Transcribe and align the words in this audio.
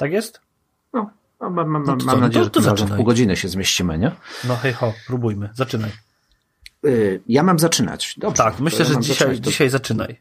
Tak 0.00 0.12
jest? 0.12 0.40
No, 0.92 1.10
mam, 1.40 1.54
mam, 1.54 1.70
mam, 1.70 1.84
no 1.86 1.96
to, 1.96 2.04
mam 2.04 2.20
nadzieję, 2.20 2.44
to, 2.44 2.60
to 2.60 2.76
że 2.76 2.86
w 2.86 2.96
pół 2.96 3.04
godziny 3.04 3.36
się 3.36 3.48
zmieścimy, 3.48 3.98
nie? 3.98 4.10
No 4.44 4.56
hej 4.56 4.72
ho, 4.72 4.92
próbujmy. 5.06 5.48
Zaczynaj. 5.54 5.90
Y, 6.84 7.20
ja 7.28 7.42
mam 7.42 7.58
zaczynać. 7.58 8.14
Dobrze. 8.18 8.42
Tak, 8.42 8.60
myślę, 8.60 8.78
ja 8.78 8.84
że 8.84 9.00
dzisiaj, 9.00 9.16
zaczynać. 9.16 9.38
dzisiaj 9.38 9.68
zaczynaj. 9.68 10.20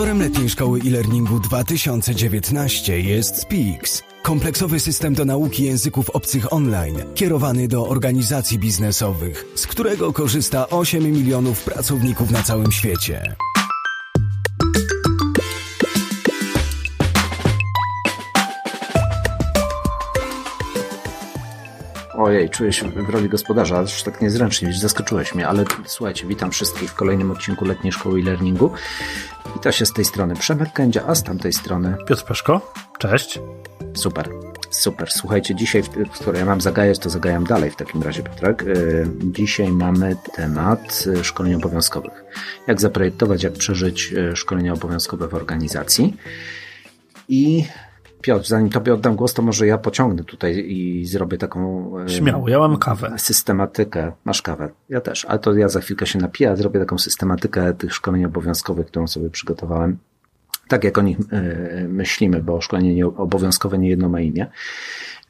Sponsorem 0.00 0.22
letniej 0.22 0.48
szkoły 0.48 0.80
e-learningu 0.86 1.40
2019 1.40 3.00
jest 3.00 3.36
Speaks, 3.36 4.02
kompleksowy 4.22 4.80
system 4.80 5.14
do 5.14 5.24
nauki 5.24 5.64
języków 5.64 6.10
obcych 6.10 6.52
online, 6.52 6.96
kierowany 7.14 7.68
do 7.68 7.88
organizacji 7.88 8.58
biznesowych, 8.58 9.44
z 9.54 9.66
którego 9.66 10.12
korzysta 10.12 10.68
8 10.68 11.02
milionów 11.02 11.64
pracowników 11.64 12.30
na 12.30 12.42
całym 12.42 12.72
świecie. 12.72 13.36
Ojej, 22.14 22.50
czuję 22.50 22.72
się 22.72 22.90
w 22.90 23.08
roli 23.08 23.28
gospodarza, 23.28 23.78
aż 23.78 24.02
tak 24.02 24.20
niezręcznie, 24.20 24.72
zaskoczyłeś 24.72 25.34
mnie, 25.34 25.48
ale 25.48 25.64
słuchajcie, 25.86 26.26
witam 26.26 26.50
wszystkich 26.50 26.90
w 26.90 26.94
kolejnym 26.94 27.30
odcinku 27.30 27.64
Letniej 27.64 27.92
Szkoły 27.92 28.20
e-Learningu. 28.20 28.70
Wita 29.54 29.72
się 29.72 29.86
z 29.86 29.92
tej 29.92 30.04
strony 30.04 30.34
Przemek 30.34 30.72
Kędzia, 30.72 31.04
a 31.06 31.14
z 31.14 31.22
tamtej 31.22 31.52
strony 31.52 31.96
Piotr 32.06 32.24
Peszko. 32.24 32.72
Cześć. 32.98 33.40
Super, 33.94 34.28
super. 34.70 35.10
Słuchajcie, 35.10 35.54
dzisiaj, 35.54 35.82
skoro 36.14 36.38
ja 36.38 36.44
mam 36.44 36.60
zagajać, 36.60 36.98
to 36.98 37.10
zagajam 37.10 37.44
dalej 37.44 37.70
w 37.70 37.76
takim 37.76 38.02
razie, 38.02 38.22
Piotrek. 38.22 38.62
Y, 38.62 39.08
dzisiaj 39.22 39.72
mamy 39.72 40.16
temat 40.36 41.04
y, 41.06 41.24
szkoleń 41.24 41.54
obowiązkowych. 41.54 42.24
Jak 42.66 42.80
zaprojektować, 42.80 43.42
jak 43.42 43.52
przeżyć 43.52 44.12
y, 44.12 44.36
szkolenia 44.36 44.72
obowiązkowe 44.72 45.28
w 45.28 45.34
organizacji. 45.34 46.16
I 47.28 47.64
Piotr, 48.20 48.46
zanim 48.46 48.70
tobie 48.70 48.94
oddam 48.94 49.16
głos, 49.16 49.34
to 49.34 49.42
może 49.42 49.66
ja 49.66 49.78
pociągnę 49.78 50.24
tutaj 50.24 50.64
i 50.68 51.06
zrobię 51.06 51.38
taką... 51.38 51.90
Śmiało, 52.06 52.48
ja 52.48 52.58
mam 52.58 52.76
kawę. 52.76 53.14
Systematykę. 53.16 54.12
Masz 54.24 54.42
kawę. 54.42 54.68
Ja 54.88 55.00
też, 55.00 55.24
ale 55.24 55.38
to 55.38 55.54
ja 55.54 55.68
za 55.68 55.80
chwilkę 55.80 56.06
się 56.06 56.18
napiję, 56.18 56.50
a 56.50 56.56
zrobię 56.56 56.80
taką 56.80 56.98
systematykę 56.98 57.74
tych 57.74 57.94
szkoleń 57.94 58.24
obowiązkowych, 58.24 58.86
którą 58.86 59.06
sobie 59.06 59.30
przygotowałem. 59.30 59.98
Tak 60.68 60.84
jak 60.84 60.98
o 60.98 61.02
nich 61.02 61.18
myślimy, 61.88 62.42
bo 62.42 62.60
szkolenie 62.60 63.06
obowiązkowe 63.06 63.78
nie 63.78 63.88
jedno 63.88 64.08
ma 64.08 64.20
imię. 64.20 64.46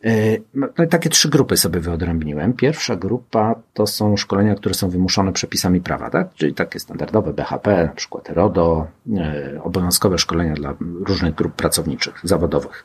E, 0.05 0.39
no, 0.55 0.69
no 0.79 0.87
takie 0.87 1.11
trzy 1.11 1.29
grupy 1.29 1.57
sobie 1.57 1.81
wyodrębniłem. 1.81 2.53
Pierwsza 2.53 2.97
grupa 2.97 3.55
to 3.75 3.87
są 3.87 4.17
szkolenia, 4.17 4.55
które 4.55 4.75
są 4.75 4.91
wymuszone 4.91 5.33
przepisami 5.33 5.81
prawa, 5.81 6.11
tak? 6.11 6.35
czyli 6.35 6.55
takie 6.55 6.81
standardowe 6.81 7.33
BHP, 7.33 7.85
na 7.87 7.93
przykład 7.93 8.29
RODO, 8.29 8.87
e, 9.17 9.61
obowiązkowe 9.63 10.19
szkolenia 10.19 10.55
dla 10.55 10.75
różnych 11.07 11.35
grup 11.35 11.53
pracowniczych, 11.53 12.21
zawodowych. 12.25 12.85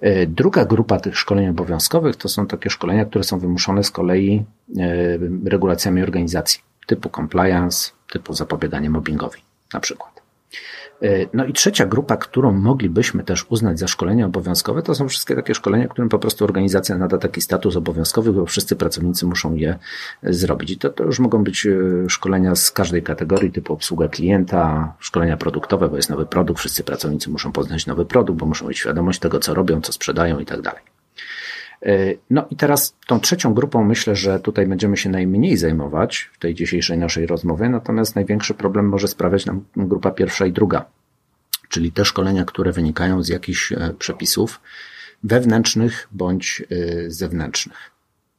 E, 0.00 0.26
druga 0.26 0.64
grupa 0.64 1.00
tych 1.00 1.18
szkoleń 1.18 1.48
obowiązkowych 1.48 2.16
to 2.16 2.28
są 2.28 2.46
takie 2.46 2.70
szkolenia, 2.70 3.04
które 3.04 3.24
są 3.24 3.38
wymuszone 3.38 3.84
z 3.84 3.90
kolei 3.90 4.44
regulacjami 5.44 6.02
organizacji, 6.02 6.60
typu 6.86 7.08
compliance, 7.08 7.90
typu 8.12 8.34
zapobieganie 8.34 8.90
mobbingowi 8.90 9.40
na 9.74 9.80
przykład. 9.80 10.22
E, 11.02 11.26
no 11.32 11.44
i 11.44 11.52
trzecia 11.52 11.86
grupa, 11.86 12.16
którą 12.16 12.52
moglibyśmy 12.52 13.24
też 13.24 13.46
uznać 13.48 13.78
za 13.78 13.88
szkolenia 13.88 14.26
obowiązkowe, 14.26 14.82
to 14.82 14.94
są 14.94 15.08
wszystkie 15.08 15.34
takie 15.34 15.54
szkolenia, 15.54 15.88
którym 15.88 16.08
po 16.08 16.18
prostu 16.18 16.44
organizacja 16.44 16.98
nada 16.98 17.18
taki 17.18 17.40
status 17.40 17.76
obowiązkowy, 17.76 18.32
bo 18.32 18.46
wszyscy 18.46 18.76
pracownicy 18.76 19.26
muszą 19.26 19.54
je 19.54 19.78
zrobić. 20.22 20.70
I 20.70 20.78
to, 20.78 20.90
to 20.90 21.04
już 21.04 21.18
mogą 21.18 21.44
być 21.44 21.66
e, 21.66 21.70
szkolenia 22.08 22.54
z 22.54 22.70
każdej 22.70 23.02
kategorii, 23.02 23.52
typu 23.52 23.72
obsługa 23.72 24.08
klienta, 24.08 24.92
szkolenia 24.98 25.36
produktowe, 25.36 25.88
bo 25.88 25.96
jest 25.96 26.10
nowy 26.10 26.26
produkt, 26.26 26.60
wszyscy 26.60 26.84
pracownicy 26.84 27.30
muszą 27.30 27.52
poznać 27.52 27.86
nowy 27.86 28.06
produkt, 28.06 28.38
bo 28.38 28.46
muszą 28.46 28.68
mieć 28.68 28.78
świadomość 28.78 29.18
tego, 29.18 29.38
co 29.38 29.54
robią, 29.54 29.80
co 29.80 29.92
sprzedają 29.92 30.38
i 30.38 30.46
tak 30.46 30.62
dalej. 30.62 30.82
E, 31.82 32.14
no 32.30 32.46
i 32.50 32.56
teraz 32.56 32.96
tą 33.06 33.20
trzecią 33.20 33.54
grupą 33.54 33.84
myślę, 33.84 34.16
że 34.16 34.40
tutaj 34.40 34.66
będziemy 34.66 34.96
się 34.96 35.10
najmniej 35.10 35.56
zajmować 35.56 36.30
w 36.32 36.38
tej 36.38 36.54
dzisiejszej 36.54 36.98
naszej 36.98 37.26
rozmowie, 37.26 37.68
natomiast 37.68 38.16
największy 38.16 38.54
problem 38.54 38.88
może 38.88 39.08
sprawiać 39.08 39.46
nam 39.46 39.64
grupa 39.76 40.10
pierwsza 40.10 40.46
i 40.46 40.52
druga, 40.52 40.84
czyli 41.68 41.92
te 41.92 42.04
szkolenia, 42.04 42.44
które 42.44 42.72
wynikają 42.72 43.22
z 43.22 43.28
jakichś 43.28 43.72
e, 43.72 43.94
przepisów 43.98 44.60
wewnętrznych 45.24 46.08
bądź 46.12 46.62
e, 46.70 47.10
zewnętrznych. 47.10 47.96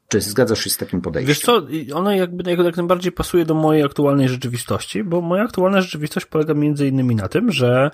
Czy 0.07 0.21
zgadzasz 0.21 0.63
się 0.63 0.69
z 0.69 0.77
takim 0.77 1.01
podejściem? 1.01 1.27
Wiesz 1.27 1.39
co, 1.39 1.67
ono 1.97 2.11
jakby 2.11 2.51
jak 2.51 2.77
najbardziej 2.77 3.11
pasuje 3.11 3.45
do 3.45 3.53
mojej 3.53 3.83
aktualnej 3.83 4.29
rzeczywistości, 4.29 5.03
bo 5.03 5.21
moja 5.21 5.43
aktualna 5.43 5.81
rzeczywistość 5.81 6.25
polega 6.25 6.53
między 6.53 6.87
innymi 6.87 7.15
na 7.15 7.27
tym, 7.27 7.51
że 7.51 7.91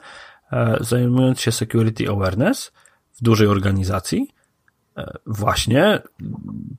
zajmując 0.82 1.42
się 1.42 1.52
security 1.52 2.10
awareness 2.10 2.72
w 3.14 3.24
dużej 3.24 3.48
organizacji, 3.48 4.28
właśnie 5.26 6.02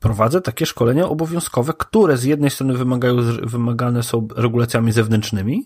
prowadzę 0.01 0.41
takie 0.41 0.67
szkolenia 0.67 1.09
obowiązkowe, 1.09 1.73
które 1.79 2.17
z 2.17 2.25
jednej 2.25 2.51
strony 2.51 2.75
wymagają, 2.75 3.17
wymagane 3.43 4.03
są 4.03 4.29
regulacjami 4.37 4.93
zewnętrznymi, 4.93 5.65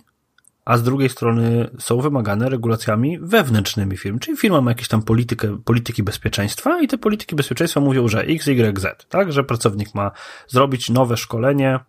a 0.64 0.76
z 0.76 0.82
drugiej 0.82 1.08
strony 1.08 1.70
są 1.78 2.00
wymagane 2.00 2.48
regulacjami 2.48 3.18
wewnętrznymi 3.18 3.96
firm, 3.96 4.18
czyli 4.18 4.36
firma 4.36 4.60
ma 4.60 4.70
jakieś 4.70 4.88
tam 4.88 5.02
politykę, 5.02 5.58
polityki 5.64 6.02
bezpieczeństwa 6.02 6.80
i 6.80 6.88
te 6.88 6.98
polityki 6.98 7.36
bezpieczeństwa 7.36 7.80
mówią, 7.80 8.08
że 8.08 8.20
X, 8.20 8.48
Y, 8.48 8.78
Z, 8.78 9.06
tak, 9.08 9.32
że 9.32 9.44
pracownik 9.44 9.94
ma 9.94 10.10
zrobić 10.48 10.90
nowe 10.90 11.16
szkolenie, 11.16 11.80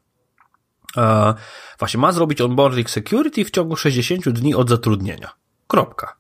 e, 0.98 1.34
właśnie 1.80 2.00
ma 2.00 2.12
zrobić 2.12 2.42
onboarding 2.42 2.90
security 2.90 3.46
w 3.46 3.52
ciągu 3.52 3.76
60 3.76 4.30
dni 4.30 4.56
od 4.56 4.70
zatrudnienia. 4.70 5.30
Kropka. 5.68 6.19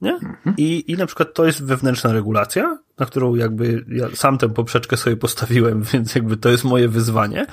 Nie? 0.00 0.12
Mhm. 0.12 0.54
I, 0.56 0.92
I 0.92 0.96
na 0.96 1.06
przykład 1.06 1.34
to 1.34 1.46
jest 1.46 1.64
wewnętrzna 1.64 2.12
regulacja, 2.12 2.78
na 2.98 3.06
którą 3.06 3.34
jakby 3.34 3.84
ja 3.88 4.08
sam 4.14 4.38
tę 4.38 4.48
poprzeczkę 4.48 4.96
sobie 4.96 5.16
postawiłem, 5.16 5.82
więc 5.92 6.14
jakby 6.14 6.36
to 6.36 6.48
jest 6.48 6.64
moje 6.64 6.88
wyzwanie, 6.88 7.46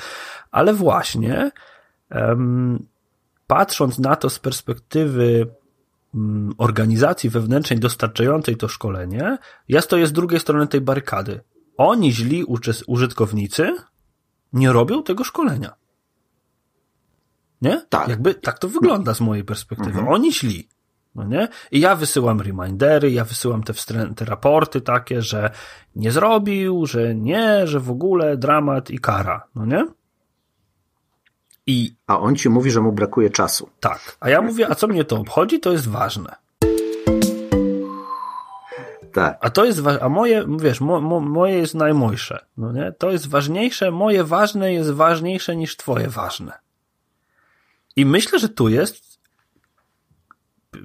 ale 0.52 0.74
właśnie 0.74 1.52
um, 2.12 2.86
patrząc 3.48 4.00
na 4.00 4.16
to 4.16 4.30
z 4.30 4.40
perspektywy 4.40 5.48
um, 6.14 6.54
organizacji 6.58 7.30
wewnętrznej 7.30 7.80
dostarczającej 7.80 8.58
to 8.58 8.68
szkolenie, 8.68 9.38
ja 9.68 9.82
stoję 9.82 10.08
z 10.08 10.12
drugiej 10.12 10.40
strony 10.40 10.68
tej 10.68 10.82
barykady. 10.82 11.40
Oni 11.78 12.14
źli 12.14 12.46
użytkownicy 12.88 13.76
nie 14.54 14.72
robią 14.72 15.04
tego 15.04 15.24
szkolenia. 15.24 15.76
Nie? 17.62 17.86
Tak. 17.90 18.08
Jakby 18.08 18.36
tak 18.36 18.60
to 18.60 18.70
wygląda 18.70 19.14
z 19.14 19.22
mojej 19.22 19.44
perspektywy. 19.44 19.90
Mhm. 19.90 20.08
Oni 20.08 20.34
źli. 20.34 20.70
No 21.18 21.24
nie? 21.24 21.48
I 21.72 21.80
ja 21.80 21.96
wysyłam 21.96 22.42
remindery, 22.42 23.12
ja 23.12 23.26
wysyłam 23.26 23.64
te, 23.64 23.74
te 24.16 24.26
raporty 24.26 24.82
takie, 24.82 25.22
że 25.22 25.52
nie 25.96 26.12
zrobił, 26.12 26.86
że 26.86 27.16
nie, 27.16 27.68
że 27.68 27.80
w 27.80 27.92
ogóle 27.92 28.38
dramat 28.38 28.90
i 28.90 29.00
kara, 29.00 29.44
no 29.56 29.66
nie? 29.66 29.86
I, 31.68 31.96
a 32.08 32.20
on 32.20 32.36
ci 32.36 32.50
mówi, 32.50 32.72
że 32.72 32.82
mu 32.82 32.92
brakuje 32.92 33.30
czasu. 33.30 33.70
Tak. 33.80 34.18
A 34.20 34.30
ja 34.30 34.42
mówię, 34.42 34.70
a 34.70 34.76
co 34.76 34.88
mnie 34.88 35.06
to 35.06 35.18
obchodzi, 35.18 35.60
to 35.60 35.72
jest 35.72 35.90
ważne. 35.90 36.36
Tak. 39.14 39.38
A 39.42 39.50
to 39.50 39.66
jest, 39.66 39.82
a 40.02 40.10
moje, 40.10 40.46
wiesz, 40.60 40.82
mo, 40.82 41.02
mo, 41.02 41.20
moje 41.20 41.58
jest 41.58 41.76
najmojsze, 41.76 42.46
no 42.58 42.72
nie? 42.72 42.92
To 42.98 43.12
jest 43.12 43.28
ważniejsze, 43.30 43.92
moje 43.92 44.24
ważne 44.24 44.74
jest 44.74 44.92
ważniejsze 44.92 45.56
niż 45.56 45.78
twoje 45.78 46.08
ważne. 46.08 46.52
I 47.96 48.06
myślę, 48.06 48.40
że 48.40 48.50
tu 48.50 48.70
jest 48.70 49.07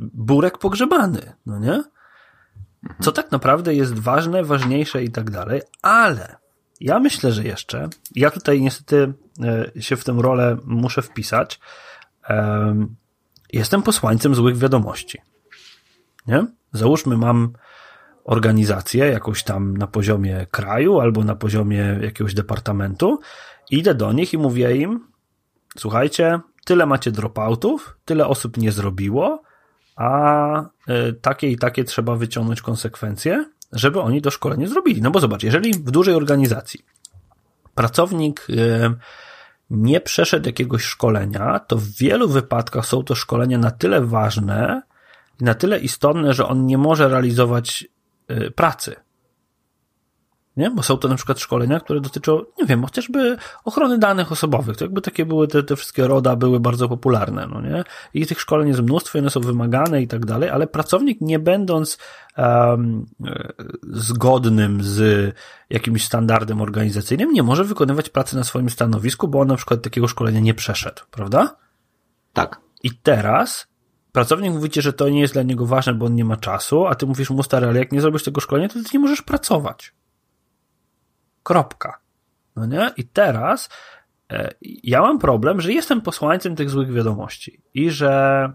burek 0.01 0.59
pogrzebany, 0.59 1.33
no 1.47 1.59
nie? 1.59 1.85
Co 3.01 3.13
tak 3.13 3.33
naprawdę 3.33 3.75
jest 3.75 3.99
ważne, 3.99 4.45
ważniejsze 4.45 5.05
i 5.05 5.11
tak 5.11 5.31
dalej, 5.31 5.63
ale 5.83 6.37
ja 6.81 6.99
myślę, 6.99 7.33
że 7.33 7.45
jeszcze, 7.45 7.89
ja 8.15 8.31
tutaj 8.31 8.61
niestety 8.61 9.13
e, 9.77 9.83
się 9.83 9.97
w 9.97 10.05
tę 10.05 10.17
rolę 10.19 10.57
muszę 10.65 11.03
wpisać, 11.03 11.61
jestem 13.53 13.83
posłańcem 13.83 14.35
złych 14.35 14.57
wiadomości. 14.57 15.19
Nie? 16.27 16.47
Załóżmy, 16.73 17.17
mam 17.17 17.53
organizację 18.25 19.07
jakąś 19.07 19.45
tam 19.45 19.77
na 19.77 19.87
poziomie 19.87 20.47
kraju 20.51 21.01
albo 21.01 21.25
na 21.25 21.35
poziomie 21.35 21.99
jakiegoś 22.03 22.35
departamentu, 22.35 23.21
idę 23.71 23.95
do 23.95 24.13
nich 24.13 24.33
i 24.33 24.39
mówię 24.39 24.77
im, 24.77 25.07
słuchajcie, 25.79 26.41
tyle 26.65 26.87
macie 26.87 27.11
dropoutów, 27.11 27.99
tyle 28.05 28.27
osób 28.27 28.57
nie 28.57 28.73
zrobiło, 28.73 29.43
a 30.03 30.71
e, 30.89 31.13
takie 31.13 31.51
i 31.51 31.59
takie 31.59 31.85
trzeba 31.85 32.17
wyciągnąć 32.17 32.63
konsekwencje, 32.63 33.45
żeby 33.73 34.01
oni 34.01 34.23
to 34.23 34.31
szkolenie 34.31 34.69
zrobili. 34.69 35.03
No 35.03 35.11
bo 35.11 35.21
zobacz, 35.21 35.43
jeżeli 35.43 35.73
w 35.73 35.91
dużej 35.91 36.15
organizacji 36.15 36.85
pracownik 37.75 38.47
e, 38.51 38.95
nie 39.71 40.01
przeszedł 40.01 40.47
jakiegoś 40.47 40.85
szkolenia, 40.85 41.59
to 41.59 41.77
w 41.77 41.87
wielu 41.87 42.29
wypadkach 42.29 42.87
są 42.87 43.03
to 43.03 43.15
szkolenia 43.15 43.59
na 43.59 43.71
tyle 43.71 44.01
ważne 44.01 44.83
i 45.41 45.45
na 45.45 45.55
tyle 45.55 45.79
istotne, 45.79 46.35
że 46.35 46.47
on 46.47 46.67
nie 46.67 46.79
może 46.79 47.09
realizować 47.09 47.89
e, 48.29 48.51
pracy. 48.51 48.97
Nie? 50.57 50.71
Bo 50.71 50.83
są 50.83 50.97
to 50.97 51.09
na 51.09 51.15
przykład 51.15 51.41
szkolenia, 51.41 51.81
które 51.81 52.01
dotyczą, 52.01 52.41
nie 52.59 52.67
wiem, 52.67 52.85
chociażby 52.85 53.37
ochrony 53.65 53.99
danych 53.99 54.33
osobowych. 54.33 54.77
To 54.77 54.85
jakby 54.85 55.01
takie 55.01 55.27
były, 55.27 55.49
te, 55.49 55.63
te 55.63 55.77
wszystkie 55.77 56.07
RODA 56.07 56.37
były 56.37 56.61
bardzo 56.61 56.89
popularne, 56.89 57.47
no 57.47 57.61
nie? 57.61 57.85
I 58.15 58.27
tych 58.27 58.41
szkoleń 58.41 58.69
jest 58.69 58.81
mnóstwo, 58.81 59.19
one 59.19 59.31
są 59.31 59.41
wymagane 59.41 60.03
i 60.03 60.09
tak 60.09 60.27
dalej, 60.27 60.51
ale 60.51 60.67
pracownik 60.67 61.21
nie 61.21 61.39
będąc 61.39 61.99
um, 62.39 63.07
zgodnym 63.83 64.83
z 64.83 65.35
jakimś 65.71 66.05
standardem 66.05 66.61
organizacyjnym 66.61 67.33
nie 67.33 67.43
może 67.43 67.65
wykonywać 67.65 68.09
pracy 68.09 68.37
na 68.37 68.45
swoim 68.45 68.71
stanowisku, 68.71 69.29
bo 69.29 69.41
on 69.41 69.49
na 69.49 69.57
przykład 69.57 69.83
takiego 69.83 70.09
szkolenia 70.09 70.41
nie 70.41 70.55
przeszedł, 70.55 71.03
prawda? 71.11 71.57
Tak. 72.33 72.61
I 72.83 72.91
teraz 73.03 73.67
pracownik 74.13 74.53
mówicie, 74.53 74.83
że 74.83 74.93
to 74.93 75.09
nie 75.09 75.21
jest 75.21 75.35
dla 75.35 75.43
niego 75.43 75.67
ważne, 75.67 75.95
bo 75.95 76.07
on 76.07 76.15
nie 76.15 76.25
ma 76.25 76.37
czasu, 76.37 76.87
a 76.87 76.95
ty 76.95 77.07
mówisz 77.07 77.31
mu 77.31 77.43
stary, 77.43 77.67
ale 77.67 77.79
jak 77.79 77.93
nie 77.93 78.01
zrobisz 78.01 78.25
tego 78.25 78.41
szkolenia, 78.41 78.69
to 78.69 78.75
ty 78.75 78.81
nie 78.95 79.01
możesz 79.01 79.23
pracować. 79.23 79.93
Kropka. 81.43 81.99
No 82.57 82.67
nie? 82.67 82.91
I 82.97 83.05
teraz 83.05 83.69
e, 84.33 84.55
ja 84.63 85.01
mam 85.01 85.19
problem, 85.19 85.61
że 85.61 85.73
jestem 85.73 86.01
posłańcem 86.01 86.57
tych 86.57 86.71
złych 86.71 86.93
wiadomości 86.93 87.61
i 87.75 87.91
że 87.91 88.53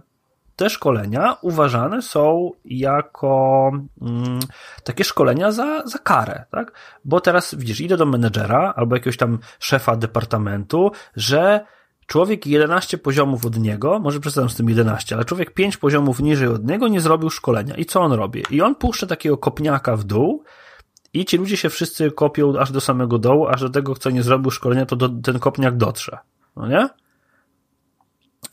te 0.57 0.69
szkolenia 0.69 1.37
uważane 1.41 2.01
są 2.01 2.51
jako 2.65 3.71
mm, 4.01 4.39
takie 4.83 5.03
szkolenia 5.03 5.51
za, 5.51 5.83
za 5.85 5.99
karę, 5.99 6.45
tak? 6.51 6.71
Bo 7.05 7.21
teraz 7.21 7.55
widzisz, 7.55 7.81
idę 7.81 7.97
do 7.97 8.05
menedżera 8.05 8.73
albo 8.75 8.95
jakiegoś 8.95 9.17
tam 9.17 9.39
szefa 9.59 9.95
departamentu, 9.95 10.91
że 11.15 11.65
człowiek 12.07 12.47
11 12.47 12.97
poziomów 12.97 13.45
od 13.45 13.59
niego, 13.59 13.99
może 13.99 14.19
przesadzam 14.19 14.49
z 14.49 14.55
tym 14.55 14.69
11, 14.69 15.15
ale 15.15 15.25
człowiek 15.25 15.53
5 15.53 15.77
poziomów 15.77 16.19
niżej 16.19 16.47
od 16.47 16.67
niego 16.67 16.87
nie 16.87 17.01
zrobił 17.01 17.29
szkolenia. 17.29 17.75
I 17.75 17.85
co 17.85 18.01
on 18.01 18.11
robi? 18.11 18.43
I 18.49 18.61
on 18.61 18.75
puszcza 18.75 19.07
takiego 19.07 19.37
kopniaka 19.37 19.95
w 19.95 20.03
dół, 20.03 20.43
i 21.13 21.25
ci 21.25 21.37
ludzie 21.37 21.57
się 21.57 21.69
wszyscy 21.69 22.11
kopią 22.11 22.59
aż 22.59 22.71
do 22.71 22.81
samego 22.81 23.19
dołu, 23.19 23.47
aż 23.47 23.61
do 23.61 23.69
tego, 23.69 23.95
kto 23.95 24.09
nie 24.09 24.23
zrobił 24.23 24.51
szkolenia, 24.51 24.85
to 24.85 24.95
do, 24.95 25.09
ten 25.09 25.39
kopniak 25.39 25.77
dotrze. 25.77 26.17
No 26.55 26.67
nie? 26.67 26.89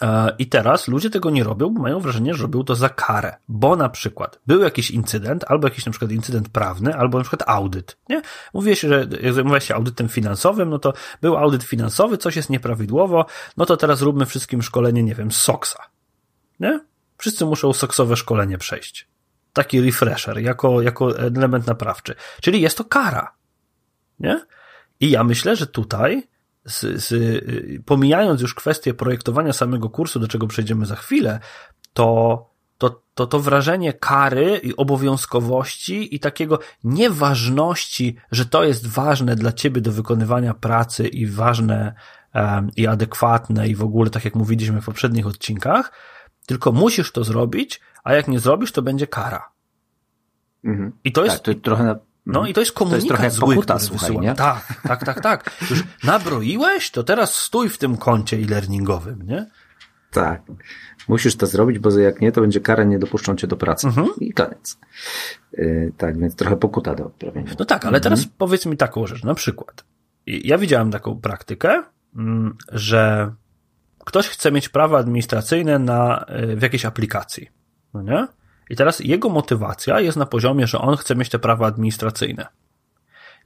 E, 0.03 0.35
I 0.39 0.47
teraz 0.47 0.89
ludzie 0.89 1.11
tego 1.11 1.31
nie 1.31 1.45
robią, 1.45 1.71
bo 1.71 1.83
mają 1.83 2.01
wrażenie, 2.01 2.35
że 2.35 2.43
robią 2.43 2.65
to 2.65 2.75
za 2.75 2.89
karę, 2.89 3.37
bo 3.49 3.77
na 3.77 3.89
przykład 3.89 4.41
był 4.47 4.61
jakiś 4.61 4.91
incydent, 4.91 5.45
albo 5.49 5.67
jakiś 5.67 5.87
na 5.87 5.93
przykład 5.93 6.13
incydent 6.13 6.49
prawny, 6.49 6.97
albo 6.97 7.19
na 7.19 7.25
przykład 7.25 7.49
audyt, 7.49 7.97
nie? 8.09 8.23
Mówię 8.55 8.77
się, 8.77 8.89
że 8.89 9.07
jak 9.23 9.35
zajmowałeś 9.35 9.65
się 9.65 9.75
audytem 9.75 10.09
finansowym, 10.09 10.71
no 10.71 10.79
to 10.79 10.93
był 11.23 11.37
audyt 11.37 11.63
finansowy, 11.63 12.19
coś 12.19 12.37
jest 12.37 12.51
nieprawidłowo, 12.51 13.27
no 13.57 13.67
to 13.67 13.77
teraz 13.77 14.03
róbmy 14.03 14.27
wszystkim 14.27 14.63
szkolenie, 14.63 15.03
nie 15.03 15.15
wiem, 15.15 15.33
z 15.33 15.37
SOXa, 15.37 15.79
nie? 16.61 16.81
Wszyscy 17.19 17.47
muszą 17.47 17.73
SOXowe 17.73 18.17
szkolenie 18.17 18.59
przejść 18.59 19.14
taki 19.55 19.81
refresher, 19.81 20.39
jako, 20.39 20.83
jako 20.83 21.19
element 21.19 21.67
naprawczy. 21.67 22.15
Czyli 22.41 22.61
jest 22.61 22.79
to 22.79 22.85
kara. 22.85 23.35
Nie? 24.21 24.41
I 25.01 25.11
ja 25.11 25.25
myślę, 25.25 25.57
że 25.57 25.67
tutaj, 25.67 26.29
z, 26.65 27.05
z, 27.05 27.15
pomijając 27.85 28.41
już 28.41 28.55
kwestię 28.55 28.95
projektowania 28.95 29.53
samego 29.53 29.91
kursu, 29.91 30.21
do 30.21 30.29
czego 30.29 30.47
przejdziemy 30.47 30.87
za 30.87 30.97
chwilę, 30.97 31.41
to, 31.93 32.51
to, 32.79 33.03
to, 33.15 33.27
to 33.27 33.41
wrażenie 33.41 33.93
kary 33.93 34.61
i 34.63 34.77
obowiązkowości 34.77 36.15
i 36.15 36.21
takiego 36.21 36.59
nieważności, 36.85 38.17
że 38.31 38.47
to 38.47 38.65
jest 38.65 38.87
ważne 38.87 39.37
dla 39.37 39.53
ciebie 39.53 39.81
do 39.81 39.93
wykonywania 39.93 40.55
pracy 40.55 41.09
i 41.09 41.27
ważne 41.27 41.95
um, 42.35 42.71
i 42.77 42.87
adekwatne 42.87 43.69
i 43.69 43.75
w 43.75 43.83
ogóle, 43.83 44.11
tak 44.11 44.25
jak 44.25 44.35
mówiliśmy 44.35 44.81
w 44.81 44.85
poprzednich 44.85 45.27
odcinkach, 45.27 45.93
tylko 46.47 46.73
musisz 46.73 47.13
to 47.13 47.25
zrobić, 47.25 47.81
a 48.05 48.15
jak 48.15 48.29
nie 48.29 48.41
zrobisz, 48.41 48.73
to 48.73 48.83
będzie 48.83 49.07
kara. 49.07 49.51
Mhm. 50.65 50.93
I 51.05 51.13
to 51.13 51.25
jest. 51.25 51.37
Tak, 51.37 51.55
to 51.55 51.61
trochę 51.61 51.85
na, 51.85 51.97
no 52.27 52.47
i 52.47 52.55
to 52.55 52.61
jest 52.61 52.73
komunikat 52.73 53.19
to 53.19 53.25
jest 53.25 53.37
zły, 53.37 53.55
pokuta, 53.55 53.79
słuchaj, 53.79 54.19
nie? 54.19 54.35
Tak, 54.35 54.81
tak, 54.83 55.05
tak, 55.05 55.21
tak. 55.21 55.57
Już 55.71 55.85
nabroiłeś, 56.05 56.91
to 56.91 57.03
teraz 57.03 57.35
stój 57.35 57.69
w 57.69 57.79
tym 57.79 57.97
koncie 57.97 58.37
e-learningowym, 58.37 59.23
nie? 59.27 59.47
Tak. 60.11 60.43
Musisz 61.09 61.37
to 61.37 61.47
zrobić, 61.47 61.79
bo 61.79 61.91
jak 61.99 62.21
nie, 62.21 62.33
to 62.33 62.41
będzie 62.41 62.61
kara, 62.61 62.85
nie 62.85 62.99
dopuszczą 62.99 63.37
cię 63.37 63.47
do 63.47 63.57
pracy. 63.57 63.87
Mhm. 63.87 64.09
I 64.21 64.33
koniec. 64.33 64.79
Yy, 65.53 65.93
tak, 65.97 66.19
więc 66.19 66.37
trochę 66.37 66.57
pokuta 66.57 66.95
do 66.95 67.07
odprawienia. 67.07 67.53
No 67.59 67.65
tak, 67.65 67.85
ale 67.85 68.01
teraz 68.01 68.19
mhm. 68.19 68.35
powiedz 68.39 68.67
mi 68.67 68.77
taką 68.77 69.07
rzecz. 69.07 69.25
Na 69.25 69.35
przykład, 69.35 69.85
ja 70.27 70.59
widziałem 70.59 70.91
taką 70.91 71.21
praktykę, 71.21 71.83
mm, 72.17 72.57
że 72.73 73.33
ktoś 74.05 74.29
chce 74.29 74.53
mieć 74.53 74.69
prawa 74.69 74.99
administracyjne 74.99 75.79
na, 75.79 76.27
y, 76.53 76.57
w 76.57 76.63
jakiejś 76.63 76.85
aplikacji. 76.85 77.49
No 77.95 78.03
nie? 78.03 78.27
I 78.71 78.77
teraz 78.77 79.01
jego 79.01 79.29
motywacja 79.29 80.01
jest 80.01 80.17
na 80.17 80.27
poziomie, 80.27 80.67
że 80.67 80.79
on 80.79 80.97
chce 80.97 81.17
mieć 81.17 81.29
te 81.29 81.39
prawa 81.39 81.67
administracyjne. 81.67 82.47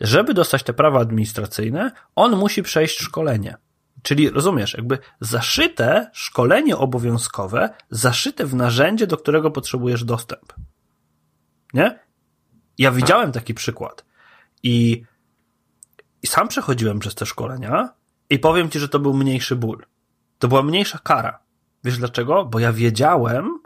Żeby 0.00 0.34
dostać 0.34 0.62
te 0.62 0.72
prawa 0.72 1.00
administracyjne, 1.00 1.92
on 2.14 2.36
musi 2.36 2.62
przejść 2.62 2.98
szkolenie. 2.98 3.56
Czyli 4.02 4.30
rozumiesz, 4.30 4.74
jakby 4.74 4.98
zaszyte 5.20 6.10
szkolenie 6.12 6.76
obowiązkowe, 6.76 7.70
zaszyte 7.90 8.46
w 8.46 8.54
narzędzie, 8.54 9.06
do 9.06 9.16
którego 9.16 9.50
potrzebujesz 9.50 10.04
dostęp. 10.04 10.52
Nie? 11.74 11.98
Ja 12.78 12.90
widziałem 12.90 13.32
taki 13.32 13.54
przykład. 13.54 14.04
I, 14.62 15.02
I 16.22 16.26
sam 16.26 16.48
przechodziłem 16.48 16.98
przez 16.98 17.14
te 17.14 17.26
szkolenia 17.26 17.88
i 18.30 18.38
powiem 18.38 18.70
ci, 18.70 18.78
że 18.78 18.88
to 18.88 18.98
był 18.98 19.14
mniejszy 19.14 19.56
ból. 19.56 19.86
To 20.38 20.48
była 20.48 20.62
mniejsza 20.62 20.98
kara. 20.98 21.38
Wiesz 21.84 21.98
dlaczego? 21.98 22.44
Bo 22.44 22.58
ja 22.58 22.72
wiedziałem, 22.72 23.58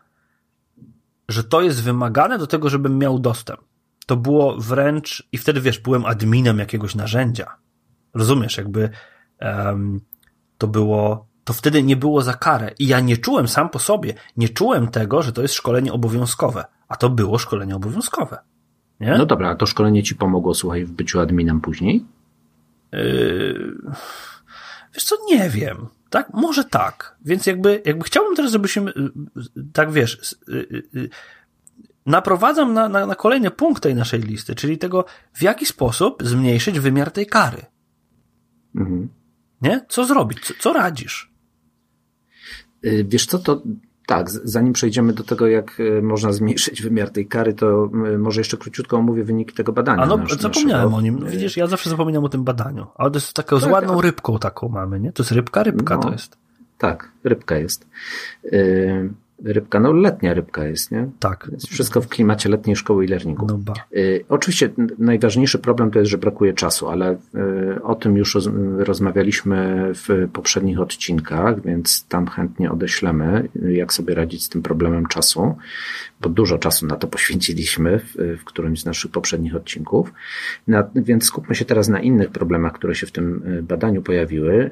że 1.29 1.45
to 1.45 1.63
jest 1.63 1.83
wymagane 1.83 2.39
do 2.39 2.47
tego, 2.47 2.69
żebym 2.69 2.99
miał 2.99 3.19
dostęp. 3.19 3.61
To 4.07 4.17
było 4.17 4.57
wręcz, 4.57 5.29
i 5.33 5.39
wtedy 5.39 5.61
wiesz, 5.61 5.79
byłem 5.79 6.05
adminem 6.05 6.59
jakiegoś 6.59 6.95
narzędzia. 6.95 7.57
Rozumiesz, 8.15 8.57
jakby 8.57 8.91
um, 9.41 10.01
to 10.59 10.67
było, 10.67 11.27
to 11.45 11.53
wtedy 11.53 11.83
nie 11.83 11.97
było 11.97 12.23
za 12.23 12.35
karę. 12.35 12.71
I 12.79 12.87
ja 12.87 13.01
nie 13.01 13.17
czułem 13.17 13.49
sam 13.49 13.69
po 13.69 13.79
sobie, 13.79 14.15
nie 14.37 14.49
czułem 14.49 14.89
tego, 14.89 15.23
że 15.23 15.33
to 15.33 15.43
jest 15.43 15.55
szkolenie 15.55 15.93
obowiązkowe, 15.93 16.65
a 16.89 16.97
to 16.97 17.11
było 17.11 17.39
szkolenie 17.39 17.77
obowiązkowe. 17.77 18.39
Nie? 19.01 19.19
No 19.19 19.27
dobra, 19.27 19.51
a 19.51 19.55
to 19.55 19.67
szkolenie 19.67 20.03
ci 20.03 20.15
pomogło, 20.15 20.55
słuchaj, 20.55 20.85
w 20.85 20.93
byciu 20.93 21.21
adminem 21.21 21.61
później? 21.61 22.05
Yy, 22.93 23.77
wiesz 24.95 25.05
co, 25.05 25.17
nie 25.31 25.51
wiem. 25.51 25.87
Tak? 26.13 26.31
Może 26.33 26.65
tak. 26.65 27.17
Więc 27.25 27.47
jakby, 27.47 27.83
jakby 27.85 28.05
chciałbym 28.05 28.37
teraz, 28.37 28.53
żebyśmy, 28.53 28.91
y, 28.91 29.01
y, 29.57 29.73
tak 29.73 29.93
wiesz, 29.93 30.37
y, 30.49 31.09
naprowadzam 32.07 32.73
na, 32.73 32.89
na, 32.89 33.07
na 33.07 33.15
kolejny 33.15 33.51
punkt 33.51 33.83
tej 33.83 33.95
naszej 33.95 34.21
listy, 34.21 34.55
czyli 34.55 34.79
tego, 34.79 35.05
w 35.33 35.43
jaki 35.43 35.67
sposób 35.67 36.23
zmniejszyć 36.23 36.81
wymiar 36.81 37.11
tej 37.11 37.27
kary. 37.27 37.67
Mhm. 38.77 39.09
Nie? 39.63 39.87
Co 39.89 40.05
zrobić? 40.05 40.41
Co, 40.41 40.55
co 40.59 40.73
radzisz? 40.73 41.33
Wiesz 43.05 43.27
co, 43.27 43.39
to 43.39 43.63
tak, 44.17 44.31
zanim 44.31 44.73
przejdziemy 44.73 45.13
do 45.13 45.25
tego, 45.25 45.47
jak 45.47 45.81
e, 45.99 46.03
można 46.03 46.33
zmniejszyć 46.33 46.83
wymiar 46.83 47.11
tej 47.11 47.27
kary, 47.27 47.55
to 47.55 47.91
może 48.19 48.41
jeszcze 48.41 48.57
króciutko 48.57 48.97
omówię 48.97 49.25
wyniki 49.25 49.55
tego 49.55 49.73
badania. 49.73 50.03
A 50.03 50.07
no, 50.07 50.17
nasz, 50.17 50.33
zapomniałem 50.33 50.91
naszego. 50.91 50.97
o 50.97 51.01
nim. 51.01 51.27
Widzisz, 51.27 51.57
ja 51.57 51.67
zawsze 51.67 51.91
zapominam 51.91 52.25
o 52.25 52.29
tym 52.29 52.45
badaniu. 52.45 52.87
Ale 52.95 53.11
to 53.11 53.17
jest 53.17 53.35
taką 53.35 53.61
tak, 53.61 53.69
z 53.69 53.73
ładną 53.73 53.95
tak. 53.95 54.05
rybką 54.05 54.39
taką 54.39 54.69
mamy, 54.69 55.01
nie? 55.01 55.13
To 55.13 55.23
jest 55.23 55.33
rybka? 55.33 55.63
Rybka 55.63 55.97
no, 55.97 56.03
to 56.03 56.13
jest. 56.13 56.37
Tak, 56.79 57.13
rybka 57.25 57.57
jest. 57.57 57.87
Yy, 58.45 59.13
rybka, 59.45 59.81
no 59.81 59.93
letnia 59.93 60.35
rybka 60.35 60.65
jest, 60.65 60.91
nie? 60.91 61.09
Tak. 61.21 61.49
Jest 61.53 61.69
wszystko 61.69 62.01
w 62.01 62.09
klimacie 62.09 62.49
letniej 62.49 62.77
szkoły 62.77 63.05
e-learningu. 63.05 63.47
No 63.47 63.59
ba. 63.59 63.75
Y, 63.97 64.25
oczywiście 64.29 64.71
najważniejszy 64.99 65.59
problem 65.59 65.91
to 65.91 65.99
jest, 65.99 66.11
że 66.11 66.19
brakuje 66.19 66.53
czasu, 66.53 66.89
ale 66.89 67.13
y, 67.13 67.83
o 67.83 67.95
tym 67.95 68.17
już 68.17 68.35
roz, 68.35 68.49
rozmawialiśmy 68.79 69.89
w 69.95 70.29
poprzednich 70.33 70.81
odcinkach, 70.81 71.63
więc 71.63 72.07
tam 72.07 72.27
chętnie 72.27 72.71
odeślemy, 72.71 73.49
jak 73.69 73.93
sobie 73.93 74.15
radzić 74.15 74.45
z 74.45 74.49
tym 74.49 74.63
problemem 74.63 75.07
czasu, 75.07 75.57
bo 76.23 76.29
dużo 76.29 76.59
czasu 76.59 76.87
na 76.87 76.97
to 76.97 77.07
poświęciliśmy 77.09 77.99
w, 77.99 78.15
w 78.41 78.45
którymś 78.45 78.81
z 78.81 78.85
naszych 78.85 79.11
poprzednich 79.11 79.57
odcinków. 79.57 80.13
Na, 80.67 80.85
więc 80.95 81.25
skupmy 81.25 81.55
się 81.55 81.65
teraz 81.65 81.89
na 81.89 82.01
innych 82.01 82.31
problemach, 82.31 82.73
które 82.73 82.95
się 82.95 83.07
w 83.07 83.13
tym 83.13 83.43
y, 83.59 83.63
badaniu 83.63 84.03
pojawiły. 84.03 84.71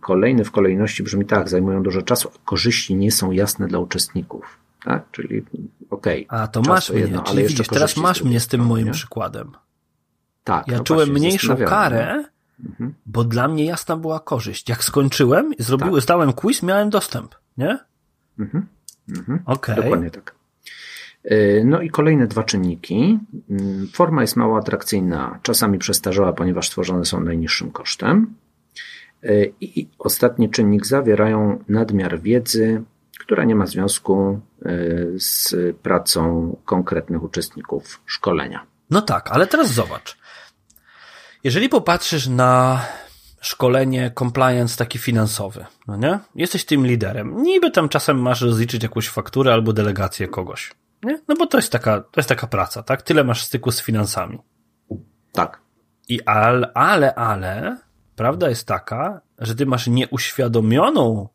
Kolejny 0.00 0.44
w 0.44 0.50
kolejności 0.50 1.02
brzmi 1.02 1.24
tak, 1.24 1.48
zajmują 1.48 1.82
dużo 1.82 2.02
czasu, 2.02 2.30
a 2.34 2.38
korzyści 2.44 2.94
nie 2.94 3.12
są 3.12 3.30
jasne 3.30 3.68
dla 3.68 3.78
uczestników. 3.78 4.58
Tak? 4.84 5.10
Czyli 5.12 5.42
okej. 5.90 6.26
Okay, 6.26 6.40
a 6.40 6.48
to 6.48 6.62
masz 6.62 6.86
to 6.86 6.94
jedno, 6.94 7.20
mnie, 7.20 7.30
czyli 7.30 7.46
widzisz, 7.46 7.68
teraz 7.68 7.96
masz 7.96 8.22
mnie 8.22 8.40
z 8.40 8.48
tym 8.48 8.60
moim 8.66 8.86
nie? 8.86 8.92
przykładem. 8.92 9.52
Tak. 10.44 10.68
Ja 10.68 10.78
no 10.78 10.84
czułem 10.84 11.08
mniejszą 11.08 11.56
karę, 11.56 12.24
mhm. 12.64 12.94
bo 13.06 13.24
dla 13.24 13.48
mnie 13.48 13.64
jasna 13.64 13.96
była 13.96 14.20
korzyść. 14.20 14.68
Jak 14.68 14.84
skończyłem, 14.84 15.52
zrobiłem, 15.58 15.94
tak. 15.94 16.02
zdałem 16.02 16.32
quiz, 16.32 16.62
miałem 16.62 16.90
dostęp, 16.90 17.34
nie? 17.58 17.78
Mhm. 18.38 18.66
Mhm. 19.08 19.42
Okej. 19.46 19.74
Okay. 19.74 19.84
Dokładnie 19.84 20.10
tak. 20.10 20.39
Y, 21.24 21.62
no 21.66 21.80
i 21.80 21.90
kolejne 21.90 22.26
dwa 22.26 22.42
czynniki. 22.42 23.18
Mm, 23.50 23.88
forma 23.92 24.20
jest 24.20 24.36
mało 24.36 24.58
atrakcyjna, 24.58 25.38
czasami 25.42 25.78
przestarzała, 25.78 26.32
ponieważ 26.32 26.66
stworzone 26.66 27.04
są 27.04 27.20
najniższym 27.20 27.70
kosztem. 27.70 28.34
Y, 29.24 29.52
I 29.60 29.88
ostatni 29.98 30.50
czynnik 30.50 30.86
zawierają 30.86 31.64
nadmiar 31.68 32.20
wiedzy, 32.20 32.82
która 33.18 33.44
nie 33.44 33.54
ma 33.54 33.66
związku 33.66 34.40
e, 34.62 34.70
z 35.16 35.54
pracą 35.76 36.56
konkretnych 36.64 37.22
uczestników 37.22 38.00
szkolenia. 38.06 38.66
No 38.90 39.02
tak, 39.02 39.30
ale 39.30 39.46
teraz 39.46 39.72
zobacz. 39.72 40.18
Jeżeli 41.44 41.68
popatrzysz 41.68 42.26
na 42.26 42.82
szkolenie 43.40 44.12
compliance 44.18 44.76
taki 44.76 44.98
finansowy, 44.98 45.66
no 45.86 45.96
nie? 45.96 46.18
Jesteś 46.34 46.64
tym 46.64 46.86
liderem. 46.86 47.42
Niby 47.42 47.70
tam 47.70 47.88
czasem 47.88 48.22
masz 48.22 48.40
rozliczyć 48.40 48.82
jakąś 48.82 49.08
fakturę 49.08 49.52
albo 49.52 49.72
delegację 49.72 50.28
kogoś, 50.28 50.70
nie? 51.02 51.20
No 51.28 51.34
bo 51.34 51.46
to 51.46 51.58
jest 51.58 51.72
taka, 51.72 52.00
to 52.00 52.20
jest 52.20 52.28
taka 52.28 52.46
praca, 52.46 52.82
tak? 52.82 53.02
Tyle 53.02 53.24
masz 53.24 53.44
styku 53.44 53.72
z 53.72 53.82
finansami. 53.82 54.38
Tak. 55.32 55.60
I 56.08 56.22
ale, 56.22 56.72
ale, 56.74 57.14
ale, 57.14 57.76
prawda 58.16 58.48
jest 58.48 58.66
taka, 58.66 59.20
że 59.38 59.54
ty 59.54 59.66
masz 59.66 59.86
nieuświadomioną 59.86 61.28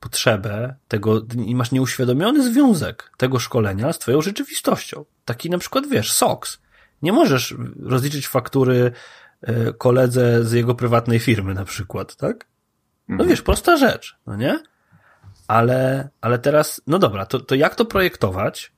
potrzebę 0.00 0.74
tego, 0.88 1.22
masz 1.54 1.72
nieuświadomiony 1.72 2.52
związek 2.52 3.12
tego 3.16 3.38
szkolenia 3.38 3.92
z 3.92 3.98
twoją 3.98 4.20
rzeczywistością. 4.20 5.04
Taki 5.24 5.50
na 5.50 5.58
przykład, 5.58 5.86
wiesz, 5.86 6.12
SOX. 6.12 6.60
Nie 7.02 7.12
możesz 7.12 7.54
rozliczyć 7.82 8.28
faktury 8.28 8.92
e, 9.42 9.72
koledze 9.72 10.44
z 10.44 10.52
jego 10.52 10.74
prywatnej 10.74 11.18
firmy 11.18 11.54
na 11.54 11.64
przykład, 11.64 12.16
tak? 12.16 12.46
No 13.08 13.14
mhm. 13.14 13.30
wiesz, 13.30 13.42
prosta 13.42 13.76
rzecz, 13.76 14.18
no 14.26 14.36
nie? 14.36 14.62
Ale, 15.48 16.08
ale 16.20 16.38
teraz, 16.38 16.82
no 16.86 16.98
dobra, 16.98 17.26
to, 17.26 17.40
to 17.40 17.54
jak 17.54 17.74
to 17.74 17.84
projektować? 17.84 18.72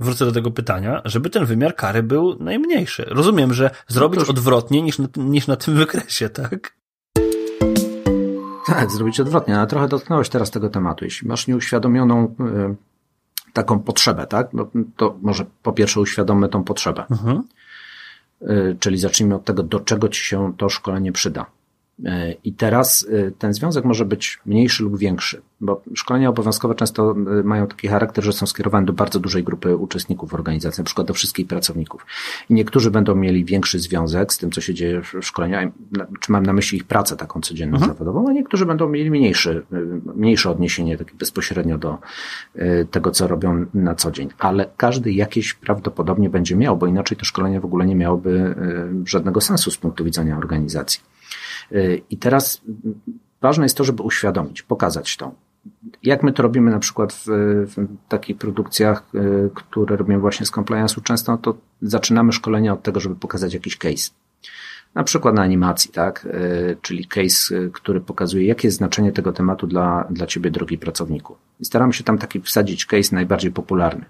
Wrócę 0.00 0.24
do 0.24 0.32
tego 0.32 0.50
pytania, 0.50 1.02
żeby 1.04 1.30
ten 1.30 1.44
wymiar 1.44 1.76
kary 1.76 2.02
był 2.02 2.36
najmniejszy. 2.40 3.04
Rozumiem, 3.08 3.54
że 3.54 3.70
zrobić 3.88 4.20
no 4.20 4.26
to... 4.26 4.30
odwrotnie 4.30 4.82
niż 4.82 4.98
na, 4.98 5.08
niż 5.16 5.46
na 5.46 5.56
tym 5.56 5.74
wykresie, 5.74 6.28
tak? 6.28 6.76
Tak, 8.66 8.90
zrobić 8.90 9.20
odwrotnie, 9.20 9.58
ale 9.58 9.66
trochę 9.66 9.88
dotknąłeś 9.88 10.28
teraz 10.28 10.50
tego 10.50 10.68
tematu. 10.68 11.04
Jeśli 11.04 11.28
masz 11.28 11.46
nieuświadomioną 11.46 12.24
y, 12.24 13.52
taką 13.52 13.78
potrzebę, 13.78 14.26
tak, 14.26 14.52
no, 14.52 14.70
to 14.96 15.16
może 15.22 15.46
po 15.62 15.72
pierwsze 15.72 16.00
uświadommy 16.00 16.48
tą 16.48 16.64
potrzebę. 16.64 17.04
Mhm. 17.10 17.42
Y, 18.42 18.76
czyli 18.80 18.98
zacznijmy 18.98 19.34
od 19.34 19.44
tego, 19.44 19.62
do 19.62 19.80
czego 19.80 20.08
ci 20.08 20.24
się 20.24 20.52
to 20.56 20.68
szkolenie 20.68 21.12
przyda. 21.12 21.46
E, 22.04 22.32
I 22.44 22.52
teraz 22.52 23.06
e, 23.12 23.30
ten 23.30 23.54
związek 23.54 23.84
może 23.84 24.04
być 24.04 24.38
mniejszy 24.46 24.82
lub 24.82 24.98
większy, 24.98 25.42
bo 25.60 25.82
szkolenia 25.94 26.28
obowiązkowe 26.28 26.74
często 26.74 27.10
e, 27.10 27.42
mają 27.42 27.66
taki 27.66 27.88
charakter, 27.88 28.24
że 28.24 28.32
są 28.32 28.46
skierowane 28.46 28.86
do 28.86 28.92
bardzo 28.92 29.20
dużej 29.20 29.44
grupy 29.44 29.76
uczestników 29.76 30.34
organizacji, 30.34 30.80
na 30.80 30.84
przykład 30.84 31.06
do 31.06 31.14
wszystkich 31.14 31.46
pracowników. 31.46 32.06
I 32.50 32.54
niektórzy 32.54 32.90
będą 32.90 33.14
mieli 33.14 33.44
większy 33.44 33.78
związek 33.78 34.32
z 34.32 34.38
tym, 34.38 34.50
co 34.50 34.60
się 34.60 34.74
dzieje 34.74 35.02
w 35.02 35.26
szkoleniu, 35.26 35.72
czy 36.20 36.32
mam 36.32 36.46
na 36.46 36.52
myśli 36.52 36.78
ich 36.78 36.84
pracę 36.84 37.16
taką 37.16 37.40
codzienną, 37.40 37.76
mhm. 37.76 37.92
zawodową, 37.92 38.28
a 38.28 38.32
niektórzy 38.32 38.66
będą 38.66 38.88
mieli 38.88 39.10
mniejszy, 39.10 39.66
mniejsze 40.14 40.50
odniesienie 40.50 40.98
takie 40.98 41.14
bezpośrednio 41.14 41.78
do 41.78 41.98
tego, 42.90 43.10
co 43.10 43.28
robią 43.28 43.66
na 43.74 43.94
co 43.94 44.10
dzień. 44.10 44.28
Ale 44.38 44.70
każdy 44.76 45.12
jakieś 45.12 45.54
prawdopodobnie 45.54 46.30
będzie 46.30 46.56
miał, 46.56 46.76
bo 46.76 46.86
inaczej 46.86 47.16
to 47.16 47.24
szkolenie 47.24 47.60
w 47.60 47.64
ogóle 47.64 47.86
nie 47.86 47.96
miałoby 47.96 48.54
żadnego 49.04 49.40
sensu 49.40 49.70
z 49.70 49.76
punktu 49.76 50.04
widzenia 50.04 50.38
organizacji. 50.38 51.00
Y, 51.72 52.02
I 52.10 52.16
teraz 52.16 52.60
ważne 53.40 53.64
jest 53.64 53.76
to, 53.76 53.84
żeby 53.84 54.02
uświadomić, 54.02 54.62
pokazać 54.62 55.16
to. 55.16 55.34
Jak 56.02 56.22
my 56.22 56.32
to 56.32 56.42
robimy 56.42 56.70
na 56.70 56.78
przykład 56.78 57.12
w, 57.12 57.26
w 57.76 57.86
takich 58.08 58.38
produkcjach, 58.38 59.02
y, 59.14 59.50
które 59.54 59.96
robimy 59.96 60.18
właśnie 60.18 60.46
z 60.46 60.52
compliance'u 60.52 61.02
często, 61.02 61.36
to 61.36 61.56
zaczynamy 61.82 62.32
szkolenia 62.32 62.72
od 62.72 62.82
tego, 62.82 63.00
żeby 63.00 63.16
pokazać 63.16 63.54
jakiś 63.54 63.76
case. 63.76 64.10
Na 64.94 65.04
przykład 65.04 65.34
na 65.34 65.42
animacji, 65.42 65.92
tak? 65.92 66.26
Y, 66.26 66.76
czyli 66.82 67.06
case, 67.06 67.54
który 67.72 68.00
pokazuje, 68.00 68.46
jakie 68.46 68.68
jest 68.68 68.78
znaczenie 68.78 69.12
tego 69.12 69.32
tematu 69.32 69.66
dla, 69.66 70.06
dla 70.10 70.26
ciebie, 70.26 70.50
drogi 70.50 70.78
pracowniku. 70.78 71.36
I 71.60 71.64
staramy 71.64 71.92
się 71.92 72.04
tam 72.04 72.18
taki 72.18 72.40
wsadzić 72.40 72.86
case 72.86 73.14
najbardziej 73.14 73.52
popularny, 73.52 74.04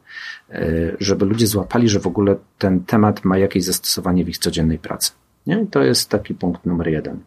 żeby 1.01 1.25
ludzie 1.25 1.47
złapali, 1.47 1.89
że 1.89 2.01
w 2.01 2.07
ogóle 2.07 2.37
ten 2.59 2.85
temat 2.85 3.25
ma 3.25 3.39
jakieś 3.39 3.65
zastosowanie 3.65 4.25
w 4.25 4.29
ich 4.29 4.39
codziennej 4.39 4.79
pracy. 4.79 5.13
Nie? 5.47 5.63
I 5.63 5.67
to 5.67 5.83
jest 5.83 6.11
taki 6.11 6.35
punkt 6.35 6.67
numer 6.67 6.89
jeden. 6.89 7.21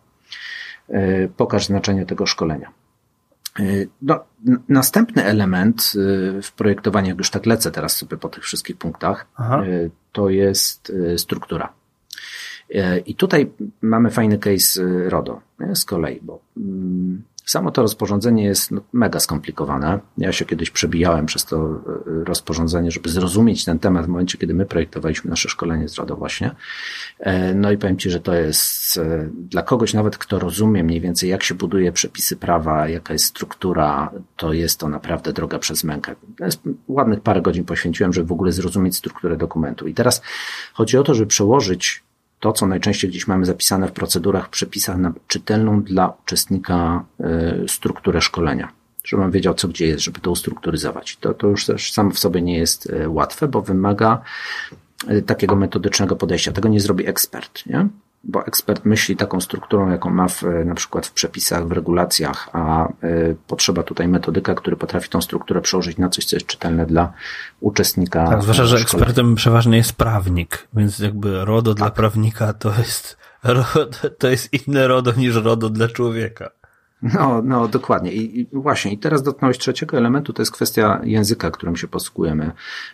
E, 0.89 1.27
pokaż 1.27 1.65
znaczenie 1.65 2.05
tego 2.05 2.25
szkolenia. 2.25 2.71
E, 3.59 3.63
no, 4.01 4.24
następny 4.69 5.24
element 5.24 5.93
e, 5.95 6.41
w 6.41 6.51
projektowaniu, 6.51 7.07
jak 7.07 7.17
już 7.17 7.29
tak 7.29 7.45
lecę 7.45 7.71
teraz 7.71 7.95
sobie 7.95 8.17
po 8.17 8.29
tych 8.29 8.43
wszystkich 8.43 8.77
punktach, 8.77 9.27
Aha. 9.36 9.63
to 10.12 10.29
jest 10.29 10.93
struktura. 11.17 11.74
I 13.05 13.15
tutaj 13.15 13.51
mamy 13.81 14.09
fajny 14.09 14.38
case 14.38 14.83
RODO 15.09 15.41
z 15.74 15.86
kolei, 15.86 16.19
bo 16.21 16.39
mm, 16.57 17.24
Samo 17.49 17.71
to 17.71 17.81
rozporządzenie 17.81 18.43
jest 18.43 18.71
no, 18.71 18.81
mega 18.93 19.19
skomplikowane. 19.19 19.99
Ja 20.17 20.31
się 20.31 20.45
kiedyś 20.45 20.69
przebijałem 20.69 21.25
przez 21.25 21.45
to 21.45 21.57
e, 21.57 22.23
rozporządzenie, 22.23 22.91
żeby 22.91 23.09
zrozumieć 23.09 23.65
ten 23.65 23.79
temat 23.79 24.05
w 24.05 24.07
momencie, 24.07 24.37
kiedy 24.37 24.53
my 24.53 24.65
projektowaliśmy 24.65 25.29
nasze 25.29 25.49
szkolenie 25.49 25.89
z 25.89 25.95
RODO 25.95 26.15
właśnie. 26.15 26.51
E, 27.19 27.53
no 27.53 27.71
i 27.71 27.77
powiem 27.77 27.97
Ci, 27.97 28.09
że 28.09 28.19
to 28.19 28.33
jest 28.33 28.97
e, 28.97 29.29
dla 29.33 29.61
kogoś 29.61 29.93
nawet, 29.93 30.17
kto 30.17 30.39
rozumie 30.39 30.83
mniej 30.83 31.01
więcej, 31.01 31.29
jak 31.29 31.43
się 31.43 31.55
buduje 31.55 31.91
przepisy 31.91 32.35
prawa, 32.37 32.87
jaka 32.87 33.13
jest 33.13 33.25
struktura, 33.25 34.11
to 34.35 34.53
jest 34.53 34.79
to 34.79 34.89
naprawdę 34.89 35.33
droga 35.33 35.59
przez 35.59 35.83
mękę. 35.83 36.15
Ładnych 36.87 37.21
parę 37.21 37.41
godzin 37.41 37.65
poświęciłem, 37.65 38.13
żeby 38.13 38.27
w 38.27 38.31
ogóle 38.31 38.51
zrozumieć 38.51 38.95
strukturę 38.95 39.37
dokumentu. 39.37 39.87
I 39.87 39.93
teraz 39.93 40.21
chodzi 40.73 40.97
o 40.97 41.03
to, 41.03 41.13
żeby 41.13 41.27
przełożyć 41.27 42.03
to, 42.39 42.53
co 42.53 42.67
najczęściej 42.67 43.10
gdzieś 43.10 43.27
mamy 43.27 43.46
zapisane 43.46 43.88
w 43.88 43.91
procedurach, 43.91 44.50
przepisach 44.50 44.98
na 44.98 45.13
czytelną 45.27 45.84
dla 45.84 46.13
uczestnika 46.24 47.05
e, 47.19 47.55
strukturę 47.67 48.22
szkolenia. 48.22 48.72
Żeby 49.03 49.24
on 49.24 49.31
wiedział, 49.31 49.53
co 49.53 49.67
gdzie 49.67 49.88
jest, 49.88 50.03
żeby 50.03 50.19
to 50.19 50.31
ustrukturyzować. 50.31 51.17
To, 51.17 51.34
to 51.34 51.48
już 51.48 51.65
też 51.65 51.91
samo 51.91 52.12
w 52.12 52.19
sobie 52.19 52.41
nie 52.41 52.58
jest 52.58 52.89
e, 52.89 53.10
łatwe, 53.10 53.48
bo 53.48 53.62
wymaga 53.62 54.22
e, 55.08 55.22
takiego 55.22 55.55
metodycznego 55.55 56.15
podejścia. 56.15 56.51
Tego 56.51 56.69
nie 56.69 56.79
zrobi 56.79 57.08
ekspert, 57.08 57.65
nie? 57.65 57.88
Bo 58.23 58.45
ekspert 58.45 58.85
myśli 58.85 59.15
taką 59.15 59.41
strukturą, 59.41 59.89
jaką 59.89 60.09
ma 60.09 60.27
w, 60.27 60.43
na 60.65 60.75
przykład 60.75 61.07
w 61.07 61.11
przepisach, 61.11 61.67
w 61.67 61.71
regulacjach, 61.71 62.49
a 62.53 62.88
y, 63.03 63.35
potrzeba 63.47 63.83
tutaj 63.83 64.07
metodyka, 64.07 64.55
który 64.55 64.77
potrafi 64.77 65.09
tą 65.09 65.21
strukturę 65.21 65.61
przełożyć 65.61 65.97
na 65.97 66.09
coś, 66.09 66.25
co 66.25 66.35
jest 66.35 66.47
czytelne 66.47 66.85
dla 66.85 67.13
uczestnika. 67.59 68.27
Tak, 68.27 68.41
zwłaszcza, 68.41 68.65
że 68.65 68.77
ekspertem 68.77 69.35
przeważnie 69.35 69.77
jest 69.77 69.93
prawnik, 69.93 70.67
więc 70.73 70.99
jakby 70.99 71.45
RODO 71.45 71.73
tak. 71.73 71.77
dla 71.77 71.89
prawnika 71.91 72.53
to 72.53 72.73
jest, 72.77 73.17
to 74.19 74.29
jest 74.29 74.53
inne 74.53 74.88
RODO 74.88 75.11
niż 75.17 75.35
RODO 75.35 75.69
dla 75.69 75.88
człowieka. 75.88 76.49
No, 77.01 77.41
no, 77.41 77.67
dokładnie. 77.67 78.11
I, 78.11 78.41
I, 78.41 78.47
właśnie, 78.53 78.93
i 78.93 78.97
teraz 78.97 79.23
dotknąłeś 79.23 79.57
trzeciego 79.57 79.97
elementu, 79.97 80.33
to 80.33 80.41
jest 80.41 80.51
kwestia 80.51 81.01
języka, 81.03 81.51
którym 81.51 81.75
się 81.75 81.88
posługujemy 81.88 82.51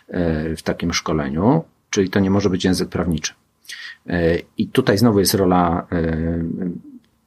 e, 0.08 0.56
w 0.56 0.62
takim 0.62 0.92
szkoleniu, 0.92 1.64
czyli 1.90 2.10
to 2.10 2.20
nie 2.20 2.30
może 2.30 2.50
być 2.50 2.64
język 2.64 2.88
prawniczy. 2.88 3.34
E, 4.06 4.38
I 4.58 4.68
tutaj 4.68 4.98
znowu 4.98 5.18
jest 5.18 5.34
rola, 5.34 5.86
e, 5.92 6.44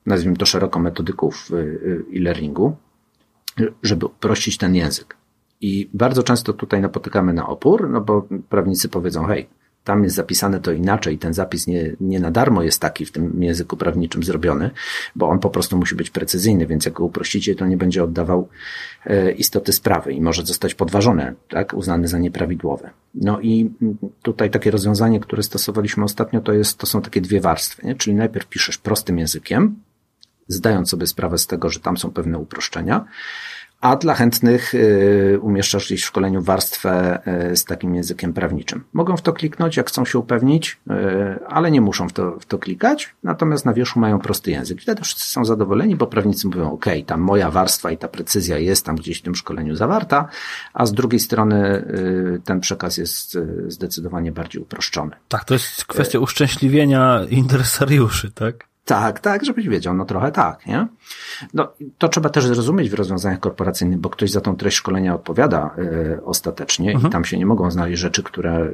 nazwijmy 0.05 0.37
to 0.37 0.45
szeroko, 0.45 0.79
metodyków 0.79 1.49
e, 1.51 1.55
e-learningu, 2.17 2.75
żeby 3.83 4.05
uprościć 4.05 4.57
ten 4.57 4.75
język. 4.75 5.17
I 5.61 5.89
bardzo 5.93 6.23
często 6.23 6.53
tutaj 6.53 6.81
napotykamy 6.81 7.33
na 7.33 7.47
opór, 7.47 7.89
no 7.89 8.01
bo 8.01 8.27
prawnicy 8.49 8.89
powiedzą, 8.89 9.25
hej, 9.25 9.49
tam 9.89 10.03
jest 10.03 10.15
zapisane 10.15 10.59
to 10.59 10.71
inaczej, 10.71 11.17
ten 11.17 11.33
zapis 11.33 11.67
nie, 11.67 11.95
nie 12.01 12.19
na 12.19 12.31
darmo 12.31 12.63
jest 12.63 12.81
taki 12.81 13.05
w 13.05 13.11
tym 13.11 13.43
języku 13.43 13.77
prawniczym 13.77 14.23
zrobiony, 14.23 14.71
bo 15.15 15.29
on 15.29 15.39
po 15.39 15.49
prostu 15.49 15.77
musi 15.77 15.95
być 15.95 16.09
precyzyjny, 16.09 16.67
więc 16.67 16.85
jak 16.85 16.93
go 16.93 17.05
uprościcie, 17.05 17.55
to 17.55 17.65
nie 17.65 17.77
będzie 17.77 18.03
oddawał 18.03 18.49
e, 19.05 19.31
istoty 19.31 19.73
sprawy 19.73 20.13
i 20.13 20.21
może 20.21 20.45
zostać 20.45 20.75
podważone, 20.75 21.33
tak, 21.47 21.73
uznany 21.73 22.07
za 22.07 22.19
nieprawidłowe. 22.19 22.89
No 23.15 23.39
i 23.39 23.71
tutaj 24.21 24.49
takie 24.49 24.71
rozwiązanie, 24.71 25.19
które 25.19 25.43
stosowaliśmy 25.43 26.03
ostatnio, 26.03 26.41
to 26.41 26.53
jest, 26.53 26.77
to 26.77 26.85
są 26.85 27.01
takie 27.01 27.21
dwie 27.21 27.41
warstwy, 27.41 27.87
nie? 27.87 27.95
czyli 27.95 28.15
najpierw 28.15 28.47
piszesz 28.47 28.77
prostym 28.77 29.19
językiem, 29.19 29.75
zdając 30.47 30.89
sobie 30.89 31.07
sprawę 31.07 31.37
z 31.37 31.47
tego, 31.47 31.69
że 31.69 31.79
tam 31.79 31.97
są 31.97 32.11
pewne 32.11 32.37
uproszczenia, 32.37 33.05
a 33.81 33.95
dla 33.95 34.13
chętnych 34.13 34.75
y, 34.75 35.39
umieszczasz 35.41 35.85
gdzieś 35.85 36.03
w 36.03 36.05
szkoleniu 36.05 36.41
warstwę 36.41 37.19
y, 37.51 37.55
z 37.55 37.65
takim 37.65 37.95
językiem 37.95 38.33
prawniczym. 38.33 38.83
Mogą 38.93 39.17
w 39.17 39.21
to 39.21 39.33
kliknąć, 39.33 39.77
jak 39.77 39.87
chcą 39.87 40.05
się 40.05 40.19
upewnić, 40.19 40.79
y, 40.91 40.93
ale 41.47 41.71
nie 41.71 41.81
muszą 41.81 42.09
w 42.09 42.13
to, 42.13 42.39
w 42.39 42.45
to 42.45 42.57
klikać, 42.57 43.15
natomiast 43.23 43.65
na 43.65 43.73
wierzchu 43.73 43.99
mają 43.99 44.19
prosty 44.19 44.51
język. 44.51 44.81
Wtedy 44.81 45.01
wszyscy 45.01 45.25
są 45.25 45.45
zadowoleni, 45.45 45.95
bo 45.95 46.07
prawnicy 46.07 46.47
mówią, 46.47 46.71
ok, 46.71 46.85
tam 47.05 47.21
moja 47.21 47.51
warstwa 47.51 47.91
i 47.91 47.97
ta 47.97 48.07
precyzja 48.07 48.57
jest 48.57 48.85
tam 48.85 48.95
gdzieś 48.95 49.19
w 49.19 49.21
tym 49.21 49.35
szkoleniu 49.35 49.75
zawarta, 49.75 50.27
a 50.73 50.85
z 50.85 50.93
drugiej 50.93 51.19
strony 51.19 51.85
ten 52.45 52.59
przekaz 52.59 52.97
jest 52.97 53.37
zdecydowanie 53.67 54.31
bardziej 54.31 54.61
uproszczony. 54.61 55.11
Tak, 55.27 55.45
to 55.45 55.53
jest 55.53 55.85
kwestia 55.85 56.19
uszczęśliwienia 56.19 57.25
interesariuszy, 57.29 58.31
tak? 58.31 58.68
Tak, 58.89 59.19
tak, 59.19 59.45
żebyś 59.45 59.67
wiedział, 59.67 59.93
no 59.93 60.05
trochę 60.05 60.31
tak, 60.31 60.65
nie? 60.67 60.87
No, 61.53 61.67
to 61.97 62.09
trzeba 62.09 62.29
też 62.29 62.45
zrozumieć 62.45 62.89
w 62.89 62.93
rozwiązaniach 62.93 63.39
korporacyjnych, 63.39 63.99
bo 63.99 64.09
ktoś 64.09 64.31
za 64.31 64.41
tą 64.41 64.55
treść 64.55 64.77
szkolenia 64.77 65.15
odpowiada 65.15 65.75
y, 65.77 66.25
ostatecznie 66.25 66.91
mhm. 66.91 67.07
i 67.07 67.11
tam 67.11 67.25
się 67.25 67.37
nie 67.37 67.45
mogą 67.45 67.71
znaleźć 67.71 68.01
rzeczy, 68.01 68.23
które 68.23 68.65
y, 68.65 68.73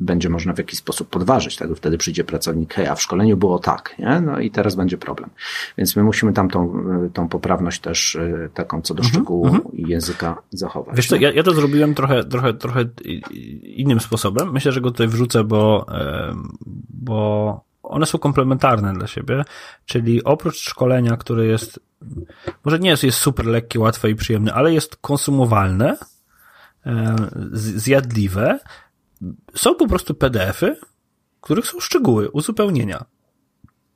będzie 0.00 0.28
można 0.28 0.52
w 0.52 0.58
jakiś 0.58 0.78
sposób 0.78 1.08
podważyć, 1.08 1.56
tak? 1.56 1.68
Wtedy 1.76 1.98
przyjdzie 1.98 2.24
pracownik, 2.24 2.74
hej, 2.74 2.86
a 2.86 2.94
w 2.94 3.02
szkoleniu 3.02 3.36
było 3.36 3.58
tak, 3.58 3.94
nie? 3.98 4.20
No 4.20 4.40
i 4.40 4.50
teraz 4.50 4.74
będzie 4.74 4.98
problem. 4.98 5.30
Więc 5.78 5.96
my 5.96 6.02
musimy 6.02 6.32
tam 6.32 6.50
tą, 6.50 6.74
y, 7.06 7.10
tą 7.10 7.28
poprawność 7.28 7.80
też 7.80 8.14
y, 8.14 8.50
taką 8.54 8.82
co 8.82 8.94
do 8.94 9.00
mhm, 9.02 9.14
szczegółu 9.14 9.46
mhm. 9.46 9.72
i 9.72 9.88
języka 9.88 10.42
zachować. 10.50 10.96
Wiesz 10.96 11.08
co, 11.08 11.16
ja, 11.16 11.32
ja 11.32 11.42
to 11.42 11.54
zrobiłem 11.54 11.94
trochę, 11.94 12.24
trochę, 12.24 12.54
trochę 12.54 12.84
innym 13.62 14.00
sposobem. 14.00 14.52
Myślę, 14.52 14.72
że 14.72 14.80
go 14.80 14.90
tutaj 14.90 15.08
wrzucę, 15.08 15.44
bo, 15.44 15.86
bo 16.88 17.71
one 17.92 18.06
są 18.06 18.18
komplementarne 18.18 18.92
dla 18.92 19.06
siebie, 19.06 19.44
czyli 19.84 20.24
oprócz 20.24 20.56
szkolenia, 20.56 21.16
które 21.16 21.46
jest, 21.46 21.80
może 22.64 22.78
nie 22.78 22.90
jest, 22.90 23.02
jest 23.02 23.18
super 23.18 23.46
lekkie, 23.46 23.80
łatwe 23.80 24.10
i 24.10 24.14
przyjemne, 24.14 24.54
ale 24.54 24.74
jest 24.74 24.96
konsumowalne, 24.96 25.96
e, 26.86 27.16
zjadliwe, 27.52 28.58
są 29.54 29.74
po 29.74 29.88
prostu 29.88 30.14
PDF-y, 30.14 30.76
których 31.40 31.66
są 31.66 31.80
szczegóły, 31.80 32.30
uzupełnienia. 32.30 33.04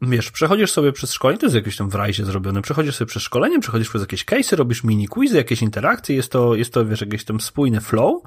Wiesz, 0.02 0.30
przechodzisz 0.30 0.72
sobie 0.72 0.92
przez 0.92 1.12
szkolenie, 1.12 1.38
to 1.38 1.46
jest 1.46 1.56
jakieś 1.56 1.76
tam 1.76 1.90
w 1.90 1.94
rajzie 1.94 2.24
zrobione, 2.24 2.62
przechodzisz 2.62 2.96
sobie 2.96 3.08
przez 3.08 3.22
szkolenie, 3.22 3.60
przechodzisz 3.60 3.88
przez 3.88 4.02
jakieś 4.02 4.24
case'y, 4.24 4.56
robisz 4.56 4.84
mini 4.84 5.08
quizy, 5.08 5.36
jakieś 5.36 5.62
interakcje, 5.62 6.16
jest 6.16 6.32
to, 6.32 6.54
jest 6.54 6.72
to, 6.72 6.86
wiesz, 6.86 7.00
jakieś 7.00 7.24
tam 7.24 7.40
spójny 7.40 7.80
flow, 7.80 8.22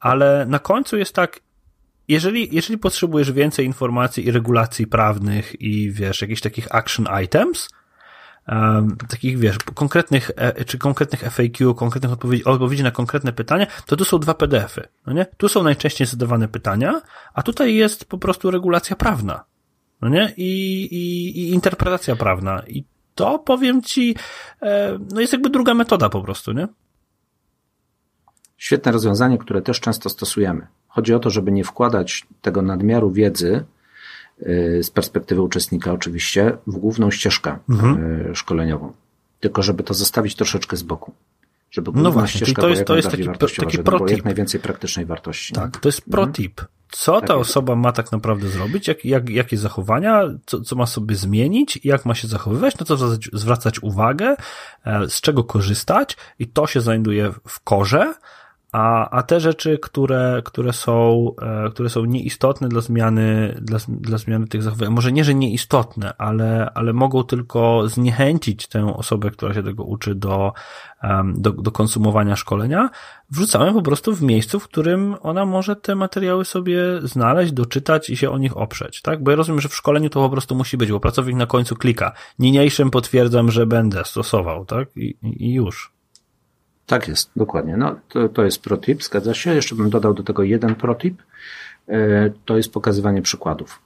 ale 0.00 0.46
na 0.48 0.58
końcu 0.58 0.96
jest 0.96 1.14
tak, 1.14 1.40
jeżeli, 2.08 2.54
jeżeli 2.54 2.78
potrzebujesz 2.78 3.32
więcej 3.32 3.66
informacji 3.66 4.26
i 4.26 4.30
regulacji 4.30 4.86
prawnych 4.86 5.60
i 5.60 5.90
wiesz, 5.90 6.22
jakichś 6.22 6.40
takich 6.40 6.74
action 6.74 7.06
items, 7.24 7.68
um, 8.48 8.96
takich 9.08 9.38
wiesz, 9.38 9.58
konkretnych, 9.58 10.30
e, 10.36 10.64
czy 10.64 10.78
konkretnych 10.78 11.20
FAQ, 11.20 11.74
konkretnych 11.74 12.12
odpowiedzi, 12.12 12.44
odpowiedzi 12.44 12.82
na 12.82 12.90
konkretne 12.90 13.32
pytania, 13.32 13.66
to 13.86 13.96
tu 13.96 14.04
są 14.04 14.18
dwa 14.18 14.34
PDFy, 14.34 14.88
no 15.06 15.12
nie? 15.12 15.26
Tu 15.36 15.48
są 15.48 15.62
najczęściej 15.62 16.06
zadawane 16.06 16.48
pytania, 16.48 17.00
a 17.34 17.42
tutaj 17.42 17.74
jest 17.74 18.04
po 18.04 18.18
prostu 18.18 18.50
regulacja 18.50 18.96
prawna, 18.96 19.44
no 20.02 20.08
nie? 20.08 20.32
I, 20.36 20.82
i, 20.82 21.38
i 21.40 21.50
interpretacja 21.50 22.16
prawna. 22.16 22.62
I 22.66 22.84
to 23.14 23.38
powiem 23.38 23.82
ci, 23.82 24.16
e, 24.62 24.98
no 25.12 25.20
jest 25.20 25.32
jakby 25.32 25.50
druga 25.50 25.74
metoda 25.74 26.08
po 26.08 26.22
prostu, 26.22 26.52
nie? 26.52 26.68
Świetne 28.56 28.92
rozwiązanie, 28.92 29.38
które 29.38 29.62
też 29.62 29.80
często 29.80 30.08
stosujemy. 30.08 30.66
Chodzi 30.88 31.14
o 31.14 31.18
to, 31.18 31.30
żeby 31.30 31.52
nie 31.52 31.64
wkładać 31.64 32.26
tego 32.42 32.62
nadmiaru 32.62 33.10
wiedzy 33.10 33.64
y, 34.42 34.80
z 34.82 34.90
perspektywy 34.90 35.42
uczestnika 35.42 35.92
oczywiście 35.92 36.58
w 36.66 36.76
główną 36.76 37.10
ścieżkę 37.10 37.58
mhm. 37.68 38.30
Y, 38.30 38.34
szkoleniową, 38.34 38.92
tylko 39.40 39.62
żeby 39.62 39.82
to 39.82 39.94
zostawić 39.94 40.34
troszeczkę 40.34 40.76
z 40.76 40.82
boku. 40.82 41.12
Żeby 41.70 41.90
no 41.94 42.12
właśnie, 42.12 42.40
ścieżka 42.40 42.62
to 42.62 42.68
jest, 42.68 42.84
to 42.84 42.96
jest 42.96 43.10
taki, 43.10 43.28
taki 43.56 43.78
pro 43.78 44.08
jak 44.08 44.24
najwięcej 44.24 44.60
praktycznej 44.60 45.06
wartości. 45.06 45.54
Tak, 45.54 45.76
to 45.76 45.88
jest 45.88 46.02
pro 46.10 46.26
tip. 46.26 46.60
Co 46.90 47.20
tak 47.20 47.28
ta 47.28 47.36
jest. 47.36 47.50
osoba 47.50 47.76
ma 47.76 47.92
tak 47.92 48.12
naprawdę 48.12 48.48
zrobić, 48.48 48.88
jak, 48.88 49.04
jak, 49.04 49.30
jakie 49.30 49.56
zachowania, 49.56 50.22
co, 50.46 50.60
co 50.60 50.76
ma 50.76 50.86
sobie 50.86 51.14
zmienić, 51.16 51.80
jak 51.84 52.06
ma 52.06 52.14
się 52.14 52.28
zachowywać, 52.28 52.78
na 52.78 52.86
co 52.86 52.96
zwracać, 52.96 53.30
zwracać 53.32 53.82
uwagę, 53.82 54.36
e, 54.84 55.08
z 55.08 55.20
czego 55.20 55.44
korzystać 55.44 56.16
i 56.38 56.46
to 56.46 56.66
się 56.66 56.80
znajduje 56.80 57.32
w 57.48 57.60
korze, 57.60 58.14
a, 58.72 59.10
a 59.10 59.22
te 59.22 59.40
rzeczy, 59.40 59.78
które, 59.82 60.42
które, 60.44 60.72
są, 60.72 61.30
e, 61.42 61.70
które 61.70 61.88
są 61.88 62.04
nieistotne 62.04 62.68
dla 62.68 62.80
zmiany, 62.80 63.58
dla, 63.62 63.78
dla 63.88 64.18
zmiany 64.18 64.46
tych 64.46 64.62
zachowań, 64.62 64.88
może 64.88 65.12
nie, 65.12 65.24
że 65.24 65.34
nieistotne, 65.34 66.12
ale, 66.18 66.70
ale 66.74 66.92
mogą 66.92 67.24
tylko 67.24 67.88
zniechęcić 67.88 68.66
tę 68.66 68.96
osobę, 68.96 69.30
która 69.30 69.54
się 69.54 69.62
tego 69.62 69.84
uczy 69.84 70.14
do, 70.14 70.52
do, 71.34 71.52
do 71.52 71.70
konsumowania 71.70 72.36
szkolenia, 72.36 72.90
wrzucamy 73.30 73.72
po 73.72 73.82
prostu 73.82 74.14
w 74.14 74.22
miejscu, 74.22 74.60
w 74.60 74.68
którym 74.68 75.16
ona 75.20 75.46
może 75.46 75.76
te 75.76 75.94
materiały 75.94 76.44
sobie 76.44 76.80
znaleźć, 77.02 77.52
doczytać 77.52 78.10
i 78.10 78.16
się 78.16 78.30
o 78.30 78.38
nich 78.38 78.56
oprzeć, 78.56 79.02
tak? 79.02 79.22
Bo 79.22 79.30
ja 79.30 79.36
rozumiem, 79.36 79.60
że 79.60 79.68
w 79.68 79.76
szkoleniu 79.76 80.10
to 80.10 80.20
po 80.20 80.30
prostu 80.30 80.54
musi 80.54 80.76
być, 80.76 80.92
bo 80.92 81.00
pracownik 81.00 81.36
na 81.36 81.46
końcu 81.46 81.76
klika. 81.76 82.12
Niniejszym 82.38 82.90
potwierdzam, 82.90 83.50
że 83.50 83.66
będę 83.66 84.04
stosował, 84.04 84.64
tak? 84.64 84.88
I, 84.96 85.16
i 85.22 85.52
już. 85.52 85.97
Tak 86.88 87.08
jest, 87.08 87.30
dokładnie. 87.36 87.76
No, 87.76 87.96
to, 88.08 88.28
to 88.28 88.44
jest 88.44 88.62
protip, 88.62 89.02
zgadza 89.02 89.34
się. 89.34 89.54
Jeszcze 89.54 89.74
bym 89.74 89.90
dodał 89.90 90.14
do 90.14 90.22
tego 90.22 90.42
jeden 90.42 90.74
protip. 90.74 91.22
E, 91.88 92.30
to 92.44 92.56
jest 92.56 92.72
pokazywanie 92.72 93.22
przykładów. 93.22 93.80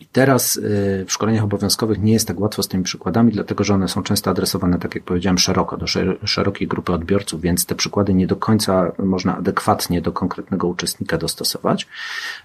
I 0.00 0.06
teraz 0.06 0.56
y, 0.56 1.04
w 1.06 1.12
szkoleniach 1.12 1.44
obowiązkowych 1.44 2.02
nie 2.02 2.12
jest 2.12 2.28
tak 2.28 2.40
łatwo 2.40 2.62
z 2.62 2.68
tymi 2.68 2.84
przykładami, 2.84 3.32
dlatego 3.32 3.64
że 3.64 3.74
one 3.74 3.88
są 3.88 4.02
często 4.02 4.30
adresowane, 4.30 4.78
tak 4.78 4.94
jak 4.94 5.04
powiedziałem, 5.04 5.38
szeroko, 5.38 5.76
do 5.76 5.86
szerokiej 6.24 6.68
grupy 6.68 6.92
odbiorców, 6.92 7.40
więc 7.40 7.66
te 7.66 7.74
przykłady 7.74 8.14
nie 8.14 8.26
do 8.26 8.36
końca 8.36 8.92
można 8.98 9.36
adekwatnie 9.36 10.02
do 10.02 10.12
konkretnego 10.12 10.68
uczestnika 10.68 11.18
dostosować. 11.18 11.88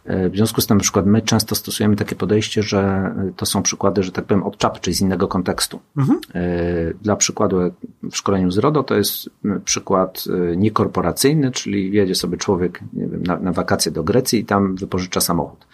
Y, 0.09 0.29
w 0.29 0.35
związku 0.35 0.61
z 0.61 0.67
tym, 0.67 0.77
na 0.77 0.81
przykład, 0.81 1.05
my 1.05 1.21
często 1.21 1.55
stosujemy 1.55 1.95
takie 1.95 2.15
podejście, 2.15 2.63
że 2.63 3.11
to 3.35 3.45
są 3.45 3.63
przykłady, 3.63 4.03
że 4.03 4.11
tak 4.11 4.25
powiem, 4.25 4.43
od 4.43 4.57
czapy, 4.57 4.79
czyli 4.81 4.95
z 4.95 5.01
innego 5.01 5.27
kontekstu. 5.27 5.79
Mhm. 5.97 6.19
Y, 6.35 6.95
dla 7.01 7.15
przykładu 7.15 7.57
w 8.03 8.17
szkoleniu 8.17 8.51
z 8.51 8.57
RODO 8.57 8.83
to 8.83 8.95
jest 8.95 9.29
przykład 9.65 10.23
niekorporacyjny, 10.57 11.51
czyli 11.51 11.93
jedzie 11.93 12.15
sobie 12.15 12.37
człowiek 12.37 12.79
nie 12.93 13.07
wiem, 13.07 13.23
na, 13.23 13.39
na 13.39 13.51
wakacje 13.51 13.91
do 13.91 14.03
Grecji 14.03 14.39
i 14.39 14.45
tam 14.45 14.75
wypożycza 14.75 15.21
samochód. 15.21 15.65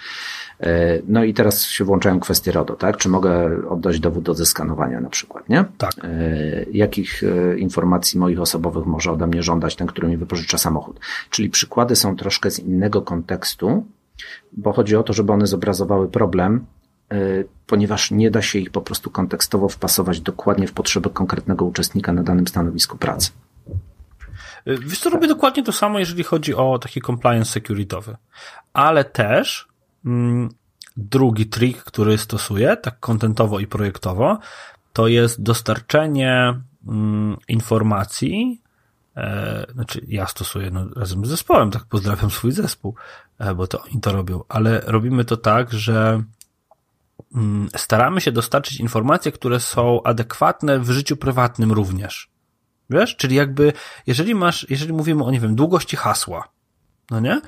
E, 0.62 1.00
no 1.08 1.24
i 1.24 1.34
teraz 1.34 1.63
się 1.63 1.84
włączają 1.84 2.19
kwestie 2.19 2.52
RODO, 2.52 2.76
tak? 2.76 2.97
Czy 2.97 3.10
mogę 3.10 3.50
oddać 3.69 4.00
dowód 4.00 4.24
do 4.24 4.34
zeskanowania 4.34 5.02
na 5.02 5.10
przykład, 5.10 5.50
nie? 5.50 5.65
Tak. 5.78 5.91
E, 6.04 6.10
jakich 6.71 7.24
e, 7.24 7.58
informacji 7.58 8.19
moich 8.19 8.41
osobowych 8.41 8.86
może 8.86 9.12
ode 9.12 9.28
mnie 9.28 9.43
żądać 9.43 9.76
ten, 9.76 9.88
który 9.88 10.08
mi 10.08 10.17
wypożycza 10.17 10.58
samochód? 10.58 11.00
Czyli 11.30 11.50
przykłady 11.50 11.95
są 11.95 12.15
troszkę 12.15 12.52
z 12.52 12.60
innego 12.60 13.02
kontekstu, 13.02 13.86
bo 14.52 14.74
chodzi 14.74 14.95
o 14.95 15.04
to, 15.04 15.13
żeby 15.13 15.34
one 15.34 15.47
zobrazowały 15.47 16.08
problem, 16.08 16.65
ponieważ 17.67 18.12
nie 18.12 18.32
da 18.32 18.41
się 18.41 18.60
ich 18.60 18.69
po 18.69 18.82
prostu 18.82 19.10
kontekstowo 19.10 19.69
wpasować 19.69 20.21
dokładnie 20.21 20.67
w 20.67 20.74
potrzeby 20.74 21.10
konkretnego 21.10 21.65
uczestnika 21.65 22.13
na 22.13 22.24
danym 22.24 22.47
stanowisku 22.47 22.97
pracy. 22.97 23.32
Wiesz 24.65 25.00
co, 25.00 25.10
robię 25.10 25.28
dokładnie 25.28 25.63
to 25.63 25.71
samo, 25.71 26.00
jeżeli 26.00 26.24
chodzi 26.24 26.56
o 26.56 26.80
taki 26.80 27.02
compliance 27.02 27.60
security'owy. 27.60 28.15
Ale 28.74 29.04
też 29.04 29.70
drugi 30.97 31.45
trik, 31.45 31.83
który 31.83 32.17
stosuję, 32.17 32.77
tak 32.77 32.99
kontentowo 32.99 33.59
i 33.59 33.67
projektowo, 33.67 34.39
to 34.93 35.07
jest 35.07 35.41
dostarczenie 35.41 36.61
mm, 36.87 37.37
informacji, 37.47 38.61
e, 39.15 39.65
znaczy 39.73 40.05
ja 40.07 40.27
stosuję 40.27 40.71
no, 40.71 40.89
razem 40.95 41.25
z 41.25 41.29
zespołem, 41.29 41.71
tak 41.71 41.85
pozdrawiam 41.85 42.31
swój 42.31 42.51
zespół, 42.51 42.95
e, 43.39 43.55
bo 43.55 43.67
to 43.67 43.83
oni 43.83 44.01
to 44.01 44.11
robią, 44.11 44.43
ale 44.49 44.81
robimy 44.85 45.25
to 45.25 45.37
tak, 45.37 45.73
że 45.73 46.23
mm, 47.35 47.69
staramy 47.75 48.21
się 48.21 48.31
dostarczyć 48.31 48.79
informacje, 48.79 49.31
które 49.31 49.59
są 49.59 50.03
adekwatne 50.03 50.79
w 50.79 50.91
życiu 50.91 51.17
prywatnym 51.17 51.71
również. 51.71 52.29
Wiesz? 52.89 53.15
Czyli 53.15 53.35
jakby, 53.35 53.73
jeżeli 54.07 54.35
masz, 54.35 54.69
jeżeli 54.69 54.93
mówimy 54.93 55.23
o, 55.23 55.31
nie 55.31 55.39
wiem, 55.39 55.55
długości 55.55 55.97
hasła, 55.97 56.47
no 57.11 57.19
nie? 57.19 57.41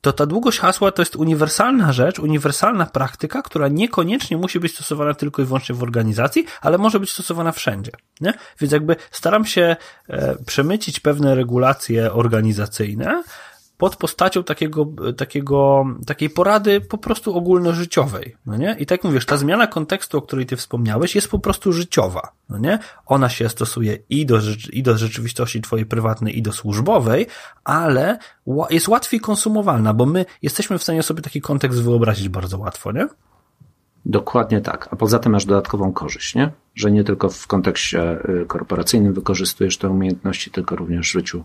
To 0.00 0.12
ta 0.12 0.26
długość 0.26 0.58
hasła 0.58 0.92
to 0.92 1.02
jest 1.02 1.16
uniwersalna 1.16 1.92
rzecz, 1.92 2.18
uniwersalna 2.18 2.86
praktyka, 2.86 3.42
która 3.42 3.68
niekoniecznie 3.68 4.36
musi 4.36 4.60
być 4.60 4.74
stosowana 4.74 5.14
tylko 5.14 5.42
i 5.42 5.44
wyłącznie 5.44 5.74
w 5.74 5.82
organizacji, 5.82 6.44
ale 6.60 6.78
może 6.78 7.00
być 7.00 7.12
stosowana 7.12 7.52
wszędzie. 7.52 7.92
Nie? 8.20 8.34
Więc 8.60 8.72
jakby 8.72 8.96
staram 9.10 9.44
się 9.44 9.76
e, 10.08 10.36
przemycić 10.46 11.00
pewne 11.00 11.34
regulacje 11.34 12.12
organizacyjne, 12.12 13.22
pod 13.80 13.96
postacią 13.96 14.44
takiego, 14.44 14.86
takiego, 15.16 15.84
takiej 16.06 16.30
porady 16.30 16.80
po 16.80 16.98
prostu 16.98 17.36
ogólnożyciowej, 17.36 18.36
no 18.46 18.56
nie? 18.56 18.76
I 18.78 18.86
tak 18.86 19.04
mówisz, 19.04 19.26
ta 19.26 19.36
zmiana 19.36 19.66
kontekstu, 19.66 20.18
o 20.18 20.22
której 20.22 20.46
ty 20.46 20.56
wspomniałeś, 20.56 21.14
jest 21.14 21.28
po 21.28 21.38
prostu 21.38 21.72
życiowa, 21.72 22.32
no 22.48 22.58
nie? 22.58 22.78
Ona 23.06 23.28
się 23.28 23.48
stosuje 23.48 23.98
i 24.10 24.26
do, 24.26 24.40
i 24.72 24.82
do 24.82 24.98
rzeczywistości 24.98 25.60
twojej 25.60 25.86
prywatnej, 25.86 26.38
i 26.38 26.42
do 26.42 26.52
służbowej, 26.52 27.26
ale 27.64 28.18
jest 28.70 28.88
łatwiej 28.88 29.20
konsumowalna, 29.20 29.94
bo 29.94 30.06
my 30.06 30.24
jesteśmy 30.42 30.78
w 30.78 30.82
stanie 30.82 31.02
sobie 31.02 31.22
taki 31.22 31.40
kontekst 31.40 31.82
wyobrazić 31.82 32.28
bardzo 32.28 32.58
łatwo, 32.58 32.92
nie? 32.92 33.08
Dokładnie 34.06 34.60
tak. 34.60 34.88
A 34.90 34.96
poza 34.96 35.18
tym 35.18 35.32
masz 35.32 35.44
dodatkową 35.44 35.92
korzyść, 35.92 36.34
nie? 36.34 36.50
Że 36.74 36.90
nie 36.90 37.04
tylko 37.04 37.28
w 37.28 37.46
kontekście 37.46 38.28
y, 38.42 38.46
korporacyjnym 38.46 39.12
wykorzystujesz 39.12 39.78
te 39.78 39.88
umiejętności, 39.88 40.50
tylko 40.50 40.76
również 40.76 41.08
w 41.08 41.12
życiu, 41.12 41.44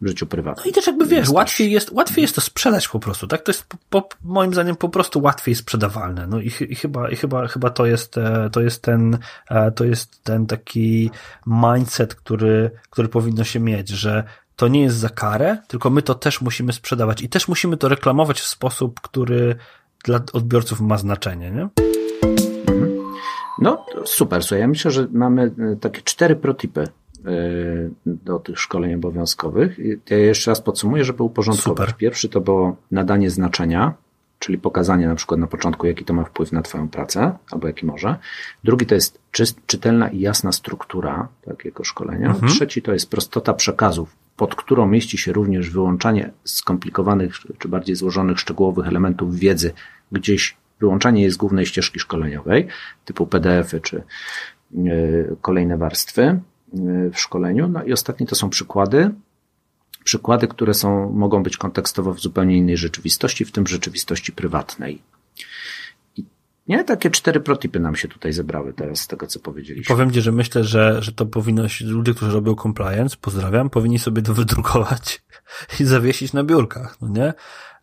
w 0.00 0.08
życiu 0.08 0.26
prywatnym. 0.26 0.64
No 0.64 0.70
i 0.70 0.74
też 0.74 0.86
jakby 0.86 1.06
wiesz, 1.06 1.28
łatwiej 1.28 1.72
jest, 1.72 1.90
łatwiej 1.92 2.22
jest 2.22 2.34
to 2.34 2.40
sprzedać 2.40 2.88
po 2.88 2.98
prostu, 2.98 3.26
tak? 3.26 3.42
To 3.42 3.52
jest 3.52 3.66
po, 3.66 4.02
po, 4.02 4.08
moim 4.24 4.52
zdaniem 4.52 4.76
po 4.76 4.88
prostu 4.88 5.22
łatwiej 5.22 5.54
sprzedawalne. 5.54 6.26
No 6.26 6.40
i, 6.40 6.52
i, 6.68 6.74
chyba, 6.74 7.10
i 7.10 7.16
chyba, 7.16 7.48
chyba 7.48 7.70
to 7.70 7.86
jest, 7.86 8.18
e, 8.18 8.50
to 8.52 8.60
jest 8.60 8.82
ten, 8.82 9.18
e, 9.50 9.70
to 9.70 9.84
jest 9.84 10.24
ten 10.24 10.46
taki 10.46 11.10
mindset, 11.46 12.14
który, 12.14 12.70
który 12.90 13.08
powinno 13.08 13.44
się 13.44 13.60
mieć, 13.60 13.88
że 13.88 14.24
to 14.56 14.68
nie 14.68 14.82
jest 14.82 14.96
za 14.96 15.08
karę, 15.08 15.58
tylko 15.68 15.90
my 15.90 16.02
to 16.02 16.14
też 16.14 16.40
musimy 16.40 16.72
sprzedawać 16.72 17.22
i 17.22 17.28
też 17.28 17.48
musimy 17.48 17.76
to 17.76 17.88
reklamować 17.88 18.40
w 18.40 18.46
sposób, 18.46 19.00
który 19.00 19.56
dla 20.04 20.20
odbiorców 20.32 20.80
ma 20.80 20.98
znaczenie, 20.98 21.50
nie? 21.50 21.68
Mhm. 22.68 23.14
No, 23.58 23.86
super. 24.04 24.42
Słuchaj, 24.42 24.60
ja 24.60 24.68
myślę, 24.68 24.90
że 24.90 25.06
mamy 25.12 25.54
e, 25.72 25.76
takie 25.76 26.02
cztery 26.02 26.36
protypy 26.36 26.80
e, 26.80 26.88
do 28.06 28.38
tych 28.38 28.58
szkoleń 28.58 28.94
obowiązkowych. 28.94 29.78
Ja 30.10 30.16
jeszcze 30.16 30.50
raz 30.50 30.60
podsumuję, 30.60 31.04
żeby 31.04 31.22
uporządkować. 31.22 31.88
Super. 31.88 31.96
Pierwszy 31.98 32.28
to 32.28 32.40
było 32.40 32.76
nadanie 32.90 33.30
znaczenia, 33.30 33.94
czyli 34.38 34.58
pokazanie 34.58 35.08
na 35.08 35.14
przykład 35.14 35.40
na 35.40 35.46
początku, 35.46 35.86
jaki 35.86 36.04
to 36.04 36.14
ma 36.14 36.24
wpływ 36.24 36.52
na 36.52 36.62
Twoją 36.62 36.88
pracę, 36.88 37.32
albo 37.50 37.66
jaki 37.66 37.86
może. 37.86 38.16
Drugi 38.64 38.86
to 38.86 38.94
jest 38.94 39.20
czytelna 39.66 40.08
i 40.08 40.20
jasna 40.20 40.52
struktura 40.52 41.28
takiego 41.42 41.84
szkolenia. 41.84 42.28
Mhm. 42.28 42.52
Trzeci 42.52 42.82
to 42.82 42.92
jest 42.92 43.10
prostota 43.10 43.54
przekazów, 43.54 44.16
pod 44.36 44.54
którą 44.54 44.86
mieści 44.86 45.18
się 45.18 45.32
również 45.32 45.70
wyłączanie 45.70 46.30
skomplikowanych 46.44 47.34
czy 47.58 47.68
bardziej 47.68 47.96
złożonych, 47.96 48.40
szczegółowych 48.40 48.88
elementów 48.88 49.36
wiedzy 49.36 49.72
gdzieś 50.12 50.56
wyłączanie 50.80 51.22
je 51.22 51.30
z 51.30 51.36
głównej 51.36 51.66
ścieżki 51.66 52.00
szkoleniowej, 52.00 52.66
typu 53.04 53.26
PDF-y 53.26 53.80
czy 53.80 54.02
kolejne 55.42 55.78
warstwy 55.78 56.40
w 57.12 57.18
szkoleniu. 57.18 57.68
No 57.68 57.84
i 57.84 57.92
ostatnie 57.92 58.26
to 58.26 58.34
są 58.34 58.50
przykłady. 58.50 59.10
Przykłady, 60.04 60.48
które 60.48 60.74
są, 60.74 61.12
mogą 61.12 61.42
być 61.42 61.56
kontekstowo 61.56 62.14
w 62.14 62.20
zupełnie 62.20 62.56
innej 62.56 62.76
rzeczywistości, 62.76 63.44
w 63.44 63.52
tym 63.52 63.66
rzeczywistości 63.66 64.32
prywatnej. 64.32 65.02
Nie, 66.68 66.84
takie 66.84 67.10
cztery 67.10 67.40
protipy 67.40 67.80
nam 67.80 67.96
się 67.96 68.08
tutaj 68.08 68.32
zebrały 68.32 68.72
teraz 68.72 69.00
z 69.00 69.06
tego, 69.06 69.26
co 69.26 69.40
powiedzieliśmy. 69.40 69.96
Powiem 69.96 70.10
Ci, 70.10 70.20
że 70.20 70.32
myślę, 70.32 70.64
że, 70.64 71.02
że 71.02 71.12
to 71.12 71.26
powinno 71.26 71.62
ludzie, 71.80 72.14
którzy 72.14 72.32
robią 72.32 72.54
compliance, 72.54 73.16
pozdrawiam, 73.20 73.70
powinni 73.70 73.98
sobie 73.98 74.22
to 74.22 74.34
wydrukować 74.34 75.22
i 75.80 75.84
zawiesić 75.84 76.32
na 76.32 76.44
biurkach, 76.44 77.00
no 77.00 77.08
nie? 77.08 77.34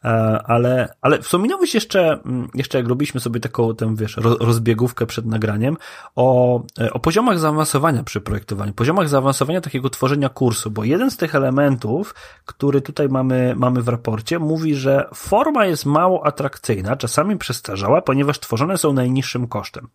E, 0.04 0.08
ale, 0.46 0.96
ale 1.02 1.22
wspominałeś 1.22 1.74
jeszcze, 1.74 2.20
mm, 2.26 2.48
jeszcze 2.54 2.78
jak 2.78 2.88
robiliśmy 2.88 3.20
sobie 3.20 3.40
taką, 3.40 3.76
tę, 3.76 3.96
wiesz, 3.96 4.18
rozbiegówkę 4.40 5.06
przed 5.06 5.26
nagraniem 5.26 5.78
o, 6.16 6.62
e, 6.80 6.94
o 6.94 7.00
poziomach 7.00 7.40
zaawansowania 7.40 8.04
przy 8.04 8.22
projektowaniu, 8.22 8.74
poziomach 8.74 9.10
zaawansowania 9.10 9.62
takiego 9.62 9.90
tworzenia 9.90 10.30
kursu, 10.30 10.72
bo 10.72 10.84
jeden 10.84 11.12
z 11.12 11.18
tych 11.18 11.36
elementów, 11.36 12.16
który 12.46 12.82
tutaj 12.82 13.10
mamy, 13.10 13.54
mamy 13.58 13.82
w 13.82 13.88
raporcie, 13.88 14.40
mówi, 14.40 14.76
że 14.76 15.10
forma 15.14 15.66
jest 15.66 15.86
mało 15.86 16.26
atrakcyjna, 16.26 16.96
czasami 16.96 17.38
przestarzała, 17.38 18.02
ponieważ 18.02 18.40
tworzone 18.40 18.78
są 18.78 18.94
najniższym 18.94 19.48
kosztem. 19.48 19.88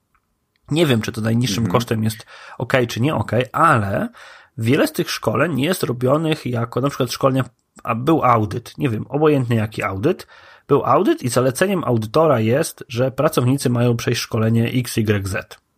Nie 0.71 0.87
wiem, 0.87 1.01
czy 1.01 1.13
to 1.13 1.21
najniższym 1.21 1.65
mhm. 1.65 1.73
kosztem 1.73 2.05
jest 2.05 2.27
ok, 2.59 2.73
czy 2.89 3.01
nie 3.01 3.15
ok, 3.15 3.33
ale 3.53 4.09
wiele 4.59 4.87
z 4.87 4.93
tych 4.93 5.11
szkoleń 5.11 5.61
jest 5.61 5.83
robionych 5.83 6.47
jako 6.47 6.81
na 6.81 6.89
przykład 6.89 7.13
szkolenia 7.13 7.45
a 7.83 7.95
był 7.95 8.25
audyt, 8.25 8.79
nie 8.79 8.89
wiem, 8.89 9.07
obojętny 9.09 9.57
jaki 9.57 9.83
audyt, 9.83 10.27
był 10.69 10.85
audyt 10.85 11.23
i 11.23 11.29
zaleceniem 11.29 11.85
audytora 11.85 12.41
jest, 12.41 12.85
że 12.89 13.11
pracownicy 13.11 13.71
mają 13.71 13.97
przejść 13.97 14.21
szkolenie 14.21 14.73
XYZ. 14.75 15.37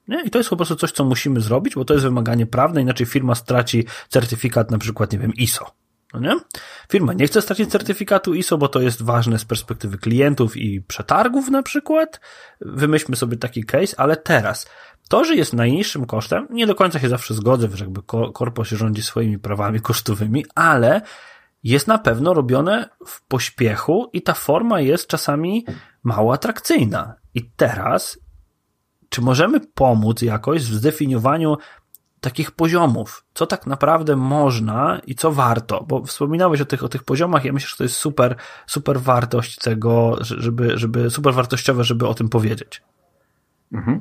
Nie? 0.09 0.23
I 0.25 0.31
to 0.31 0.39
jest 0.39 0.51
po 0.51 0.57
prostu 0.57 0.77
coś, 0.77 0.93
co 0.93 1.05
musimy 1.05 1.41
zrobić, 1.41 1.75
bo 1.75 1.85
to 1.85 1.95
jest 1.95 2.05
wymaganie 2.05 2.47
prawne, 2.47 2.83
inaczej 2.83 3.07
firma 3.07 3.35
straci 3.35 3.85
certyfikat 4.09 4.71
na 4.71 4.79
przykład, 4.79 5.13
nie 5.13 5.19
wiem, 5.19 5.35
ISO. 5.35 5.67
No 6.15 6.21
nie? 6.21 6.37
Firma 6.89 7.13
nie 7.13 7.27
chce 7.27 7.43
stracić 7.43 7.71
certyfikatu 7.71 8.35
ISO, 8.35 8.59
bo 8.59 8.69
to 8.69 8.81
jest 8.81 9.03
ważne 9.03 9.39
z 9.39 9.45
perspektywy 9.45 9.99
klientów 9.99 10.57
i 10.57 10.81
przetargów 10.81 11.49
na 11.49 11.63
przykład. 11.63 12.21
Wymyślmy 12.61 13.17
sobie 13.17 13.37
taki 13.37 13.65
case, 13.65 14.01
ale 14.01 14.17
teraz 14.17 14.67
to, 15.09 15.25
że 15.25 15.37
jest 15.37 15.53
najniższym 15.53 16.07
kosztem, 16.07 16.47
nie 16.51 16.67
do 16.67 16.75
końca 16.75 16.99
się 16.99 17.09
zawsze 17.09 17.35
zgodzę, 17.35 17.69
że 17.75 17.85
jakby 17.85 18.03
korpo 18.35 18.65
się 18.65 18.77
rządzi 18.77 19.03
swoimi 19.03 19.39
prawami 19.39 19.81
kosztowymi, 19.91 20.45
ale 20.55 21.01
jest 21.63 21.87
na 21.87 21.99
pewno 21.99 22.35
robione 22.35 22.89
w 23.07 23.23
pośpiechu 23.23 24.11
i 24.13 24.23
ta 24.23 24.35
forma 24.35 24.81
jest 24.81 25.07
czasami 25.07 25.67
mało 26.03 26.33
atrakcyjna. 26.33 27.15
I 27.35 27.51
teraz, 27.57 28.19
czy 29.09 29.21
możemy 29.21 29.61
pomóc 29.61 30.23
jakoś 30.23 30.63
w 30.63 30.75
zdefiniowaniu 30.75 31.57
takich 32.21 32.51
poziomów, 32.51 33.25
co 33.35 33.47
tak 33.47 33.67
naprawdę 33.67 34.17
można 34.17 35.01
i 35.07 35.15
co 35.15 35.33
warto, 35.33 35.85
bo 35.89 36.05
wspominałeś 36.05 36.61
o 36.61 36.65
tych, 36.65 36.85
o 36.85 36.89
tych 36.89 37.05
poziomach, 37.05 37.45
ja 37.45 37.53
myślę, 37.53 37.69
że 37.69 37.77
to 37.77 37.83
jest 37.83 37.97
super, 37.97 38.37
super 38.67 39.01
wartość 39.01 39.59
tego, 39.59 40.17
żeby, 40.21 40.79
żeby, 40.79 41.11
super 41.11 41.35
wartościowe, 41.35 41.85
żeby 41.85 42.07
o 42.07 42.15
tym 42.15 42.29
powiedzieć. 42.29 42.83
Mhm. 43.73 44.01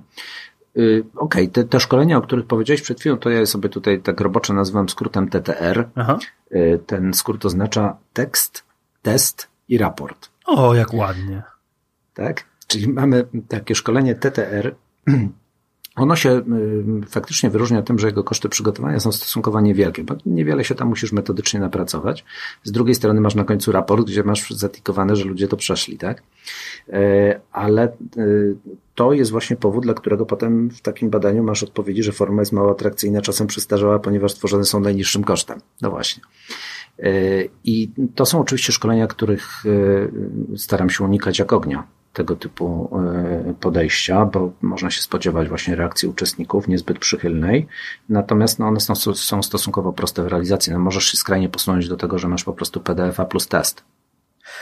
Y, 0.78 1.04
okej, 1.16 1.44
okay, 1.44 1.48
te, 1.48 1.64
te, 1.64 1.80
szkolenia, 1.80 2.18
o 2.18 2.22
których 2.22 2.46
powiedziałeś 2.46 2.82
przed 2.82 3.00
chwilą, 3.00 3.18
to 3.18 3.30
ja 3.30 3.46
sobie 3.46 3.70
tutaj 3.70 4.02
tak 4.02 4.22
roboczo 4.22 4.54
nazywam 4.54 4.90
skrótem 4.90 5.30
TTR. 5.30 5.90
Aha. 5.96 6.18
Y, 6.52 6.80
ten 6.86 7.14
skrót 7.14 7.46
oznacza 7.46 7.98
tekst, 8.14 8.64
test 9.02 9.48
i 9.70 9.78
raport. 9.78 10.30
O, 10.46 10.76
jak 10.76 10.94
ładnie. 10.94 11.44
Tak? 12.14 12.46
Czyli 12.68 12.90
mamy 12.90 13.28
takie 13.48 13.76
szkolenie 13.76 14.16
TTR, 14.16 14.76
ono 16.00 16.16
się 16.16 16.30
y, 16.30 16.44
faktycznie 17.10 17.50
wyróżnia 17.50 17.82
tym, 17.82 18.00
że 18.00 18.08
jego 18.08 18.24
koszty 18.24 18.50
przygotowania 18.50 19.00
są 19.00 19.12
stosunkowo 19.12 19.62
niewielkie, 19.62 20.04
bo 20.04 20.16
niewiele 20.26 20.64
się 20.64 20.76
tam 20.76 20.88
musisz 20.88 21.12
metodycznie 21.12 21.60
napracować. 21.60 22.26
Z 22.64 22.72
drugiej 22.72 22.96
strony 22.96 23.22
masz 23.22 23.36
na 23.36 23.44
końcu 23.44 23.72
raport, 23.72 24.08
gdzie 24.08 24.24
masz 24.24 24.50
zatikowane, 24.50 25.16
że 25.16 25.26
ludzie 25.26 25.48
to 25.48 25.58
przeszli, 25.58 25.98
tak? 25.98 26.24
E, 26.90 27.40
ale 27.52 27.84
e, 27.84 27.92
to 28.96 29.14
jest 29.14 29.32
właśnie 29.32 29.56
powód, 29.56 29.84
dla 29.84 29.94
którego 29.94 30.26
potem 30.26 30.70
w 30.70 30.82
takim 30.82 31.10
badaniu 31.10 31.44
masz 31.44 31.64
odpowiedzi, 31.64 32.04
że 32.04 32.12
forma 32.12 32.42
jest 32.42 32.52
mało 32.52 32.72
atrakcyjna, 32.72 33.22
czasem 33.22 33.48
przystarzała, 33.48 34.00
ponieważ 34.00 34.34
tworzone 34.34 34.66
są 34.66 34.80
najniższym 34.80 35.24
kosztem. 35.24 35.60
No 35.82 35.90
właśnie. 35.90 36.24
E, 37.00 37.12
I 37.64 37.92
to 38.16 38.26
są 38.26 38.40
oczywiście 38.40 38.74
szkolenia, 38.74 39.08
których 39.08 39.64
staram 40.56 40.90
się 40.90 41.04
unikać 41.04 41.40
jak 41.40 41.54
ognia 41.54 41.99
tego 42.14 42.36
typu 42.36 42.90
e, 43.50 43.54
podejścia, 43.60 44.26
bo 44.26 44.52
można 44.62 44.92
się 44.92 45.02
spodziewać 45.02 45.50
właśnie 45.50 45.76
reakcji 45.76 46.10
uczestników 46.10 46.68
niezbyt 46.68 47.00
przychylnej. 47.00 47.68
Natomiast 48.10 48.60
no, 48.60 48.68
one 48.68 48.80
są, 48.80 48.96
są 49.14 49.44
stosunkowo 49.44 49.94
proste 49.94 50.24
w 50.24 50.28
realizacji. 50.28 50.74
No, 50.74 50.80
możesz 50.80 51.04
się 51.04 51.18
skrajnie 51.18 51.50
posunąć 51.50 51.88
do 51.88 51.98
tego, 51.98 52.20
że 52.20 52.28
masz 52.28 52.44
po 52.44 52.54
prostu 52.54 52.80
PDF-a 52.80 53.26
plus 53.26 53.48
test. 53.48 53.84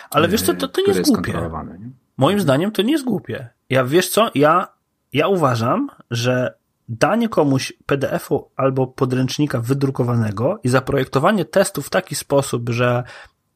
Ale 0.09 0.27
wiesz 0.27 0.41
co, 0.41 0.53
to, 0.53 0.67
to 0.67 0.81
nie 0.81 0.87
jest, 0.87 0.99
jest 0.99 1.11
głupie. 1.11 1.33
Nie? 1.33 1.89
Moim 2.17 2.39
zdaniem 2.39 2.71
to 2.71 2.81
nie 2.81 2.91
jest 2.91 3.05
głupie. 3.05 3.49
Ja 3.69 3.83
wiesz 3.85 4.09
co, 4.09 4.31
ja, 4.35 4.67
ja 5.13 5.27
uważam, 5.27 5.89
że 6.11 6.53
danie 6.89 7.29
komuś 7.29 7.73
PDF-u 7.85 8.49
albo 8.55 8.87
podręcznika 8.87 9.61
wydrukowanego 9.61 10.59
i 10.63 10.69
zaprojektowanie 10.69 11.45
testu 11.45 11.81
w 11.81 11.89
taki 11.89 12.15
sposób, 12.15 12.69
że 12.69 13.03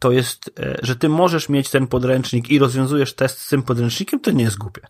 to 0.02 0.12
jest, 0.12 0.52
e, 0.60 0.78
że 0.82 0.96
ty 0.96 1.10
możesz 1.10 1.50
mieć 1.50 1.70
ten 1.70 1.88
podręcznik 1.88 2.50
i 2.50 2.60
rozwiązujesz 2.60 3.14
test 3.14 3.40
z 3.40 3.50
tym 3.50 3.64
podręcznikiem, 3.64 4.20
to 4.20 4.32
nie 4.32 4.44
jest 4.44 4.58
głupie. 4.58 4.82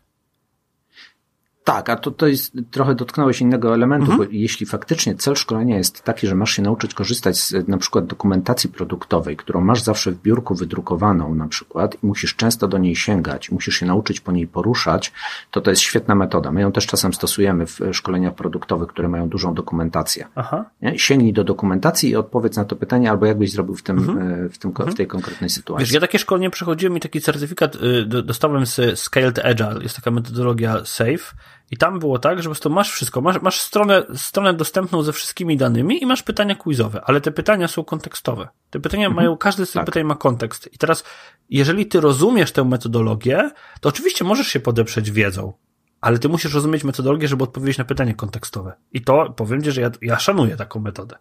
Tak, 1.63 1.89
a 1.89 1.95
to, 1.95 2.12
to 2.12 2.28
jest, 2.28 2.54
trochę 2.71 2.95
dotknąłeś 2.95 3.41
innego 3.41 3.74
elementu, 3.74 4.12
mhm. 4.12 4.30
bo 4.30 4.36
jeśli 4.36 4.65
faktycznie 4.65 5.15
cel 5.15 5.36
szkolenia 5.36 5.78
jest 5.78 6.04
taki, 6.04 6.28
że 6.28 6.36
masz 6.36 6.52
się 6.52 6.62
nauczyć 6.62 6.93
korzystać 6.93 7.38
z 7.38 7.67
na 7.67 7.78
przykład 7.78 8.06
dokumentacji 8.06 8.69
produktowej, 8.69 9.38
którą 9.38 9.62
masz 9.62 9.82
zawsze 9.82 10.12
w 10.12 10.21
biurku 10.21 10.56
wydrukowaną 10.56 11.36
na 11.36 11.47
przykład 11.47 12.04
i 12.04 12.06
musisz 12.06 12.36
często 12.36 12.67
do 12.67 12.78
niej 12.78 12.95
sięgać, 12.95 13.52
musisz 13.52 13.76
się 13.76 13.86
nauczyć 13.86 14.19
po 14.19 14.32
niej 14.32 14.47
poruszać, 14.47 15.13
to 15.52 15.62
to 15.62 15.69
jest 15.69 15.82
świetna 15.82 16.15
metoda. 16.15 16.52
My 16.52 16.62
ją 16.62 16.71
też 16.71 16.88
czasem 16.88 17.13
stosujemy 17.13 17.65
w 17.65 17.80
szkoleniach 17.91 18.36
produktowych, 18.36 18.89
które 18.89 19.08
mają 19.08 19.30
dużą 19.30 19.54
dokumentację. 19.54 20.28
Aha. 20.36 20.65
Sięgnij 20.95 21.34
do 21.34 21.43
dokumentacji 21.43 22.10
i 22.10 22.15
odpowiedz 22.15 22.56
na 22.56 22.65
to 22.65 22.76
pytanie, 22.76 23.10
albo 23.10 23.26
jakbyś 23.26 23.52
zrobił 23.52 23.76
w 23.76 23.84
tym, 23.84 23.97
mhm. 23.97 24.45
E, 24.45 24.50
w, 24.50 24.58
tym 24.58 24.74
w 24.88 24.95
tej 24.95 25.08
konkretnej 25.08 25.50
sytuacji. 25.50 25.86
Wiesz, 25.86 25.93
ja 25.93 26.00
takie 26.00 26.19
szkolenie 26.19 26.50
przechodziłem 26.50 26.97
i 26.97 27.00
taki 27.00 27.21
certyfikat 27.21 27.76
y, 27.76 28.06
dostałem 28.06 28.65
z 28.65 29.00
Scaled 29.00 29.39
Agile, 29.39 29.80
jest 29.82 29.95
taka 29.95 30.12
metodologia 30.12 30.86
SAFE, 30.86 31.36
i 31.72 31.78
tam 31.78 32.00
było 32.00 32.20
tak, 32.20 32.38
że 32.38 32.44
po 32.44 32.50
prostu 32.50 32.70
masz 32.70 32.92
wszystko, 32.92 33.22
masz, 33.22 33.42
masz 33.42 33.62
stronę, 33.62 34.04
stronę 34.16 34.54
dostępną 34.54 35.04
ze 35.04 35.14
wszystkimi 35.14 35.58
danymi 35.58 36.04
i 36.04 36.06
masz 36.06 36.24
pytania 36.24 36.56
quizowe, 36.56 37.02
ale 37.06 37.22
te 37.22 37.32
pytania 37.32 37.68
są 37.68 37.84
kontekstowe. 37.84 38.48
Te 38.70 38.80
pytania 38.80 39.08
mhm. 39.08 39.16
mają, 39.16 39.38
każdy 39.38 39.66
z 39.66 39.72
tych 39.72 39.80
tak. 39.80 39.86
pytań 39.86 40.04
ma 40.04 40.16
kontekst. 40.16 40.74
I 40.74 40.78
teraz, 40.78 41.04
jeżeli 41.50 41.86
ty 41.86 42.02
rozumiesz 42.02 42.52
tę 42.52 42.64
metodologię, 42.64 43.52
to 43.82 43.90
oczywiście 43.90 44.26
możesz 44.26 44.48
się 44.48 44.60
podeprzeć 44.60 45.12
wiedzą, 45.12 45.54
ale 46.02 46.20
ty 46.20 46.30
musisz 46.30 46.54
rozumieć 46.54 46.84
metodologię, 46.84 47.28
żeby 47.28 47.44
odpowiedzieć 47.44 47.78
na 47.78 47.86
pytanie 47.86 48.14
kontekstowe. 48.14 48.74
I 48.92 49.02
to 49.02 49.34
powiem 49.38 49.64
ci, 49.64 49.72
że 49.72 49.82
ja, 49.82 49.92
ja 50.02 50.20
szanuję 50.20 50.58
taką 50.58 50.80
metodę. 50.80 51.16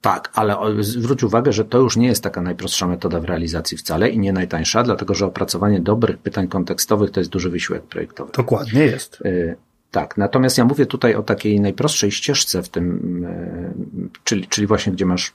Tak, 0.00 0.30
ale 0.34 0.56
zwróć 0.80 1.22
uwagę, 1.22 1.52
że 1.52 1.64
to 1.64 1.78
już 1.78 1.96
nie 1.96 2.06
jest 2.06 2.22
taka 2.22 2.42
najprostsza 2.42 2.86
metoda 2.86 3.20
w 3.20 3.24
realizacji 3.24 3.76
wcale 3.76 4.08
i 4.08 4.18
nie 4.18 4.32
najtańsza, 4.32 4.82
dlatego 4.82 5.14
że 5.14 5.26
opracowanie 5.26 5.80
dobrych 5.80 6.18
pytań 6.18 6.48
kontekstowych 6.48 7.10
to 7.10 7.20
jest 7.20 7.30
duży 7.30 7.50
wysiłek 7.50 7.82
projektowy. 7.82 8.32
Dokładnie 8.32 8.84
jest. 8.84 9.20
Y, 9.20 9.56
tak, 9.90 10.16
natomiast 10.16 10.58
ja 10.58 10.64
mówię 10.64 10.86
tutaj 10.86 11.14
o 11.14 11.22
takiej 11.22 11.60
najprostszej 11.60 12.10
ścieżce 12.10 12.62
w 12.62 12.68
tym, 12.68 13.24
y, 13.24 14.18
czyli, 14.24 14.46
czyli 14.46 14.66
właśnie 14.66 14.92
gdzie 14.92 15.06
masz 15.06 15.34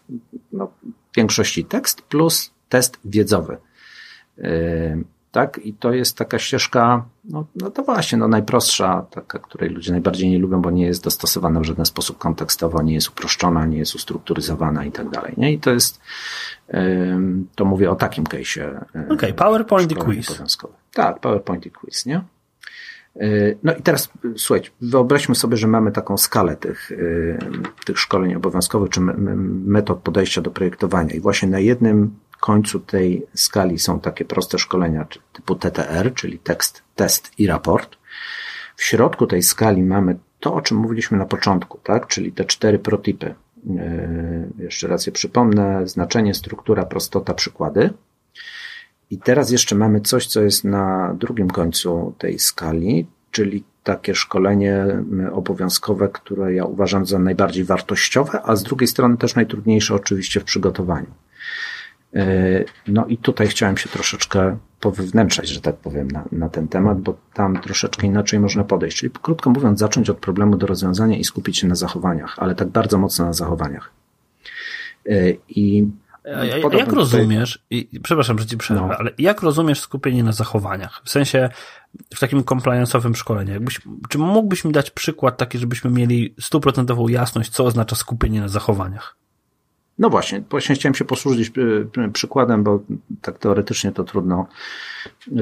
no, 0.51 0.71
w 1.11 1.15
większości 1.15 1.65
tekst 1.65 2.01
plus 2.01 2.51
test 2.69 2.99
wiedzowy. 3.05 3.57
Y, 4.37 5.03
tak? 5.31 5.59
I 5.63 5.73
to 5.73 5.93
jest 5.93 6.17
taka 6.17 6.39
ścieżka, 6.39 7.05
no, 7.29 7.45
no 7.55 7.71
to 7.71 7.83
właśnie, 7.83 8.17
no 8.17 8.27
najprostsza, 8.27 9.05
taka, 9.11 9.39
której 9.39 9.69
ludzie 9.69 9.91
najbardziej 9.91 10.29
nie 10.29 10.39
lubią, 10.39 10.61
bo 10.61 10.71
nie 10.71 10.85
jest 10.85 11.03
dostosowana 11.03 11.59
w 11.59 11.63
żaden 11.63 11.85
sposób 11.85 12.17
kontekstowo, 12.17 12.81
nie 12.81 12.93
jest 12.93 13.09
uproszczona, 13.09 13.65
nie 13.65 13.77
jest 13.77 13.95
ustrukturyzowana 13.95 14.85
i 14.85 14.91
tak 14.91 15.09
dalej, 15.09 15.33
nie? 15.37 15.53
I 15.53 15.59
to 15.59 15.71
jest, 15.71 16.01
to 17.55 17.65
mówię 17.65 17.91
o 17.91 17.95
takim 17.95 18.23
case'ie. 18.23 18.77
Okej, 18.89 19.09
okay, 19.09 19.33
PowerPoint 19.33 19.91
i 19.91 19.95
quiz. 19.95 20.41
Tak, 20.93 21.19
PowerPoint 21.19 21.65
i 21.65 21.71
quiz, 21.71 22.05
nie? 22.05 22.21
No 23.63 23.75
i 23.75 23.81
teraz 23.81 24.09
słuchajcie, 24.37 24.69
wyobraźmy 24.81 25.35
sobie, 25.35 25.57
że 25.57 25.67
mamy 25.67 25.91
taką 25.91 26.17
skalę 26.17 26.55
tych, 26.55 26.91
tych 27.85 27.99
szkoleń 27.99 28.35
obowiązkowych, 28.35 28.89
czy 28.89 29.01
metod 29.65 29.99
podejścia 29.99 30.41
do 30.41 30.51
projektowania 30.51 31.13
i 31.13 31.19
właśnie 31.19 31.49
na 31.49 31.59
jednym 31.59 32.15
końcu 32.45 32.79
tej 32.79 33.25
skali 33.33 33.79
są 33.79 33.99
takie 33.99 34.25
proste 34.25 34.59
szkolenia 34.59 35.05
typu 35.33 35.55
TTR, 35.55 36.13
czyli 36.13 36.39
tekst, 36.39 36.83
test 36.95 37.31
i 37.37 37.47
raport. 37.47 37.97
W 38.75 38.83
środku 38.83 39.27
tej 39.27 39.43
skali 39.43 39.83
mamy 39.83 40.17
to, 40.39 40.53
o 40.53 40.61
czym 40.61 40.77
mówiliśmy 40.77 41.17
na 41.17 41.25
początku, 41.25 41.79
tak? 41.83 42.07
czyli 42.07 42.31
te 42.31 42.45
cztery 42.45 42.79
protypy. 42.79 43.35
Yy, 43.65 44.63
jeszcze 44.63 44.87
raz 44.87 45.05
je 45.05 45.11
przypomnę. 45.11 45.87
Znaczenie, 45.87 46.33
struktura, 46.33 46.85
prostota, 46.85 47.33
przykłady. 47.33 47.93
I 49.09 49.17
teraz 49.17 49.51
jeszcze 49.51 49.75
mamy 49.75 50.01
coś, 50.01 50.27
co 50.27 50.41
jest 50.41 50.63
na 50.63 51.15
drugim 51.19 51.49
końcu 51.49 52.13
tej 52.17 52.39
skali, 52.39 53.07
czyli 53.31 53.63
takie 53.83 54.15
szkolenie 54.15 55.03
obowiązkowe, 55.31 56.09
które 56.09 56.53
ja 56.53 56.65
uważam 56.65 57.05
za 57.05 57.19
najbardziej 57.19 57.63
wartościowe, 57.63 58.41
a 58.43 58.55
z 58.55 58.63
drugiej 58.63 58.87
strony 58.87 59.17
też 59.17 59.35
najtrudniejsze 59.35 59.95
oczywiście 59.95 60.39
w 60.39 60.43
przygotowaniu. 60.43 61.11
E, 62.15 62.63
no 62.87 63.05
i 63.05 63.17
tutaj 63.17 63.47
chciałem 63.47 63.77
się 63.77 63.89
troszeczkę 63.89 64.57
powywnętrzać, 64.79 65.49
że 65.49 65.61
tak 65.61 65.75
powiem, 65.75 66.11
na, 66.11 66.23
na 66.31 66.49
ten 66.49 66.67
temat, 66.67 67.01
bo 67.01 67.17
tam 67.33 67.61
troszeczkę 67.61 68.07
inaczej 68.07 68.39
można 68.39 68.63
podejść. 68.63 68.97
Czyli 68.97 69.11
krótko 69.21 69.49
mówiąc, 69.49 69.79
zacząć 69.79 70.09
od 70.09 70.17
problemu 70.17 70.57
do 70.57 70.67
rozwiązania 70.67 71.17
i 71.17 71.23
skupić 71.23 71.57
się 71.57 71.67
na 71.67 71.75
zachowaniach, 71.75 72.35
ale 72.39 72.55
tak 72.55 72.67
bardzo 72.67 72.97
mocno 72.97 73.25
na 73.25 73.33
zachowaniach. 73.33 73.91
E, 75.09 75.31
I 75.49 75.87
a, 76.35 76.75
jak 76.75 76.91
rozumiesz, 76.91 77.65
i, 77.69 77.99
przepraszam, 78.03 78.39
że 78.39 78.45
ci 78.45 78.57
przerwę, 78.57 78.87
no. 78.87 78.97
ale 78.97 79.11
jak 79.17 79.41
rozumiesz 79.41 79.79
skupienie 79.79 80.23
na 80.23 80.31
zachowaniach? 80.31 81.01
W 81.05 81.09
sensie 81.09 81.49
w 82.15 82.19
takim 82.19 82.41
compliance'owym 82.41 83.15
szkoleniu. 83.15 83.53
Jakbyś, 83.53 83.81
czy 84.09 84.17
mógłbyś 84.17 84.65
mi 84.65 84.71
dać 84.71 84.91
przykład 84.91 85.37
taki, 85.37 85.57
żebyśmy 85.57 85.91
mieli 85.91 86.35
stuprocentową 86.39 87.07
jasność, 87.07 87.49
co 87.49 87.65
oznacza 87.65 87.95
skupienie 87.95 88.41
na 88.41 88.47
zachowaniach? 88.47 89.17
No 89.99 90.09
właśnie, 90.09 90.43
właśnie 90.49 90.75
chciałem 90.75 90.95
się 90.95 91.05
posłużyć 91.05 91.51
e, 91.97 92.09
przykładem, 92.09 92.63
bo 92.63 92.79
tak 93.21 93.39
teoretycznie 93.39 93.91
to 93.91 94.03
trudno, 94.03 94.47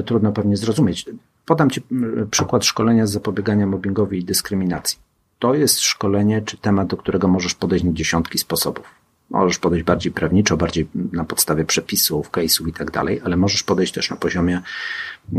trudno 0.04 0.32
pewnie 0.32 0.56
zrozumieć. 0.56 1.06
Podam 1.46 1.70
Ci 1.70 1.82
przykład 2.30 2.64
szkolenia 2.64 3.06
z 3.06 3.12
zapobiegania 3.12 3.66
mobbingowi 3.66 4.18
i 4.18 4.24
dyskryminacji. 4.24 4.98
To 5.38 5.54
jest 5.54 5.80
szkolenie 5.80 6.42
czy 6.42 6.56
temat, 6.56 6.88
do 6.88 6.96
którego 6.96 7.28
możesz 7.28 7.54
podejść 7.54 7.84
na 7.84 7.92
dziesiątki 7.92 8.38
sposobów. 8.38 8.86
Możesz 9.30 9.58
podejść 9.58 9.84
bardziej 9.84 10.12
prawniczo, 10.12 10.56
bardziej 10.56 10.88
na 11.12 11.24
podstawie 11.24 11.64
przepisów, 11.64 12.30
case'ów 12.30 12.68
i 12.68 12.72
tak 12.72 12.90
dalej, 12.90 13.20
ale 13.24 13.36
możesz 13.36 13.62
podejść 13.62 13.92
też 13.92 14.10
na 14.10 14.16
poziomie 14.16 14.60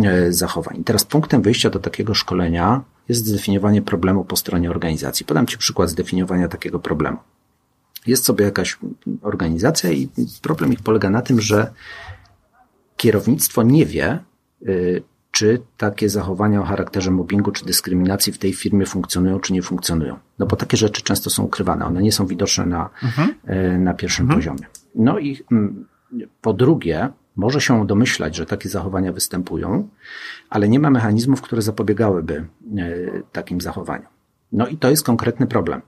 e, 0.04 0.34
zachowań. 0.34 0.84
teraz 0.84 1.04
punktem 1.04 1.42
wyjścia 1.42 1.70
do 1.70 1.80
takiego 1.80 2.14
szkolenia 2.14 2.82
jest 3.10 3.26
zdefiniowanie 3.26 3.82
problemu 3.82 4.26
po 4.26 4.36
stronie 4.36 4.70
organizacji. 4.70 5.26
Podam 5.26 5.48
Ci 5.48 5.58
przykład 5.58 5.90
zdefiniowania 5.90 6.48
takiego 6.48 6.80
problemu. 6.80 7.18
Jest 8.08 8.26
sobie 8.26 8.46
jakaś 8.46 8.80
organizacja 9.22 9.92
i 9.92 10.10
problem 10.42 10.74
ich 10.74 10.84
polega 10.84 11.10
na 11.10 11.22
tym, 11.22 11.42
że 11.42 11.74
kierownictwo 12.98 13.64
nie 13.64 13.86
wie, 13.86 14.20
y, 14.68 15.04
czy 15.32 15.62
takie 15.78 16.10
zachowania 16.10 16.62
o 16.62 16.64
charakterze 16.64 17.12
mobbingu 17.12 17.52
czy 17.52 17.66
dyskryminacji 17.66 18.34
w 18.34 18.38
tej 18.38 18.54
firmie 18.54 18.86
funkcjonują, 18.86 19.40
czy 19.40 19.54
nie 19.54 19.62
funkcjonują. 19.62 20.20
No 20.40 20.46
bo 20.46 20.56
takie 20.56 20.78
rzeczy 20.78 21.02
często 21.02 21.30
są 21.30 21.44
ukrywane, 21.44 21.86
one 21.86 22.02
nie 22.02 22.12
są 22.12 22.28
widoczne 22.28 22.66
na, 22.66 22.90
mhm. 23.04 23.36
Y, 23.76 23.80
na 23.80 23.94
pierwszym 23.94 24.24
mhm. 24.24 24.40
poziomie. 24.40 24.70
No 24.96 25.20
i 25.20 25.44
mm, 25.52 25.86
po 26.42 26.54
drugie, 26.54 27.10
może 27.36 27.62
się 27.62 27.88
domyślać, 27.88 28.36
że 28.36 28.46
takie 28.46 28.70
zachowania 28.70 29.12
występują, 29.12 29.90
ale 30.50 30.70
nie 30.70 30.80
ma 30.80 30.90
mechanizmów, 30.90 31.42
które 31.42 31.62
zapobiegałyby 31.62 32.46
y, 32.78 33.24
takim 33.32 33.62
zachowaniom. 33.62 34.08
No 34.52 34.68
i 34.68 34.78
to 34.78 34.90
jest 34.90 35.06
konkretny 35.06 35.48
problem. 35.48 35.82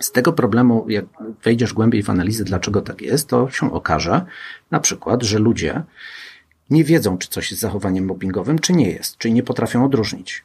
Z 0.00 0.12
tego 0.12 0.32
problemu, 0.32 0.86
jak 0.88 1.04
wejdziesz 1.42 1.72
głębiej 1.72 2.02
w 2.02 2.10
analizę, 2.10 2.44
dlaczego 2.44 2.82
tak 2.82 3.02
jest, 3.02 3.28
to 3.28 3.50
się 3.50 3.72
okaże 3.72 4.24
na 4.70 4.80
przykład, 4.80 5.22
że 5.22 5.38
ludzie 5.38 5.82
nie 6.70 6.84
wiedzą, 6.84 7.18
czy 7.18 7.28
coś 7.28 7.50
jest 7.50 7.60
zachowaniem 7.60 8.04
mobbingowym, 8.04 8.58
czy 8.58 8.72
nie 8.72 8.90
jest, 8.90 9.18
czyli 9.18 9.34
nie 9.34 9.42
potrafią 9.42 9.84
odróżnić. 9.84 10.44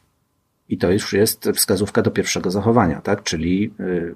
I 0.68 0.78
to 0.78 0.90
już 0.90 1.12
jest 1.12 1.48
wskazówka 1.54 2.02
do 2.02 2.10
pierwszego 2.10 2.50
zachowania, 2.50 3.00
tak? 3.00 3.22
Czyli 3.22 3.74
y, 3.80 4.14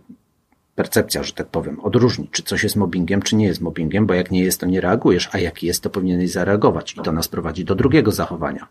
percepcja, 0.75 1.23
że 1.23 1.33
tak 1.33 1.47
powiem, 1.47 1.81
odróżnić, 1.81 2.31
czy 2.31 2.43
coś 2.43 2.63
jest 2.63 2.77
mobbingiem, 2.77 3.23
czy 3.23 3.37
nie 3.37 3.47
jest 3.47 3.61
mobbingiem, 3.61 4.07
bo 4.07 4.15
jak 4.15 4.31
nie 4.31 4.43
jest, 4.43 4.61
to 4.61 4.67
nie 4.67 4.81
reagujesz, 4.81 5.29
a 5.33 5.39
jak 5.39 5.63
jest, 5.63 5.83
to 5.83 5.91
powinieneś 5.91 6.31
zareagować. 6.31 6.93
I 6.93 7.01
to 7.01 7.13
nas 7.13 7.29
prowadzi 7.29 7.65
do 7.65 7.75
drugiego 7.75 8.13
zachowania. 8.13 8.67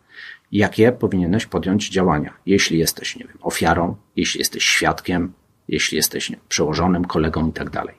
Jakie 0.51 0.91
powinieneś 0.91 1.45
podjąć 1.45 1.89
działania, 1.89 2.34
jeśli 2.45 2.79
jesteś, 2.79 3.15
nie 3.15 3.25
wiem, 3.25 3.38
ofiarą, 3.41 3.95
jeśli 4.15 4.39
jesteś 4.39 4.63
świadkiem, 4.63 5.34
jeśli 5.69 5.95
jesteś 5.95 6.32
przełożonym, 6.49 7.05
kolegą 7.05 7.49
i 7.49 7.53
tak 7.53 7.69
dalej. 7.69 7.95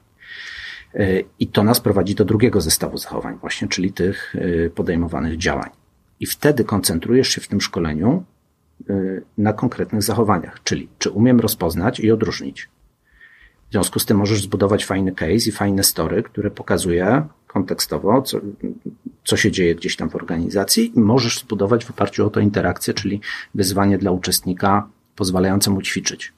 E, 0.95 1.21
I 1.39 1.47
to 1.47 1.65
nas 1.65 1.81
prowadzi 1.81 2.15
do 2.15 2.25
drugiego 2.25 2.61
zestawu 2.61 2.99
zachowań, 2.99 3.39
właśnie, 3.41 3.69
czyli 3.69 3.93
tych 3.93 4.35
e, 4.67 4.71
podejmowanych 4.71 5.39
działań. 5.39 5.71
I 6.21 6.27
wtedy 6.27 6.65
koncentrujesz 6.65 7.29
się 7.29 7.41
w 7.41 7.49
tym 7.49 7.61
szkoleniu 7.61 8.25
e, 8.91 8.95
na 9.39 9.53
konkretnych 9.53 10.03
zachowaniach, 10.03 10.63
czyli 10.65 10.89
czy 10.99 11.11
umiem 11.11 11.41
rozpoznać 11.41 12.01
i 12.01 12.11
odróżnić. 12.11 12.69
W 13.69 13.73
związku 13.73 13.99
z 13.99 14.07
tym 14.07 14.17
możesz 14.17 14.43
zbudować 14.43 14.85
fajny 14.85 15.13
case 15.13 15.49
i 15.49 15.53
fajne 15.53 15.85
story, 15.85 16.23
które 16.23 16.51
pokazuje 16.51 17.27
kontekstowo, 17.47 18.23
co, 18.23 18.41
co 19.25 19.37
się 19.37 19.51
dzieje 19.51 19.75
gdzieś 19.75 19.97
tam 19.97 20.11
w 20.11 20.17
organizacji 20.17 20.99
i 20.99 21.01
możesz 21.01 21.41
zbudować 21.41 21.85
w 21.85 21.91
oparciu 21.91 22.27
o 22.27 22.31
to 22.31 22.41
interakcję, 22.41 22.95
czyli 22.95 23.21
wyzwanie 23.55 23.99
dla 23.99 24.11
uczestnika 24.11 24.89
pozwalające 25.17 25.71
mu 25.71 25.83
ćwiczyć 25.83 26.33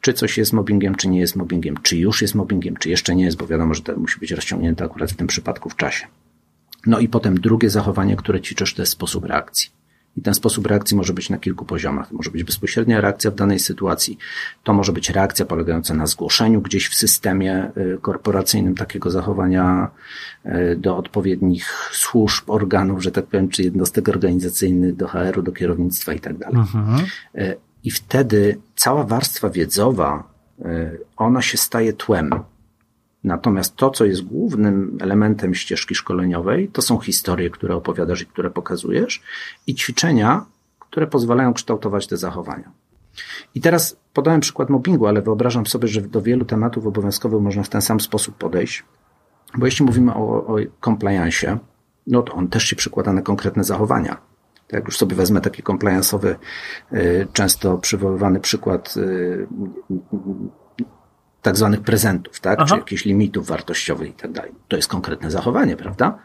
czy 0.00 0.12
coś 0.12 0.38
jest 0.38 0.52
mobbingiem, 0.52 0.94
czy 0.94 1.08
nie 1.08 1.20
jest 1.20 1.36
mobbingiem, 1.36 1.76
czy 1.82 1.96
już 1.96 2.22
jest 2.22 2.34
mobbingiem, 2.34 2.76
czy 2.76 2.90
jeszcze 2.90 3.14
nie 3.14 3.24
jest, 3.24 3.36
bo 3.36 3.46
wiadomo, 3.46 3.74
że 3.74 3.82
to 3.82 3.96
musi 3.96 4.20
być 4.20 4.30
rozciągnięte 4.30 4.84
akurat 4.84 5.12
w 5.12 5.16
tym 5.16 5.26
przypadku 5.26 5.70
w 5.70 5.76
czasie. 5.76 6.06
No 6.86 6.98
i 6.98 7.08
potem 7.08 7.40
drugie 7.40 7.70
zachowanie, 7.70 8.16
które 8.16 8.40
ćwiczysz, 8.40 8.74
to 8.74 8.82
jest 8.82 8.92
sposób 8.92 9.24
reakcji. 9.24 9.70
I 10.16 10.22
ten 10.22 10.34
sposób 10.34 10.66
reakcji 10.66 10.96
może 10.96 11.12
być 11.12 11.30
na 11.30 11.38
kilku 11.38 11.64
poziomach. 11.64 12.08
To 12.08 12.16
może 12.16 12.30
być 12.30 12.44
bezpośrednia 12.44 13.00
reakcja 13.00 13.30
w 13.30 13.34
danej 13.34 13.58
sytuacji. 13.58 14.18
To 14.64 14.72
może 14.72 14.92
być 14.92 15.10
reakcja 15.10 15.44
polegająca 15.44 15.94
na 15.94 16.06
zgłoszeniu 16.06 16.60
gdzieś 16.60 16.88
w 16.88 16.94
systemie 16.94 17.70
y, 17.76 17.98
korporacyjnym 18.02 18.74
takiego 18.74 19.10
zachowania 19.10 19.90
y, 20.46 20.76
do 20.76 20.96
odpowiednich 20.96 21.90
służb, 21.92 22.50
organów, 22.50 23.02
że 23.02 23.12
tak 23.12 23.26
powiem, 23.26 23.48
czy 23.48 23.62
jednostek 23.62 24.08
organizacyjnych, 24.08 24.96
do 24.96 25.08
HR-u, 25.08 25.42
do 25.42 25.52
kierownictwa 25.52 26.12
i 26.12 26.20
tak 26.20 26.38
dalej. 26.38 26.62
I 27.84 27.90
wtedy 27.90 28.60
cała 28.76 29.04
warstwa 29.04 29.50
wiedzowa, 29.50 30.30
y, 30.58 30.64
ona 31.16 31.42
się 31.42 31.58
staje 31.58 31.92
tłem. 31.92 32.30
Natomiast 33.24 33.76
to, 33.76 33.90
co 33.90 34.04
jest 34.04 34.22
głównym 34.22 34.98
elementem 35.00 35.54
ścieżki 35.54 35.94
szkoleniowej, 35.94 36.68
to 36.68 36.82
są 36.82 36.98
historie, 36.98 37.50
które 37.50 37.74
opowiadasz 37.74 38.22
i 38.22 38.26
które 38.26 38.50
pokazujesz, 38.50 39.22
i 39.66 39.74
ćwiczenia, 39.74 40.44
które 40.78 41.06
pozwalają 41.06 41.54
kształtować 41.54 42.06
te 42.06 42.16
zachowania. 42.16 42.70
I 43.54 43.60
teraz 43.60 43.96
podałem 44.12 44.40
przykład 44.40 44.70
mobbingu, 44.70 45.06
ale 45.06 45.22
wyobrażam 45.22 45.66
sobie, 45.66 45.88
że 45.88 46.00
do 46.00 46.22
wielu 46.22 46.44
tematów 46.44 46.86
obowiązkowych 46.86 47.40
można 47.40 47.62
w 47.62 47.68
ten 47.68 47.82
sam 47.82 48.00
sposób 48.00 48.34
podejść, 48.34 48.84
bo 49.58 49.66
jeśli 49.66 49.84
mówimy 49.84 50.14
o, 50.14 50.46
o 50.46 50.56
compliance, 50.84 51.58
no 52.06 52.22
to 52.22 52.32
on 52.32 52.48
też 52.48 52.64
się 52.64 52.76
przykłada 52.76 53.12
na 53.12 53.22
konkretne 53.22 53.64
zachowania. 53.64 54.16
Jak 54.72 54.84
już 54.84 54.98
sobie 54.98 55.16
wezmę 55.16 55.40
taki 55.40 55.62
compliance'owy, 55.62 56.34
y, 56.92 57.26
często 57.32 57.78
przywoływany 57.78 58.40
przykład 58.40 58.94
y, 58.96 59.46
tak 61.42 61.56
zwanych 61.56 61.80
prezentów, 61.80 62.40
tak? 62.40 62.64
Czy 62.64 62.76
jakichś 62.76 63.04
limitów 63.04 63.46
wartościowych 63.46 64.08
i 64.08 64.12
tak 64.12 64.32
dalej. 64.32 64.52
To 64.68 64.76
jest 64.76 64.88
konkretne 64.88 65.30
zachowanie, 65.30 65.76
prawda? 65.76 66.18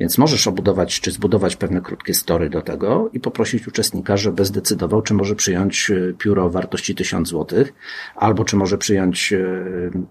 Więc 0.00 0.18
możesz 0.18 0.46
obudować, 0.46 1.00
czy 1.00 1.10
zbudować 1.10 1.56
pewne 1.56 1.80
krótkie 1.80 2.14
story 2.14 2.50
do 2.50 2.62
tego 2.62 3.10
i 3.12 3.20
poprosić 3.20 3.68
uczestnika, 3.68 4.16
żeby 4.16 4.44
zdecydował, 4.44 5.02
czy 5.02 5.14
może 5.14 5.34
przyjąć 5.34 5.90
y, 5.90 6.14
pióro 6.18 6.44
o 6.44 6.50
wartości 6.50 6.94
1000 6.94 7.28
zł, 7.28 7.64
albo 8.16 8.44
czy 8.44 8.56
może 8.56 8.78
przyjąć 8.78 9.34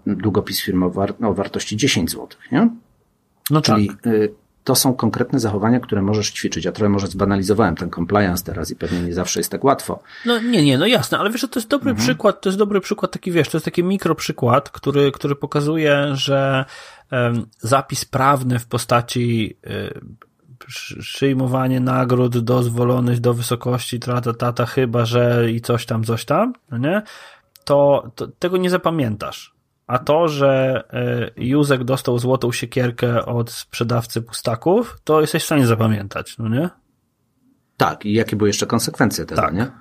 długopis 0.05 0.61
firmowy 0.61 0.99
o 1.23 1.33
wartości 1.33 1.77
10 1.77 2.11
zł, 2.11 2.27
nie? 2.51 2.69
No 3.49 3.61
Czyli 3.61 3.87
tak 3.87 3.97
to 4.63 4.75
są 4.75 4.93
konkretne 4.93 5.39
zachowania, 5.39 5.79
które 5.79 6.01
możesz 6.01 6.31
ćwiczyć. 6.31 6.65
Ja 6.65 6.71
trochę 6.71 6.89
może 6.89 7.07
zbanalizowałem 7.07 7.75
ten 7.75 7.91
compliance 7.91 8.43
teraz 8.43 8.71
i 8.71 8.75
pewnie 8.75 9.01
nie 9.01 9.13
zawsze 9.13 9.39
jest 9.39 9.51
tak 9.51 9.63
łatwo. 9.63 9.99
No 10.25 10.39
nie, 10.39 10.63
nie, 10.63 10.77
no 10.77 10.87
jasne, 10.87 11.17
ale 11.17 11.29
wiesz, 11.29 11.41
to 11.41 11.59
jest 11.59 11.69
dobry 11.69 11.91
mhm. 11.91 12.07
przykład, 12.07 12.41
to 12.41 12.49
jest 12.49 12.59
dobry 12.59 12.81
przykład 12.81 13.11
taki, 13.11 13.31
wiesz, 13.31 13.49
to 13.49 13.57
jest 13.57 13.65
taki 13.65 13.83
mikroprzykład, 13.83 14.69
który, 14.69 15.11
który 15.11 15.35
pokazuje, 15.35 16.09
że 16.13 16.65
um, 17.11 17.45
zapis 17.59 18.05
prawny 18.05 18.59
w 18.59 18.67
postaci 18.67 19.57
um, 19.63 20.17
przyjmowanie 20.99 21.79
nagród 21.79 22.37
dozwolonych 22.37 23.19
do 23.19 23.33
wysokości 23.33 23.99
trata 23.99 24.33
tata, 24.33 24.65
chyba 24.65 25.05
że 25.05 25.51
i 25.51 25.61
coś 25.61 25.85
tam, 25.85 26.03
coś 26.03 26.25
tam, 26.25 26.53
no 26.71 26.77
nie? 26.77 27.01
To, 27.63 28.11
to 28.15 28.27
tego 28.27 28.57
nie 28.57 28.69
zapamiętasz. 28.69 29.52
A 29.93 29.99
to, 29.99 30.27
że 30.27 30.83
e, 30.93 31.31
Józek 31.43 31.83
dostał 31.83 32.19
złotą 32.19 32.51
siekierkę 32.51 33.25
od 33.25 33.51
sprzedawcy 33.51 34.21
pustaków, 34.21 34.97
to 35.03 35.21
jesteś 35.21 35.43
w 35.43 35.45
stanie 35.45 35.67
zapamiętać, 35.67 36.37
no 36.37 36.49
nie? 36.49 36.69
Tak, 37.77 38.05
i 38.05 38.13
jakie 38.13 38.35
były 38.35 38.49
jeszcze 38.49 38.65
konsekwencje 38.65 39.25
tego, 39.25 39.41
tak. 39.41 39.53
nie? 39.53 39.71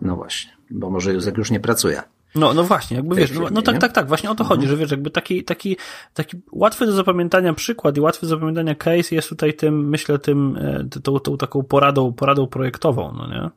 No 0.00 0.16
właśnie, 0.16 0.52
bo 0.70 0.90
może 0.90 1.12
Józek 1.12 1.38
już 1.38 1.50
nie 1.50 1.60
pracuje. 1.60 2.02
No, 2.34 2.54
no 2.54 2.64
właśnie, 2.64 2.96
jakby 2.96 3.16
wiesz, 3.16 3.32
no, 3.32 3.48
no 3.50 3.62
tak, 3.62 3.78
tak, 3.78 3.92
tak, 3.92 4.08
właśnie 4.08 4.30
o 4.30 4.34
to 4.34 4.44
chodzi, 4.44 4.62
mhm. 4.62 4.70
że 4.70 4.80
wiesz, 4.80 4.90
jakby 4.90 5.10
taki, 5.10 5.44
taki, 5.44 5.76
taki 6.14 6.36
łatwy 6.52 6.86
do 6.86 6.92
zapamiętania 6.92 7.54
przykład 7.54 7.96
i 7.96 8.00
łatwy 8.00 8.26
do 8.26 8.30
zapamiętania 8.30 8.74
case 8.74 9.14
jest 9.14 9.28
tutaj 9.28 9.54
tym, 9.54 9.88
myślę, 9.88 10.18
tym, 10.18 10.56
e, 10.56 11.00
tą, 11.02 11.18
tą 11.18 11.36
taką 11.36 11.62
poradą, 11.62 12.12
poradą 12.12 12.46
projektową, 12.46 13.12
no 13.12 13.28
nie? 13.28 13.50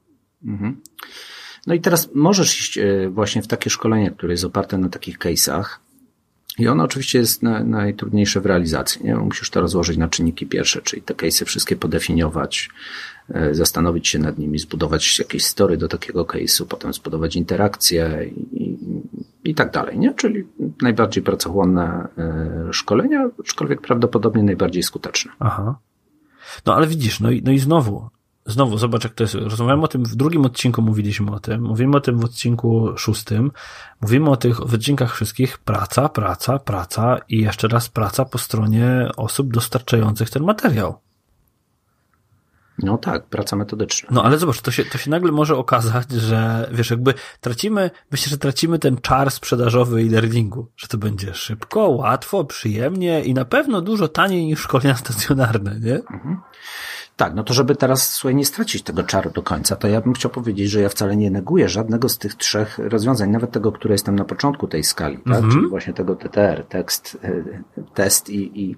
Mhm. 0.52 0.82
No 1.68 1.74
i 1.74 1.82
teraz 1.82 2.10
możesz 2.14 2.60
iść 2.60 2.78
e, 2.78 3.10
właśnie 3.10 3.42
w 3.42 3.48
takie 3.48 3.70
szkolenie, 3.70 4.12
które 4.12 4.34
jest 4.34 4.46
oparte 4.46 4.78
na 4.78 4.90
takich 4.90 5.20
case'ach 5.20 5.66
I 6.58 6.68
ono 6.68 6.84
oczywiście 6.84 7.20
jest 7.20 7.44
na, 7.44 7.64
najtrudniejsze 7.64 8.42
w 8.42 8.46
realizacji. 8.46 9.06
Nie? 9.06 9.16
Musisz 9.16 9.50
to 9.50 9.62
rozłożyć 9.62 9.98
na 9.98 10.08
czynniki 10.08 10.46
pierwsze, 10.46 10.82
czyli 10.82 11.02
te 11.02 11.14
case'y 11.14 11.46
wszystkie 11.46 11.76
podefiniować, 11.76 12.70
e, 13.30 13.56
zastanowić 13.56 14.08
się 14.08 14.20
nad 14.20 14.38
nimi, 14.38 14.60
zbudować 14.60 15.20
jakieś 15.20 15.46
story 15.46 15.78
do 15.78 15.88
takiego 15.88 16.24
case'u, 16.24 16.66
potem 16.66 16.94
zbudować 16.94 17.36
interakcje 17.36 18.30
i, 18.52 18.78
i 19.44 19.56
tak 19.56 19.72
dalej. 19.72 20.00
Nie? 20.00 20.14
Czyli 20.14 20.44
najbardziej 20.82 21.24
pracochłonne 21.24 22.08
e, 22.18 22.74
szkolenia, 22.74 23.30
aczkolwiek 23.40 23.82
prawdopodobnie 23.82 24.44
najbardziej 24.44 24.84
skuteczne. 24.84 25.32
Aha. 25.40 25.76
No 26.66 26.76
ale 26.76 26.88
widzisz, 26.88 27.20
no 27.20 27.32
i, 27.32 27.42
no 27.42 27.52
i 27.52 27.60
znowu, 27.60 28.10
znowu 28.46 28.78
zobacz 28.78 29.04
jak 29.04 29.14
to 29.14 29.24
jest. 29.24 29.36
Rozmawiamy 29.36 29.84
o 29.84 29.88
tym 29.88 30.04
w 30.04 30.16
drugim 30.16 30.46
odcinku, 30.46 30.82
mówiliśmy 30.82 31.32
o 31.32 31.40
tym, 31.40 31.62
mówimy 31.62 31.98
o 31.98 32.02
tym 32.02 32.20
w 32.20 32.26
odcinku 32.26 32.98
szóstym, 32.98 33.52
mówimy 34.02 34.30
o 34.30 34.38
tych 34.38 34.62
odcinkach 34.62 35.16
wszystkich 35.16 35.58
praca, 35.58 36.10
praca, 36.10 36.60
praca 36.60 37.18
i 37.30 37.42
jeszcze 37.42 37.68
raz 37.68 37.90
praca 37.90 38.26
po 38.26 38.38
stronie 38.38 39.10
osób 39.18 39.54
dostarczających 39.54 40.30
ten 40.30 40.44
materiał. 40.44 41.00
No 42.80 42.98
tak, 42.98 43.26
praca 43.26 43.56
metodyczna. 43.56 44.10
No 44.12 44.24
ale 44.24 44.38
zobacz, 44.38 44.62
to 44.62 44.72
się, 44.72 44.86
to 44.86 44.98
się 44.98 45.10
nagle 45.10 45.32
może 45.32 45.58
okazać, 45.58 46.12
że 46.12 46.70
wiesz, 46.72 46.90
jakby 46.90 47.14
tracimy, 47.42 47.92
myślę, 48.12 48.30
że 48.30 48.38
tracimy 48.38 48.80
ten 48.80 48.98
czar 48.98 49.32
sprzedażowy 49.32 50.02
e-learningu, 50.02 50.68
że 50.78 50.88
to 50.88 50.98
będzie 50.98 51.34
szybko, 51.34 51.88
łatwo, 51.90 52.44
przyjemnie 52.44 53.24
i 53.24 53.34
na 53.34 53.46
pewno 53.46 53.82
dużo 53.82 54.08
taniej 54.08 54.46
niż 54.46 54.60
szkolenia 54.60 54.96
stacjonarne, 54.96 55.80
nie? 55.80 55.96
Mhm. 55.96 56.42
Tak, 57.16 57.34
no 57.34 57.44
to 57.44 57.54
żeby 57.54 57.76
teraz, 57.76 58.10
słuchaj, 58.10 58.36
nie 58.36 58.46
stracić 58.46 58.84
tego 58.84 59.04
czaru 59.04 59.30
do 59.30 59.44
końca, 59.44 59.76
to 59.76 59.88
ja 59.88 60.02
bym 60.02 60.14
chciał 60.14 60.32
powiedzieć, 60.32 60.70
że 60.70 60.82
ja 60.82 60.90
wcale 60.90 61.16
nie 61.16 61.32
neguję 61.32 61.70
żadnego 61.70 62.10
z 62.10 62.18
tych 62.18 62.36
trzech 62.36 62.80
rozwiązań, 62.80 63.30
nawet 63.30 63.52
tego, 63.52 63.72
które 63.72 63.94
jest 63.94 64.06
tam 64.06 64.16
na 64.16 64.26
początku 64.26 64.68
tej 64.68 64.84
skali, 64.84 65.18
tak? 65.18 65.36
Mhm. 65.36 65.52
Czyli 65.52 65.68
właśnie 65.68 65.94
tego 65.94 66.16
TTR, 66.16 66.66
tekst, 66.70 67.18
e, 67.24 67.44
test 67.94 68.30
i, 68.30 68.62
i, 68.64 68.78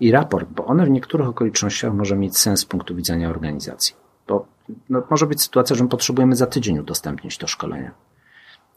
i 0.00 0.12
raport, 0.12 0.48
bo 0.50 0.64
one 0.64 0.86
w 0.86 0.90
niektórych 0.90 1.28
okolicznościach 1.28 1.94
może 1.94 2.16
mieć 2.16 2.38
sens 2.38 2.60
z 2.60 2.64
punktu 2.64 2.94
widzenia 2.94 3.30
organizacji. 3.30 3.94
Bo 4.28 4.46
no, 4.88 5.02
może 5.10 5.26
być 5.26 5.42
sytuacja, 5.42 5.76
że 5.76 5.84
my 5.84 5.90
potrzebujemy 5.90 6.36
za 6.36 6.46
tydzień 6.46 6.78
udostępnić 6.78 7.38
to 7.38 7.46
szkolenie. 7.46 7.90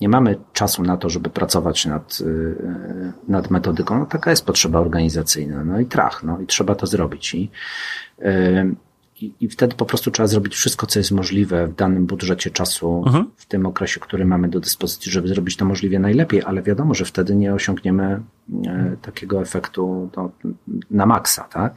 Nie 0.01 0.09
mamy 0.09 0.37
czasu 0.53 0.83
na 0.83 0.97
to, 0.97 1.09
żeby 1.09 1.29
pracować 1.29 1.85
nad, 1.85 2.17
e, 2.21 3.13
nad 3.27 3.51
metodyką. 3.51 3.99
No, 3.99 4.05
taka 4.05 4.29
jest 4.29 4.45
potrzeba 4.45 4.79
organizacyjna. 4.79 5.63
No 5.63 5.79
i 5.79 5.85
trach, 5.85 6.23
no 6.23 6.39
i 6.39 6.45
trzeba 6.45 6.75
to 6.75 6.87
zrobić. 6.87 7.35
I, 7.35 7.51
yy, 8.19 8.75
i, 9.21 9.33
I 9.39 9.49
wtedy 9.49 9.75
po 9.75 9.85
prostu 9.85 10.11
trzeba 10.11 10.27
zrobić 10.27 10.55
wszystko, 10.55 10.87
co 10.87 10.99
jest 10.99 11.11
możliwe 11.11 11.67
w 11.67 11.75
danym 11.75 12.05
budżecie 12.05 12.51
czasu, 12.51 13.03
mhm. 13.05 13.31
w 13.35 13.45
tym 13.45 13.65
okresie, 13.65 13.99
który 13.99 14.25
mamy 14.25 14.47
do 14.47 14.59
dyspozycji, 14.59 15.11
żeby 15.11 15.27
zrobić 15.27 15.57
to 15.57 15.65
możliwie 15.65 15.99
najlepiej, 15.99 16.41
ale 16.43 16.61
wiadomo, 16.61 16.93
że 16.93 17.05
wtedy 17.05 17.35
nie 17.35 17.53
osiągniemy 17.53 18.21
e, 18.67 18.95
takiego 19.01 19.41
efektu 19.41 20.09
no, 20.17 20.31
na 20.91 21.05
maksa, 21.05 21.43
tak? 21.43 21.75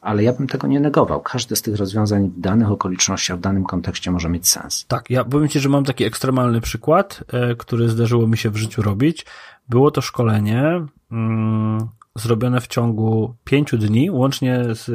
Ale 0.00 0.22
ja 0.22 0.32
bym 0.32 0.46
tego 0.46 0.66
nie 0.66 0.80
negował. 0.80 1.20
Każde 1.20 1.56
z 1.56 1.62
tych 1.62 1.76
rozwiązań 1.76 2.32
w 2.36 2.40
danych 2.40 2.70
okolicznościach, 2.70 3.38
w 3.38 3.40
danym 3.40 3.64
kontekście 3.64 4.10
może 4.10 4.28
mieć 4.28 4.48
sens. 4.48 4.84
Tak, 4.88 5.10
ja 5.10 5.24
powiem 5.24 5.48
Ci, 5.48 5.60
że 5.60 5.68
mam 5.68 5.84
taki 5.84 6.04
ekstremalny 6.04 6.60
przykład, 6.60 7.24
e, 7.32 7.54
który 7.54 7.88
zdarzyło 7.88 8.26
mi 8.26 8.38
się 8.38 8.50
w 8.50 8.56
życiu 8.56 8.82
robić. 8.82 9.26
Było 9.68 9.90
to 9.90 10.00
szkolenie. 10.00 10.86
Mm, 11.12 11.88
zrobione 12.14 12.60
w 12.60 12.66
ciągu 12.66 13.36
pięciu 13.44 13.78
dni, 13.78 14.10
łącznie 14.10 14.64
z 14.70 14.90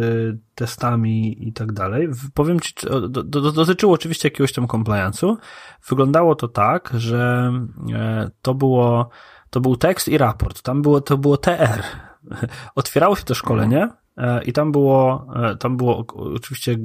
testami 0.56 1.48
i 1.48 1.54
tak 1.54 1.72
dalej. 1.72 2.10
Powiem 2.34 2.60
Ci, 2.60 2.74
dotyczyło 3.30 3.94
oczywiście 3.94 4.28
jakiegoś 4.28 4.54
tam 4.54 4.66
compliance'u. 4.68 5.36
Wyglądało 5.90 6.36
to 6.36 6.48
tak, 6.48 6.94
że 6.98 7.52
e, 7.94 8.30
to 8.42 8.54
było, 8.54 9.10
to 9.50 9.62
był 9.62 9.78
tekst 9.78 10.08
i 10.08 10.18
raport. 10.18 10.62
Tam 10.62 10.82
było, 10.82 11.02
to 11.02 11.18
było 11.18 11.38
TR. 11.38 11.84
Otwierało 12.76 13.16
się 13.16 13.24
to 13.24 13.36
szkolenie, 13.36 13.90
E, 13.90 14.07
I 14.46 14.54
tam 14.54 14.72
było, 14.72 15.28
e, 15.36 15.56
tam 15.56 15.78
było 15.78 16.06
oczywiście 16.36 16.78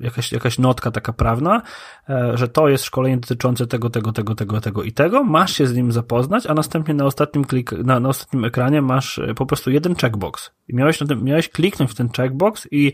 jakaś, 0.00 0.32
jakaś 0.32 0.58
notka 0.58 0.90
taka 0.90 1.12
prawna, 1.12 1.62
e, 2.08 2.32
że 2.38 2.48
to 2.48 2.68
jest 2.68 2.84
szkolenie 2.84 3.16
dotyczące 3.16 3.66
tego, 3.66 3.90
tego, 3.90 4.12
tego, 4.12 4.34
tego, 4.34 4.60
tego 4.60 4.82
i 4.82 4.92
tego. 4.92 5.24
Masz 5.24 5.52
się 5.52 5.66
z 5.66 5.74
nim 5.74 5.92
zapoznać, 5.92 6.46
a 6.46 6.54
następnie 6.54 6.94
na 6.94 7.04
ostatnim 7.04 7.44
klik, 7.44 7.72
na, 7.72 8.00
na 8.00 8.08
ostatnim 8.08 8.44
ekranie 8.44 8.82
masz 8.82 9.20
po 9.36 9.46
prostu 9.46 9.70
jeden 9.70 9.94
checkbox. 9.94 10.50
I 10.68 10.74
miałeś, 10.74 11.00
na 11.00 11.06
tym, 11.06 11.24
miałeś 11.24 11.48
kliknąć 11.48 11.90
w 11.90 11.94
ten 11.94 12.08
checkbox 12.08 12.68
i 12.70 12.92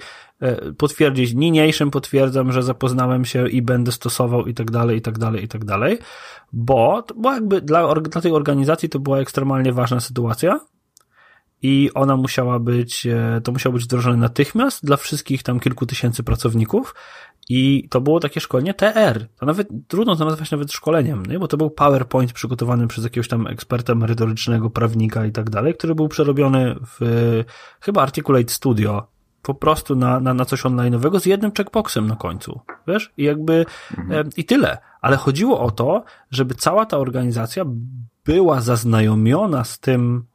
potwierdzić 0.79 1.35
niniejszym 1.35 1.91
potwierdzam, 1.91 2.53
że 2.53 2.63
zapoznałem 2.63 3.25
się 3.25 3.49
i 3.49 3.63
będę 3.63 3.93
stosował 3.93 4.47
i 4.47 4.55
tak 4.55 4.71
dalej, 4.71 4.99
i 4.99 5.01
tak 5.01 5.19
dalej, 5.19 5.45
i 5.45 5.49
tak 5.49 5.65
dalej, 5.65 5.99
bo, 6.53 7.05
bo 7.17 7.33
jakby 7.33 7.61
dla, 7.61 7.95
dla 7.95 8.23
tej 8.23 8.33
organizacji 8.33 8.89
to 8.89 8.99
była 8.99 9.19
ekstremalnie 9.19 9.73
ważna 9.73 10.01
sytuacja, 10.01 10.61
i 11.69 11.91
ona 11.95 12.17
musiała 12.17 12.59
być, 12.59 13.07
e, 13.07 13.41
to 13.45 13.53
musiało 13.53 13.73
być 13.73 13.85
wdrożone 13.85 14.17
natychmiast 14.17 14.85
dla 14.85 14.97
wszystkich 14.97 15.43
tam 15.43 15.61
kilku 15.61 15.87
tysięcy 15.87 16.23
pracowników 16.23 16.95
i 17.49 17.89
to 17.91 18.01
było 18.01 18.21
takie 18.21 18.41
szkolenie 18.41 18.75
TR. 18.75 19.27
To 19.37 19.47
nawet 19.47 19.69
trudno 19.89 20.17
to 20.17 20.25
nazwać 20.25 20.51
nawet 20.51 20.73
szkoleniem, 20.73 21.27
nie? 21.27 21.39
bo 21.39 21.49
to 21.49 21.57
był 21.57 21.71
PowerPoint 21.71 22.33
przygotowany 22.33 22.87
przez 22.87 23.05
jakiegoś 23.05 23.29
tam 23.29 23.47
eksperta 23.47 23.95
merytorycznego, 23.95 24.71
prawnika 24.71 25.27
i 25.27 25.33
tak 25.33 25.51
dalej, 25.51 25.75
który 25.75 25.95
był 25.95 26.09
przerobiony 26.09 26.77
w 26.99 27.45
chyba 27.81 28.03
Articulate 28.03 28.53
Studio, 28.53 29.07
po 29.43 29.55
prostu 29.55 29.97
na, 29.97 30.21
na, 30.21 30.35
na 30.35 30.45
coś 30.45 30.63
online'owego 30.63 31.21
z 31.21 31.27
jednym 31.27 31.53
checkboxem 31.57 32.07
na 32.07 32.17
końcu. 32.17 32.61
Wiesz? 32.87 33.13
I 33.17 33.25
jakby 33.25 33.67
mhm. 33.99 34.27
e, 34.27 34.31
i 34.37 34.45
tyle. 34.45 34.79
Ale 35.01 35.17
chodziło 35.17 35.61
o 35.61 35.71
to, 35.71 36.05
żeby 36.31 36.55
cała 36.55 36.87
ta 36.87 36.99
organizacja 36.99 37.65
była 38.25 38.61
zaznajomiona 38.61 39.65
z 39.65 39.79
tym, 39.79 40.27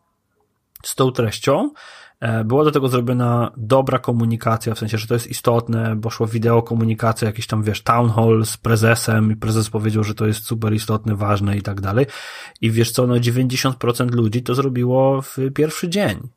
z 0.84 0.96
tą 0.96 1.12
treścią. 1.12 1.72
E, 2.20 2.44
była 2.44 2.64
do 2.64 2.72
tego 2.72 2.88
zrobiona 2.88 3.52
dobra 3.58 4.00
komunikacja, 4.00 4.76
w 4.76 4.80
sensie, 4.80 4.98
że 4.98 5.08
to 5.08 5.14
jest 5.14 5.28
istotne, 5.28 5.96
bo 5.96 6.10
szła 6.10 6.28
wideo 6.28 6.62
komunikacja, 6.62 7.26
jakiś 7.26 7.48
tam, 7.48 7.64
wiesz, 7.64 7.84
town 7.84 8.10
hall 8.10 8.46
z 8.46 8.58
prezesem 8.58 9.32
i 9.32 9.36
prezes 9.36 9.70
powiedział, 9.70 10.04
że 10.04 10.16
to 10.16 10.28
jest 10.28 10.46
super 10.46 10.74
istotne, 10.74 11.16
ważne 11.16 11.58
i 11.58 11.62
tak 11.62 11.82
dalej. 11.82 12.06
I 12.62 12.72
wiesz 12.72 12.92
co, 12.92 13.08
no 13.08 13.16
90% 13.16 14.12
ludzi 14.12 14.44
to 14.44 14.56
zrobiło 14.56 15.22
w 15.22 15.38
pierwszy 15.56 15.90
dzień. 15.90 16.30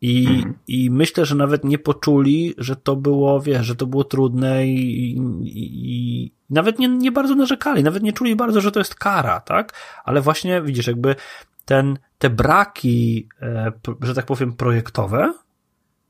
I, 0.00 0.26
mhm. 0.26 0.54
I 0.68 0.90
myślę, 0.90 1.26
że 1.26 1.34
nawet 1.34 1.64
nie 1.64 1.78
poczuli, 1.78 2.54
że 2.58 2.76
to 2.76 2.96
było, 2.96 3.40
wiesz, 3.40 3.66
że 3.66 3.76
to 3.76 3.86
było 3.86 4.04
trudne 4.04 4.66
i, 4.66 5.16
i, 5.42 6.26
i 6.26 6.32
nawet 6.52 6.78
nie, 6.78 6.88
nie 6.88 7.12
bardzo 7.12 7.34
narzekali, 7.34 7.82
nawet 7.82 8.02
nie 8.02 8.12
czuli 8.12 8.36
bardzo, 8.36 8.60
że 8.60 8.72
to 8.72 8.80
jest 8.80 8.94
kara, 8.94 9.40
tak? 9.40 9.72
Ale 10.04 10.20
właśnie 10.20 10.62
widzisz, 10.62 10.86
jakby 10.86 11.16
ten, 11.64 11.98
te 12.18 12.30
braki, 12.30 13.28
e, 13.42 13.72
że 14.00 14.14
tak 14.14 14.26
powiem, 14.26 14.52
projektowe 14.52 15.32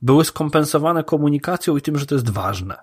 były 0.02 0.24
skompensowane 0.24 1.04
komunikacją 1.04 1.76
i 1.76 1.80
tym, 1.80 1.98
że 1.98 2.06
to 2.06 2.14
jest 2.14 2.30
ważne. 2.30 2.76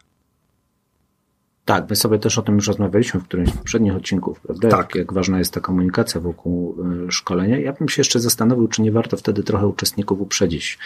Tak, 1.69 1.89
my 1.89 1.95
sobie 1.95 2.19
też 2.19 2.37
o 2.37 2.41
tym 2.41 2.55
już 2.55 2.67
rozmawialiśmy 2.67 3.19
w 3.19 3.23
którymś 3.23 3.49
z 3.49 3.57
poprzednich 3.57 3.95
odcinków, 3.95 4.39
prawda? 4.39 4.69
Tak. 4.69 4.79
Jak, 4.79 4.95
jak 4.95 5.13
ważna 5.13 5.39
jest 5.39 5.53
ta 5.53 5.59
komunikacja 5.59 6.21
wokół 6.21 6.75
e, 7.07 7.11
szkolenia. 7.11 7.59
Ja 7.59 7.73
bym 7.73 7.89
się 7.89 7.99
jeszcze 7.99 8.19
zastanowił, 8.19 8.67
czy 8.67 8.81
nie 8.81 8.91
warto 8.91 9.17
wtedy 9.17 9.43
trochę 9.43 9.67
uczestników 9.67 10.21
uprzedzić, 10.21 10.79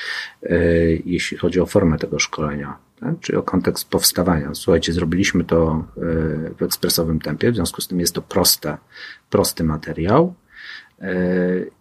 e, 0.43 0.57
jeśli 1.05 1.37
chodzi 1.37 1.59
o 1.59 1.65
formę 1.65 1.97
tego 1.97 2.19
szkolenia, 2.19 2.77
tak? 2.99 3.19
czyli 3.19 3.37
o 3.37 3.43
kontekst 3.43 3.89
powstawania. 3.89 4.49
Słuchajcie, 4.53 4.93
zrobiliśmy 4.93 5.43
to 5.43 5.85
w 6.57 6.61
ekspresowym 6.61 7.19
tempie, 7.19 7.51
w 7.51 7.55
związku 7.55 7.81
z 7.81 7.87
tym 7.87 7.99
jest 7.99 8.15
to 8.15 8.21
proste, 8.21 8.77
prosty 9.29 9.63
materiał 9.63 10.33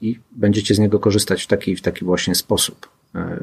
i 0.01 0.21
będziecie 0.33 0.75
z 0.75 0.79
niego 0.79 0.99
korzystać 0.99 1.43
w 1.43 1.47
taki, 1.47 1.77
w 1.77 1.83
taki 1.83 2.05
właśnie 2.05 2.35
sposób, 2.35 2.89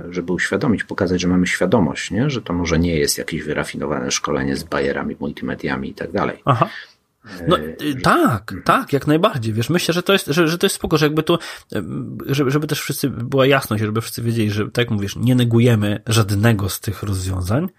żeby 0.10 0.34
uświadomić, 0.34 0.84
pokazać, 0.84 1.21
że 1.21 1.27
mamy 1.27 1.47
świadomość, 1.47 2.12
nie? 2.12 2.29
że 2.29 2.41
to 2.41 2.53
może 2.53 2.79
nie 2.79 2.95
jest 2.95 3.17
jakieś 3.17 3.43
wyrafinowane 3.43 4.12
szkolenie 4.12 4.55
z 4.55 4.63
bajerami, 4.63 5.15
multimediami 5.19 5.89
i 5.89 5.93
tak 5.93 6.12
dalej. 6.12 6.41
Aha. 6.45 6.69
No 7.47 7.58
e, 7.60 7.95
tak, 8.03 8.53
tak, 8.65 8.93
jak 8.93 9.08
najbardziej. 9.08 9.53
Wiesz, 9.53 9.69
myślę, 9.69 9.93
że 9.93 10.03
to 10.03 10.13
jest, 10.13 10.27
że, 10.27 10.47
że 10.47 10.58
to 10.58 10.65
jest 10.65 10.75
spoko, 10.75 10.97
że 10.97 11.05
jakby 11.05 11.23
tu, 11.23 11.38
żeby, 12.25 12.51
żeby 12.51 12.67
też 12.67 12.82
wszyscy 12.82 13.10
była 13.10 13.45
jasność, 13.45 13.84
żeby 13.84 14.01
wszyscy 14.01 14.21
wiedzieli, 14.21 14.51
że 14.51 14.65
tak 14.65 14.77
jak 14.77 14.91
mówisz, 14.91 15.15
nie 15.15 15.36
negujemy 15.36 16.01
żadnego 16.08 16.69
z 16.69 16.79
tych 16.79 17.03
rozwiązań, 17.03 17.69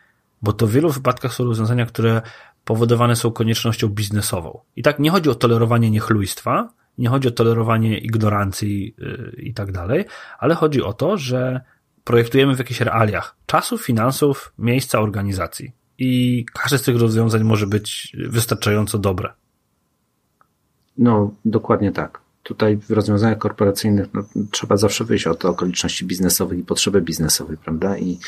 bo 0.43 0.53
to 0.53 0.67
w 0.67 0.73
wielu 0.73 0.91
wypadkach 0.91 1.35
są 1.35 1.45
rozwiązania, 1.45 1.87
które 1.87 2.23
powodowane 2.65 3.17
są 3.17 3.33
koniecznością 3.33 3.89
biznesową. 3.89 4.61
I 4.77 4.83
tak 4.83 4.99
nie 4.99 5.11
chodzi 5.11 5.31
o 5.31 5.35
tolerowanie 5.35 5.91
niechlujstwa, 5.91 6.69
nie 6.99 7.09
chodzi 7.09 7.29
o 7.29 7.31
tolerowanie 7.31 7.99
ignorancji 7.99 8.95
y, 8.99 9.43
i 9.43 9.55
tak 9.55 9.73
dalej, 9.73 10.05
ale 10.39 10.55
chodzi 10.55 10.83
o 10.83 10.93
to, 10.93 11.17
że 11.17 11.61
projektujemy 12.11 12.55
w 12.55 12.59
jakichś 12.59 12.81
realiach 12.81 13.37
czasu, 13.47 13.79
finansów, 13.79 14.53
miejsca, 14.59 15.01
organizacji. 15.01 15.73
I 15.99 16.45
każde 16.53 16.79
z 16.79 16.83
tych 16.83 16.97
rozwiązań 16.97 17.45
może 17.45 17.67
być 17.67 18.17
wystarczająco 18.29 18.99
dobre. 18.99 19.33
No, 20.99 21.35
dokładnie 21.45 21.93
tak 21.93 22.21
tutaj 22.43 22.77
w 22.77 22.91
rozwiązaniach 22.91 23.39
korporacyjnych 23.39 24.09
no, 24.15 24.23
trzeba 24.51 24.77
zawsze 24.77 25.05
wyjść 25.05 25.27
od 25.27 25.45
okoliczności 25.45 26.05
biznesowych 26.05 26.59
i 26.59 26.63
potrzeby 26.63 27.03
biznesowej, 27.03 27.57
prawda? 27.57 27.99
I 27.99 28.19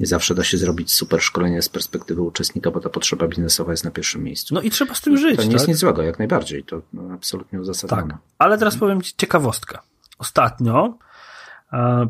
nie 0.00 0.06
zawsze 0.06 0.34
da 0.34 0.44
się 0.44 0.58
zrobić 0.58 0.92
super 0.92 1.22
szkolenie 1.22 1.62
z 1.62 1.68
perspektywy 1.68 2.22
uczestnika, 2.22 2.70
bo 2.70 2.80
ta 2.80 2.88
potrzeba 2.88 3.28
biznesowa 3.28 3.70
jest 3.70 3.84
na 3.84 3.90
pierwszym 3.90 4.24
miejscu. 4.24 4.54
No 4.54 4.60
i 4.60 4.70
trzeba 4.70 4.94
z 4.94 5.00
tym 5.00 5.16
żyć. 5.16 5.36
To 5.36 5.42
nie 5.42 5.48
tak? 5.48 5.52
jest 5.52 5.68
nic 5.68 5.76
złego, 5.76 6.02
jak 6.02 6.18
najbardziej. 6.18 6.64
To 6.64 6.82
no, 6.92 7.14
absolutnie 7.14 7.60
uzasadnione. 7.60 8.08
Tak. 8.08 8.18
Ale 8.38 8.58
teraz 8.58 8.76
powiem 8.76 9.02
Ci 9.02 9.14
ciekawostkę. 9.16 9.78
Ostatnio 10.18 10.98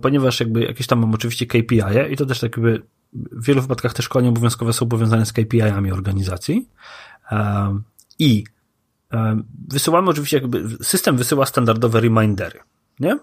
ponieważ 0.02 0.40
jakby 0.40 0.60
jakieś 0.60 0.86
tam 0.86 0.98
mam 0.98 1.14
oczywiście 1.14 1.46
KPI 1.46 1.82
-e 1.82 2.10
i 2.10 2.16
to 2.16 2.26
też 2.26 2.40
tak 2.40 2.56
jakby 2.56 2.82
w 3.12 3.44
wielu 3.44 3.62
wypadkach 3.62 3.94
te 3.94 4.02
szkolenia 4.02 4.28
obowiązkowe 4.30 4.72
są 4.72 4.88
powiązane 4.88 5.26
z 5.26 5.32
KPI-ami 5.32 5.92
organizacji 5.92 6.68
i 8.18 8.44
wysyłamy 9.68 10.10
oczywiście 10.10 10.36
jakby, 10.36 10.84
system 10.84 11.16
wysyła 11.16 11.46
standardowe 11.46 12.00
remindery, 12.00 12.60
nie? 13.00 13.18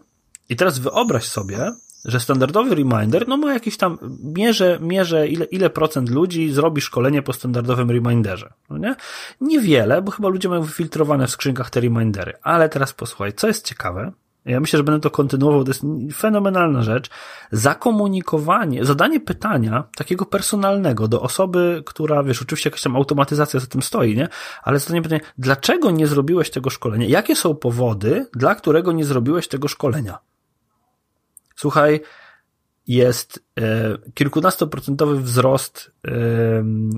I 0.49 0.55
teraz 0.55 0.79
wyobraź 0.79 1.23
sobie, 1.23 1.71
że 2.05 2.19
standardowy 2.19 2.75
reminder, 2.75 3.27
no 3.27 3.37
ma 3.37 3.53
jakiś 3.53 3.77
tam, 3.77 3.97
mierze, 4.23 4.77
mierze 4.81 5.27
ile, 5.27 5.45
ile 5.45 5.69
procent 5.69 6.09
ludzi 6.09 6.51
zrobi 6.51 6.81
szkolenie 6.81 7.21
po 7.21 7.33
standardowym 7.33 7.91
reminderze, 7.91 8.53
no 8.69 8.77
nie? 8.77 8.95
Niewiele, 9.41 10.01
bo 10.01 10.11
chyba 10.11 10.29
ludzie 10.29 10.49
mają 10.49 10.61
wyfiltrowane 10.61 11.27
w 11.27 11.31
skrzynkach 11.31 11.69
te 11.69 11.81
remindery, 11.81 12.33
ale 12.41 12.69
teraz 12.69 12.93
posłuchaj, 12.93 13.33
co 13.33 13.47
jest 13.47 13.67
ciekawe, 13.67 14.11
ja 14.45 14.59
myślę, 14.59 14.77
że 14.77 14.83
będę 14.83 15.01
to 15.01 15.11
kontynuował, 15.11 15.63
to 15.63 15.69
jest 15.69 15.83
fenomenalna 16.15 16.83
rzecz. 16.83 17.09
Zakomunikowanie, 17.51 18.85
zadanie 18.85 19.19
pytania 19.19 19.83
takiego 19.95 20.25
personalnego 20.25 21.07
do 21.07 21.21
osoby, 21.21 21.83
która, 21.85 22.23
wiesz, 22.23 22.41
oczywiście 22.41 22.69
jakaś 22.69 22.81
tam 22.81 22.95
automatyzacja 22.95 23.59
za 23.59 23.67
tym 23.67 23.81
stoi, 23.81 24.15
nie? 24.15 24.27
Ale 24.63 24.79
zadanie 24.79 25.01
pytania, 25.01 25.21
dlaczego 25.37 25.91
nie 25.91 26.07
zrobiłeś 26.07 26.49
tego 26.49 26.69
szkolenia? 26.69 27.07
Jakie 27.07 27.35
są 27.35 27.55
powody, 27.55 28.27
dla 28.33 28.55
którego 28.55 28.91
nie 28.91 29.05
zrobiłeś 29.05 29.47
tego 29.47 29.67
szkolenia? 29.67 30.17
Słuchaj, 31.55 31.99
jest 32.87 33.45
e, 33.59 33.97
kilkunastoprocentowy 34.13 35.21
wzrost 35.21 35.91
e, 36.07 36.11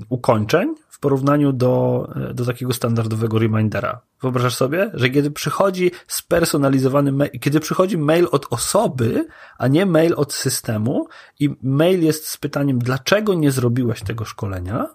ukończeń 0.08 0.74
w 0.96 0.98
porównaniu 0.98 1.52
do, 1.52 2.08
e, 2.30 2.34
do 2.34 2.44
takiego 2.44 2.72
standardowego 2.72 3.38
remindera. 3.38 4.00
Wyobrażasz 4.22 4.54
sobie, 4.54 4.90
że 4.94 5.10
kiedy 5.10 5.30
przychodzi 5.30 5.90
spersonalizowany 6.06 7.12
mail, 7.12 7.30
kiedy 7.40 7.60
przychodzi 7.60 7.98
mail 7.98 8.28
od 8.30 8.46
osoby, 8.50 9.26
a 9.58 9.68
nie 9.68 9.86
mail 9.86 10.14
od 10.16 10.32
systemu 10.32 11.06
i 11.40 11.50
mail 11.62 12.02
jest 12.02 12.28
z 12.28 12.36
pytaniem, 12.36 12.78
dlaczego 12.78 13.34
nie 13.34 13.50
zrobiłeś 13.50 14.02
tego 14.02 14.24
szkolenia, 14.24 14.86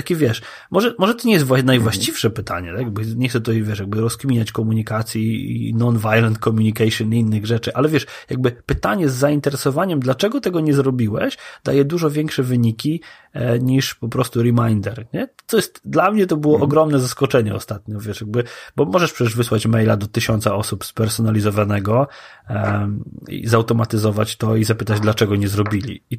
takie 0.00 0.16
wiesz, 0.16 0.42
może, 0.70 0.94
może 0.98 1.14
to 1.14 1.28
nie 1.28 1.34
jest 1.34 1.46
najwłaściwsze 1.64 2.28
mhm. 2.28 2.36
pytanie, 2.36 2.70
tak? 2.70 2.80
Jakby 2.80 3.16
nie 3.16 3.28
chcę 3.28 3.40
tutaj, 3.40 3.62
wiesz, 3.62 3.78
jakby 3.78 4.00
rozkminiać 4.00 4.52
komunikacji 4.52 5.68
i 5.68 5.74
non-violent 5.74 6.38
communication 6.38 7.14
i 7.14 7.18
innych 7.18 7.46
rzeczy, 7.46 7.74
ale 7.74 7.88
wiesz, 7.88 8.06
jakby 8.30 8.50
pytanie 8.50 9.08
z 9.08 9.14
zainteresowaniem, 9.14 10.00
dlaczego 10.00 10.40
tego 10.40 10.60
nie 10.60 10.74
zrobiłeś, 10.74 11.38
daje 11.64 11.84
dużo 11.84 12.10
większe 12.10 12.42
wyniki 12.42 13.00
e, 13.32 13.58
niż 13.58 13.94
po 13.94 14.08
prostu 14.08 14.42
reminder, 14.42 15.06
nie? 15.12 15.28
Co 15.46 15.56
jest, 15.56 15.80
dla 15.84 16.10
mnie 16.10 16.26
to 16.26 16.36
było 16.36 16.54
mhm. 16.54 16.64
ogromne 16.64 17.00
zaskoczenie 17.00 17.54
ostatnio, 17.54 18.00
wiesz, 18.00 18.20
jakby, 18.20 18.44
bo 18.76 18.84
możesz 18.84 19.12
przecież 19.12 19.36
wysłać 19.36 19.66
maila 19.66 19.96
do 19.96 20.06
tysiąca 20.06 20.54
osób 20.54 20.84
spersonalizowanego 20.84 22.08
e, 22.50 22.88
i 23.28 23.48
zautomatyzować 23.48 24.36
to 24.36 24.56
i 24.56 24.64
zapytać, 24.64 25.00
dlaczego 25.00 25.36
nie 25.36 25.48
zrobili. 25.48 26.02
I 26.10 26.18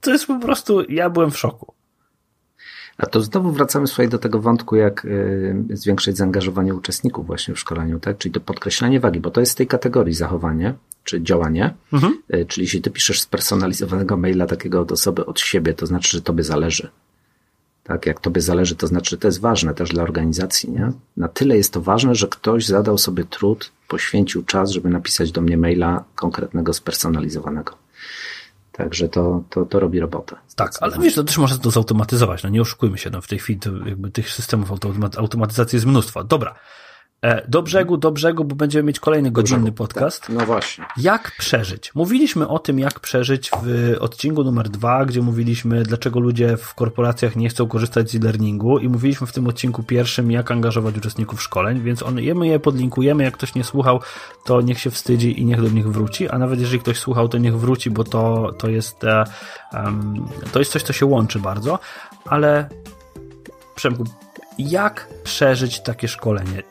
to 0.00 0.10
jest 0.10 0.26
po 0.26 0.38
prostu, 0.38 0.82
ja 0.90 1.10
byłem 1.10 1.30
w 1.30 1.38
szoku. 1.38 1.74
A 2.98 3.06
to 3.06 3.20
znowu 3.20 3.52
wracamy 3.52 3.86
swoje 3.86 4.08
do 4.08 4.18
tego 4.18 4.40
wątku, 4.40 4.76
jak 4.76 5.04
y, 5.04 5.54
zwiększyć 5.70 6.16
zaangażowanie 6.16 6.74
uczestników 6.74 7.26
właśnie 7.26 7.54
w 7.54 7.58
szkoleniu, 7.58 8.00
tak? 8.00 8.18
Czyli 8.18 8.32
to 8.32 8.40
podkreślanie 8.40 9.00
wagi, 9.00 9.20
bo 9.20 9.30
to 9.30 9.40
jest 9.40 9.52
z 9.52 9.54
tej 9.54 9.66
kategorii 9.66 10.14
zachowanie 10.14 10.74
czy 11.04 11.22
działanie. 11.22 11.74
Mhm. 11.92 12.22
Y, 12.34 12.46
czyli 12.46 12.64
jeśli 12.64 12.82
ty 12.82 12.90
piszesz 12.90 13.20
spersonalizowanego 13.20 14.16
maila 14.16 14.46
takiego 14.46 14.80
od 14.80 14.92
osoby 14.92 15.26
od 15.26 15.40
siebie, 15.40 15.74
to 15.74 15.86
znaczy, 15.86 16.16
że 16.16 16.22
tobie 16.22 16.44
zależy. 16.44 16.88
Tak, 17.84 18.06
jak 18.06 18.20
tobie 18.20 18.40
zależy, 18.40 18.76
to 18.76 18.86
znaczy, 18.86 19.10
że 19.10 19.18
to 19.18 19.28
jest 19.28 19.40
ważne 19.40 19.74
też 19.74 19.90
dla 19.90 20.02
organizacji, 20.02 20.70
nie? 20.70 20.92
Na 21.16 21.28
tyle 21.28 21.56
jest 21.56 21.72
to 21.72 21.80
ważne, 21.80 22.14
że 22.14 22.28
ktoś 22.28 22.66
zadał 22.66 22.98
sobie 22.98 23.24
trud, 23.24 23.72
poświęcił 23.88 24.42
czas, 24.42 24.70
żeby 24.70 24.88
napisać 24.88 25.32
do 25.32 25.40
mnie 25.40 25.56
maila 25.56 26.04
konkretnego, 26.14 26.72
spersonalizowanego. 26.72 27.81
Także 28.72 29.08
to, 29.08 29.42
to, 29.50 29.64
to 29.64 29.80
robi 29.80 30.00
robotę. 30.00 30.36
Tak, 30.56 30.72
ale 30.80 30.98
wiesz, 30.98 31.14
to 31.14 31.24
też 31.24 31.38
można 31.38 31.58
to 31.58 31.70
zautomatyzować. 31.70 32.42
No 32.42 32.48
nie 32.48 32.60
oszukujmy 32.60 32.98
się, 32.98 33.10
no 33.10 33.20
w 33.20 33.28
tej 33.28 33.38
chwili 33.38 33.60
jakby 33.86 34.10
tych 34.10 34.30
systemów 34.30 34.70
automatyzacji 35.16 35.76
jest 35.76 35.86
mnóstwo. 35.86 36.24
Dobra, 36.24 36.54
do 37.48 37.62
brzegu, 37.62 37.96
do 37.96 38.10
brzegu, 38.12 38.44
bo 38.44 38.54
będziemy 38.56 38.82
mieć 38.82 39.00
kolejny 39.00 39.30
godzinny 39.30 39.72
podcast. 39.72 40.20
Tak, 40.20 40.36
no 40.36 40.46
właśnie. 40.46 40.84
Jak 40.96 41.32
przeżyć? 41.38 41.94
Mówiliśmy 41.94 42.48
o 42.48 42.58
tym, 42.58 42.78
jak 42.78 43.00
przeżyć 43.00 43.50
w 43.62 43.96
odcinku 44.00 44.44
numer 44.44 44.68
dwa, 44.68 45.04
gdzie 45.04 45.22
mówiliśmy, 45.22 45.82
dlaczego 45.82 46.20
ludzie 46.20 46.56
w 46.56 46.74
korporacjach 46.74 47.36
nie 47.36 47.48
chcą 47.48 47.68
korzystać 47.68 48.10
z 48.10 48.14
e-learningu 48.14 48.78
i 48.78 48.88
mówiliśmy 48.88 49.26
w 49.26 49.32
tym 49.32 49.46
odcinku 49.46 49.82
pierwszym, 49.82 50.30
jak 50.30 50.50
angażować 50.50 50.96
uczestników 50.96 51.42
szkoleń, 51.42 51.82
więc 51.82 52.02
on, 52.02 52.14
my 52.34 52.46
je 52.46 52.60
podlinkujemy, 52.60 53.24
jak 53.24 53.34
ktoś 53.34 53.54
nie 53.54 53.64
słuchał, 53.64 54.00
to 54.44 54.60
niech 54.60 54.80
się 54.80 54.90
wstydzi 54.90 55.40
i 55.40 55.44
niech 55.44 55.62
do 55.62 55.68
nich 55.68 55.88
wróci, 55.88 56.28
a 56.28 56.38
nawet 56.38 56.60
jeżeli 56.60 56.80
ktoś 56.80 56.98
słuchał, 56.98 57.28
to 57.28 57.38
niech 57.38 57.58
wróci, 57.58 57.90
bo 57.90 58.04
to, 58.04 58.52
to 58.58 58.68
jest 58.68 59.04
um, 59.72 60.26
to 60.52 60.58
jest 60.58 60.72
coś, 60.72 60.82
co 60.82 60.92
się 60.92 61.06
łączy 61.06 61.38
bardzo, 61.38 61.78
ale 62.24 62.68
Przemku, 63.74 64.04
jak 64.58 65.08
przeżyć 65.24 65.80
takie 65.80 66.08
szkolenie. 66.08 66.62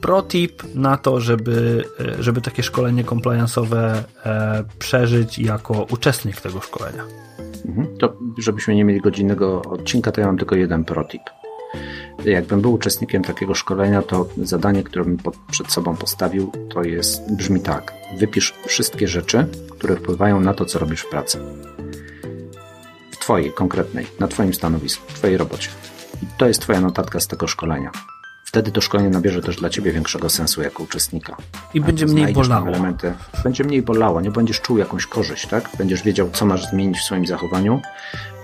Protip 0.00 0.62
na 0.74 0.96
to, 0.96 1.20
żeby, 1.20 1.84
e, 2.18 2.22
żeby 2.22 2.40
takie 2.40 2.62
szkolenie 2.62 3.04
compliance'owe 3.04 4.02
e, 4.24 4.64
przeżyć 4.78 5.38
jako 5.38 5.86
uczestnik 5.90 6.40
tego 6.40 6.60
szkolenia. 6.60 7.04
Mhm. 7.66 7.98
To, 7.98 8.16
żebyśmy 8.38 8.74
nie 8.74 8.84
mieli 8.84 9.00
godzinnego 9.00 9.62
odcinka, 9.62 10.12
to 10.12 10.20
ja 10.20 10.26
mam 10.26 10.38
tylko 10.38 10.56
jeden 10.56 10.84
protip. 10.84 11.22
Jakbym 12.24 12.60
był 12.60 12.72
uczestnikiem 12.72 13.22
takiego 13.22 13.54
szkolenia, 13.54 14.02
to 14.02 14.28
zadanie, 14.42 14.82
które 14.82 15.04
bym 15.04 15.18
przed 15.50 15.72
sobą 15.72 15.96
postawił, 15.96 16.52
to 16.74 16.82
jest, 16.82 17.32
brzmi 17.36 17.60
tak. 17.60 17.92
Wypisz 18.18 18.54
wszystkie 18.66 19.08
rzeczy, 19.08 19.46
które 19.70 19.96
wpływają 19.96 20.40
na 20.40 20.54
to, 20.54 20.64
co 20.64 20.78
robisz 20.78 21.00
w 21.00 21.08
pracy. 21.08 21.38
W 23.10 23.16
Twojej 23.16 23.52
konkretnej, 23.52 24.06
na 24.20 24.28
Twoim 24.28 24.54
stanowisku, 24.54 25.04
w 25.08 25.14
Twojej 25.14 25.36
robocie. 25.36 25.68
I 26.22 26.26
to 26.38 26.48
jest 26.48 26.62
Twoja 26.62 26.80
notatka 26.80 27.20
z 27.20 27.26
tego 27.26 27.46
szkolenia. 27.46 27.90
Wtedy 28.50 28.72
to 28.72 28.80
szkolenie 28.80 29.10
nabierze 29.10 29.42
też 29.42 29.56
dla 29.56 29.70
Ciebie 29.70 29.92
większego 29.92 30.30
sensu 30.30 30.62
jako 30.62 30.82
uczestnika. 30.82 31.36
I 31.74 31.80
będzie 31.80 32.06
mniej 32.06 32.32
bolało. 32.32 32.68
Elementy. 32.68 33.12
Będzie 33.44 33.64
mniej 33.64 33.82
bolało, 33.82 34.20
nie 34.20 34.30
będziesz 34.30 34.60
czuł 34.60 34.78
jakąś 34.78 35.06
korzyść, 35.06 35.46
tak? 35.46 35.70
Będziesz 35.78 36.02
wiedział, 36.02 36.30
co 36.32 36.46
masz 36.46 36.70
zmienić 36.70 36.98
w 36.98 37.04
swoim 37.04 37.26
zachowaniu 37.26 37.80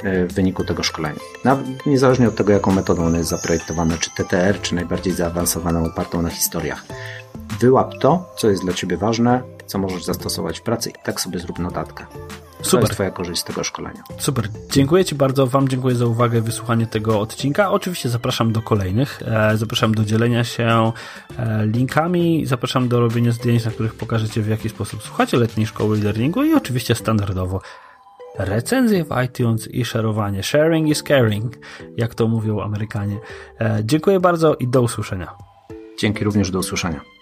e, 0.03 0.27
w 0.27 0.33
wyniku 0.33 0.65
tego 0.65 0.83
szkolenia. 0.83 1.19
Nawet 1.45 1.87
niezależnie 1.87 2.29
od 2.29 2.37
tego, 2.37 2.53
jaką 2.53 2.73
metodą 2.73 3.07
ono 3.07 3.17
jest 3.19 3.31
zaprojektowane, 3.31 3.99
czy 3.99 4.11
TTR, 4.11 4.61
czy 4.63 4.75
najbardziej 4.75 5.13
zaawansowaną, 5.13 5.85
opartą 5.85 6.23
na 6.23 6.31
historiach. 6.31 6.85
Wyłap 7.61 7.93
to, 8.01 8.35
co 8.39 8.51
jest 8.51 8.63
dla 8.63 8.73
Ciebie 8.73 8.97
ważne, 8.97 9.43
co 9.67 9.79
możesz 9.79 10.05
zastosować 10.05 10.59
w 10.59 10.63
pracy 10.63 10.91
i 10.91 11.05
tak 11.05 11.21
sobie 11.21 11.39
zrób 11.39 11.59
notatkę. 11.59 12.07
Super. 12.63 12.71
To 12.71 12.79
jest 12.79 12.93
Twoja 12.93 13.11
korzyść 13.11 13.41
z 13.41 13.45
tego 13.45 13.65
szkolenia. 13.65 14.03
Super. 14.19 14.49
Dziękuję 14.71 15.05
Ci 15.05 15.15
bardzo. 15.15 15.47
Wam 15.47 15.69
dziękuję 15.69 15.95
za 15.95 16.07
uwagę, 16.07 16.41
wysłuchanie 16.41 16.87
tego 16.87 17.21
odcinka. 17.21 17.71
Oczywiście 17.71 18.09
zapraszam 18.09 18.53
do 18.53 18.63
kolejnych. 18.63 19.23
E, 19.27 19.57
zapraszam 19.57 19.95
do 19.95 20.05
dzielenia 20.05 20.45
się 20.45 20.93
e, 21.39 21.67
linkami. 21.67 22.47
Zapraszam 22.47 22.89
do 22.89 23.01
robienia 23.01 23.33
zdjęć, 23.33 23.65
na 23.65 23.71
których 23.71 23.95
pokażecie 23.95 24.43
w 24.43 24.49
jaki 24.49 24.69
sposób 24.69 25.03
słuchacie 25.03 25.37
letniej 25.37 25.67
szkoły 25.67 26.01
learningu 26.01 26.45
i 26.45 26.55
oczywiście 26.55 26.95
standardowo 26.95 27.61
recenzje 28.39 29.05
w 29.05 29.09
iTunes 29.25 29.69
i 29.69 29.85
szerowanie. 29.85 30.43
Sharing 30.43 30.89
is 30.89 31.03
caring, 31.03 31.55
jak 31.97 32.15
to 32.15 32.29
mówią 32.29 32.61
Amerykanie. 32.61 33.19
E, 33.61 33.81
dziękuję 33.85 34.21
bardzo 34.21 34.55
i 34.55 34.69
do 34.69 34.83
usłyszenia. 34.83 35.35
Dzięki 35.99 36.25
również 36.25 36.51
do 36.51 36.59
usłyszenia. 36.59 37.16